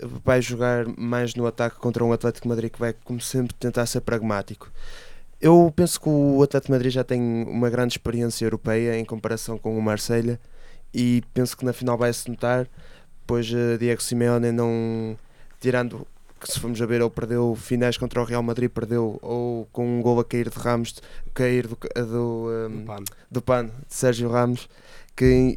vai 0.00 0.40
jogar 0.40 0.86
mais 0.96 1.34
no 1.34 1.46
ataque 1.46 1.76
contra 1.76 2.02
um 2.04 2.12
Atlético 2.12 2.48
Madrid 2.48 2.72
que 2.72 2.78
vai, 2.78 2.94
como 3.04 3.20
sempre, 3.20 3.54
tentar 3.54 3.86
ser 3.86 4.00
pragmático. 4.00 4.72
Eu 5.40 5.72
penso 5.76 6.00
que 6.00 6.08
o 6.08 6.42
Atlético 6.42 6.72
Madrid 6.72 6.90
já 6.90 7.04
tem 7.04 7.20
uma 7.20 7.68
grande 7.68 7.94
experiência 7.94 8.46
europeia 8.46 8.98
em 8.98 9.04
comparação 9.04 9.58
com 9.58 9.76
o 9.76 9.82
Marselha 9.82 10.40
e 10.94 11.22
penso 11.34 11.56
que 11.56 11.64
na 11.64 11.72
final 11.72 11.98
vai-se 11.98 12.28
notar, 12.30 12.68
pois 13.26 13.50
uh, 13.50 13.76
Diego 13.78 14.02
Simeone 14.02 14.52
não 14.52 15.18
tirando 15.60 16.06
que 16.40 16.52
se 16.52 16.60
formos 16.60 16.80
a 16.82 16.86
ver, 16.86 17.00
ele 17.00 17.08
perdeu 17.08 17.54
finais 17.56 17.96
contra 17.96 18.20
o 18.20 18.24
Real 18.24 18.42
Madrid, 18.42 18.70
perdeu 18.70 19.18
ou 19.22 19.66
com 19.72 19.98
um 19.98 20.02
gol 20.02 20.20
a 20.20 20.24
cair 20.24 20.50
de 20.50 20.58
Ramos, 20.58 20.94
cair 21.32 21.66
do, 21.66 21.78
do, 22.06 22.48
um, 22.70 22.84
Pá, 22.84 22.98
do 23.30 23.40
PAN 23.40 23.66
de 23.66 23.72
Sérgio 23.88 24.28
Ramos, 24.28 24.68
que 25.16 25.24
em- 25.24 25.54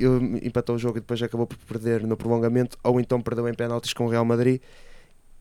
empatou 0.47 0.75
o 0.75 0.79
jogo 0.79 0.97
e 0.97 1.01
depois 1.01 1.21
acabou 1.21 1.45
por 1.45 1.57
perder 1.57 2.07
no 2.07 2.15
prolongamento, 2.15 2.77
ou 2.83 3.01
então 3.01 3.21
perdeu 3.21 3.49
em 3.49 3.53
penaltis 3.53 3.91
com 3.91 4.05
o 4.05 4.09
Real 4.09 4.23
Madrid. 4.23 4.61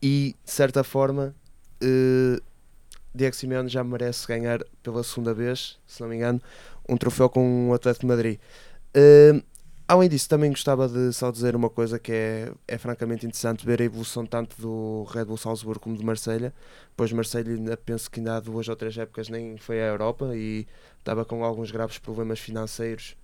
E, 0.01 0.35
de 0.43 0.51
certa 0.51 0.83
forma, 0.83 1.33
eh, 1.81 2.41
Diego 3.15 3.35
Simeone 3.35 3.69
já 3.69 3.83
merece 3.83 4.27
ganhar 4.27 4.59
pela 4.83 5.01
segunda 5.01 5.33
vez, 5.33 5.79
se 5.87 6.01
não 6.01 6.09
me 6.09 6.17
engano, 6.17 6.41
um 6.89 6.97
troféu 6.97 7.29
com 7.29 7.69
o 7.69 7.73
Atlético 7.73 8.05
de 8.05 8.07
Madrid. 8.07 8.39
Eh, 8.93 9.41
além 9.87 10.09
disso, 10.09 10.27
também 10.27 10.49
gostava 10.49 10.87
de 10.87 11.13
só 11.13 11.31
dizer 11.31 11.55
uma 11.55 11.69
coisa 11.69 11.97
que 11.97 12.11
é, 12.11 12.51
é 12.67 12.77
francamente 12.77 13.25
interessante 13.25 13.65
ver 13.65 13.81
a 13.81 13.85
evolução 13.85 14.25
tanto 14.25 14.59
do 14.61 15.03
Red 15.05 15.25
Bull 15.25 15.37
Salzburgo 15.37 15.79
como 15.79 15.97
do 15.97 16.03
Marselha. 16.03 16.53
Pois 16.95 17.11
Marselha 17.13 17.77
penso 17.77 18.11
que 18.11 18.19
ainda 18.19 18.37
há 18.37 18.39
duas 18.39 18.67
ou 18.67 18.75
três 18.75 18.97
épocas 18.97 19.29
nem 19.29 19.57
foi 19.57 19.81
à 19.81 19.85
Europa 19.85 20.35
e 20.35 20.67
estava 20.99 21.23
com 21.23 21.43
alguns 21.43 21.71
graves 21.71 21.97
problemas 21.97 22.39
financeiros 22.39 23.15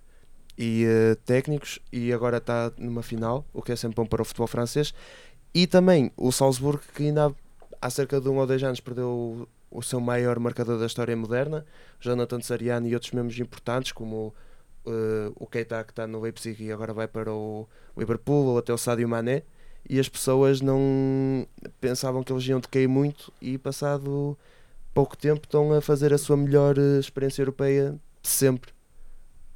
e 0.56 0.84
eh, 0.86 1.16
técnicos 1.26 1.80
e 1.92 2.12
agora 2.12 2.38
está 2.38 2.72
numa 2.78 3.02
final, 3.02 3.44
o 3.52 3.60
que 3.60 3.72
é 3.72 3.76
sempre 3.76 3.96
bom 3.96 4.06
para 4.06 4.22
o 4.22 4.24
futebol 4.24 4.46
francês. 4.46 4.94
E 5.52 5.66
também 5.66 6.10
o 6.16 6.32
Salzburgo, 6.32 6.82
que 6.94 7.04
ainda 7.04 7.26
há, 7.26 7.32
há 7.80 7.90
cerca 7.90 8.20
de 8.20 8.28
um 8.28 8.38
ou 8.38 8.46
dois 8.46 8.62
anos 8.62 8.80
perdeu 8.80 9.08
o, 9.08 9.48
o 9.70 9.82
seu 9.82 10.00
maior 10.00 10.38
marcador 10.38 10.78
da 10.78 10.86
história 10.86 11.16
moderna, 11.16 11.66
Jonathan 12.00 12.40
Sariano 12.40 12.86
e 12.88 12.94
outros 12.94 13.12
membros 13.12 13.38
importantes, 13.38 13.92
como 13.92 14.34
eh, 14.86 15.32
o 15.36 15.46
Keita, 15.46 15.82
que 15.84 15.92
está 15.92 16.06
no 16.06 16.20
Leipzig 16.20 16.62
e 16.62 16.72
agora 16.72 16.92
vai 16.92 17.08
para 17.08 17.32
o 17.32 17.66
Liverpool, 17.96 18.46
ou 18.46 18.58
até 18.58 18.72
o 18.72 18.78
Sadio 18.78 19.08
Mané. 19.08 19.42
E 19.88 20.00
as 20.00 20.08
pessoas 20.08 20.60
não 20.60 21.46
pensavam 21.80 22.22
que 22.22 22.32
eles 22.32 22.46
iam 22.46 22.58
decair 22.58 22.88
muito 22.88 23.32
e 23.40 23.58
passado 23.58 24.36
pouco 24.94 25.16
tempo 25.16 25.42
estão 25.44 25.72
a 25.72 25.80
fazer 25.80 26.14
a 26.14 26.18
sua 26.18 26.36
melhor 26.36 26.78
eh, 26.78 26.98
experiência 27.00 27.42
europeia 27.42 27.98
de 28.22 28.28
sempre. 28.28 28.72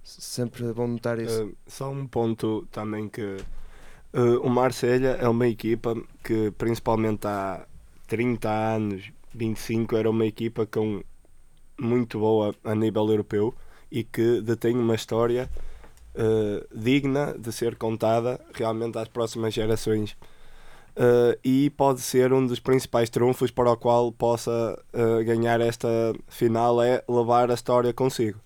Sempre 0.03 0.67
é 0.67 0.73
bom 0.73 0.87
notar 0.87 1.19
isso. 1.19 1.45
Uh, 1.45 1.57
só 1.67 1.91
um 1.91 2.07
ponto 2.07 2.67
também 2.73 3.09
que 3.09 3.37
uh, 4.15 4.41
o 4.43 4.49
Marselha 4.49 5.19
é 5.21 5.29
uma 5.29 5.47
equipa 5.47 5.95
que 6.25 6.51
principalmente 6.53 7.27
há 7.27 7.67
30 8.07 8.49
anos, 8.49 9.13
25, 9.35 9.97
era 9.97 10.11
uma 10.11 10.27
equipa 10.27 10.67
com 10.67 11.03
muito 11.79 12.19
boa 12.19 12.55
a 12.65 12.75
nível 12.75 13.09
europeu 13.09 13.55
e 13.91 14.05
que 14.05 14.41
detém 14.41 14.77
uma 14.77 14.95
história 14.95 15.49
uh, 16.15 16.79
digna 16.79 17.35
de 17.39 17.53
ser 17.53 17.77
contada 17.77 18.41
realmente 18.55 18.99
às 18.99 19.09
próximas 19.09 19.55
gerações. 19.55 20.17
Uh, 20.97 21.39
e 21.45 21.71
pode 21.71 22.01
ser 22.01 22.33
um 22.33 22.45
dos 22.45 22.59
principais 22.59 23.09
trunfos 23.09 23.53
para 23.53 23.71
o 23.71 23.77
qual 23.77 24.11
possa 24.11 24.77
uh, 24.93 25.25
ganhar 25.25 25.61
esta 25.61 25.89
final 26.27 26.83
é 26.83 27.05
levar 27.09 27.51
a 27.51 27.55
história 27.55 27.93
consigo 27.93 28.41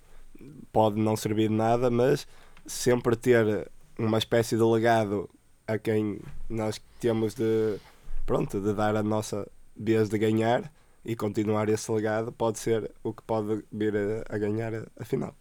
pode 0.72 1.00
não 1.00 1.16
servir 1.16 1.48
de 1.48 1.54
nada, 1.54 1.90
mas 1.90 2.26
sempre 2.66 3.14
ter 3.14 3.70
uma 3.98 4.18
espécie 4.18 4.56
de 4.56 4.62
legado 4.62 5.28
a 5.66 5.78
quem 5.78 6.20
nós 6.48 6.80
temos 6.98 7.34
de, 7.34 7.76
pronto, 8.24 8.60
de 8.60 8.72
dar 8.72 8.96
a 8.96 9.02
nossa 9.02 9.46
vez 9.76 10.08
de 10.08 10.18
ganhar 10.18 10.72
e 11.04 11.16
continuar 11.16 11.68
esse 11.68 11.90
legado 11.90 12.32
pode 12.32 12.58
ser 12.58 12.90
o 13.02 13.12
que 13.12 13.22
pode 13.22 13.64
vir 13.72 13.94
a, 13.96 14.34
a 14.34 14.38
ganhar 14.38 14.74
a, 14.74 14.86
a 14.98 15.04
final. 15.04 15.34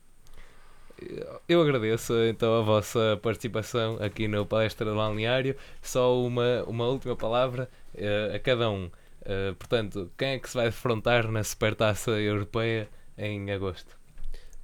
Eu 1.47 1.61
agradeço 1.61 2.13
então 2.25 2.59
a 2.59 2.61
vossa 2.61 3.19
participação 3.21 3.97
aqui 3.99 4.27
no 4.27 4.45
Palestra 4.45 4.85
do 4.85 4.95
Balneário. 4.95 5.55
Só 5.81 6.21
uma, 6.21 6.63
uma 6.67 6.85
última 6.85 7.15
palavra 7.15 7.69
eh, 7.95 8.33
a 8.35 8.39
cada 8.39 8.69
um. 8.69 8.89
Eh, 9.23 9.53
portanto, 9.57 10.11
quem 10.17 10.29
é 10.29 10.39
que 10.39 10.47
se 10.49 10.55
vai 10.55 10.65
defrontar 10.65 11.29
na 11.31 11.43
Supertaça 11.43 12.11
Europeia 12.11 12.87
em 13.17 13.51
agosto? 13.51 13.99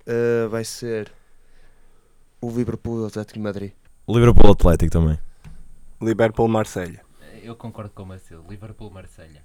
Uh, 0.07 0.47
vai 0.49 0.63
ser 0.63 1.11
o 2.39 2.49
Liverpool 2.49 3.03
o 3.03 3.05
Atlético 3.07 3.33
de 3.33 3.43
Madrid. 3.43 3.71
Liverpool 4.07 4.51
Atlético 4.51 4.91
também. 4.91 5.19
Liverpool-Marselha. 6.01 7.01
Eu 7.43 7.55
concordo 7.55 7.91
com 7.91 8.03
o 8.03 8.05
Marcelo. 8.05 8.45
Liverpool-Marselha. 8.47 9.43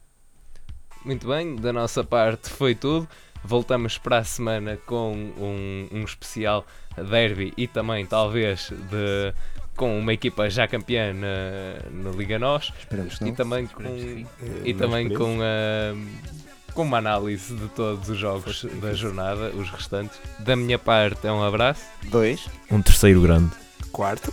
Muito 1.04 1.26
bem, 1.26 1.56
da 1.56 1.72
nossa 1.72 2.04
parte 2.04 2.48
foi 2.48 2.74
tudo. 2.74 3.08
Voltamos 3.44 3.98
para 3.98 4.18
a 4.18 4.24
semana 4.24 4.78
com 4.86 5.12
um, 5.12 5.88
um 5.90 6.04
especial 6.04 6.64
derby 6.96 7.52
e 7.56 7.66
também, 7.66 8.06
talvez, 8.06 8.70
de, 8.70 9.34
com 9.76 9.98
uma 9.98 10.12
equipa 10.12 10.48
já 10.48 10.68
campeã 10.68 11.12
na, 11.12 12.02
na 12.04 12.10
Liga 12.16 12.38
NOS 12.38 12.72
Esperamos 12.78 13.18
que 13.18 13.24
e 13.24 13.28
não. 13.28 13.34
também 13.34 13.66
que 13.66 13.74
sim. 13.82 14.26
com, 14.38 14.66
e 14.66 14.74
também 14.74 15.12
com, 15.12 15.38
a, 15.42 16.72
com 16.72 16.82
uma 16.82 16.98
análise 16.98 17.54
de 17.54 17.68
todos 17.70 18.08
os 18.08 18.16
jogos 18.16 18.64
da 18.80 18.92
jornada, 18.94 19.50
os 19.56 19.68
restantes. 19.70 20.20
Da 20.38 20.54
minha 20.54 20.78
parte, 20.78 21.26
é 21.26 21.32
um 21.32 21.42
abraço. 21.42 21.84
Dois. 22.04 22.46
Um 22.70 22.80
terceiro 22.80 23.22
grande. 23.22 23.50
Quarto. 23.90 24.32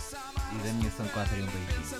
E 0.52 0.66
da 0.66 0.72
minha 0.74 0.90
são 0.90 1.06
4 1.08 1.36
e 1.36 1.42
um 1.42 1.46
beijinho. 1.46 1.99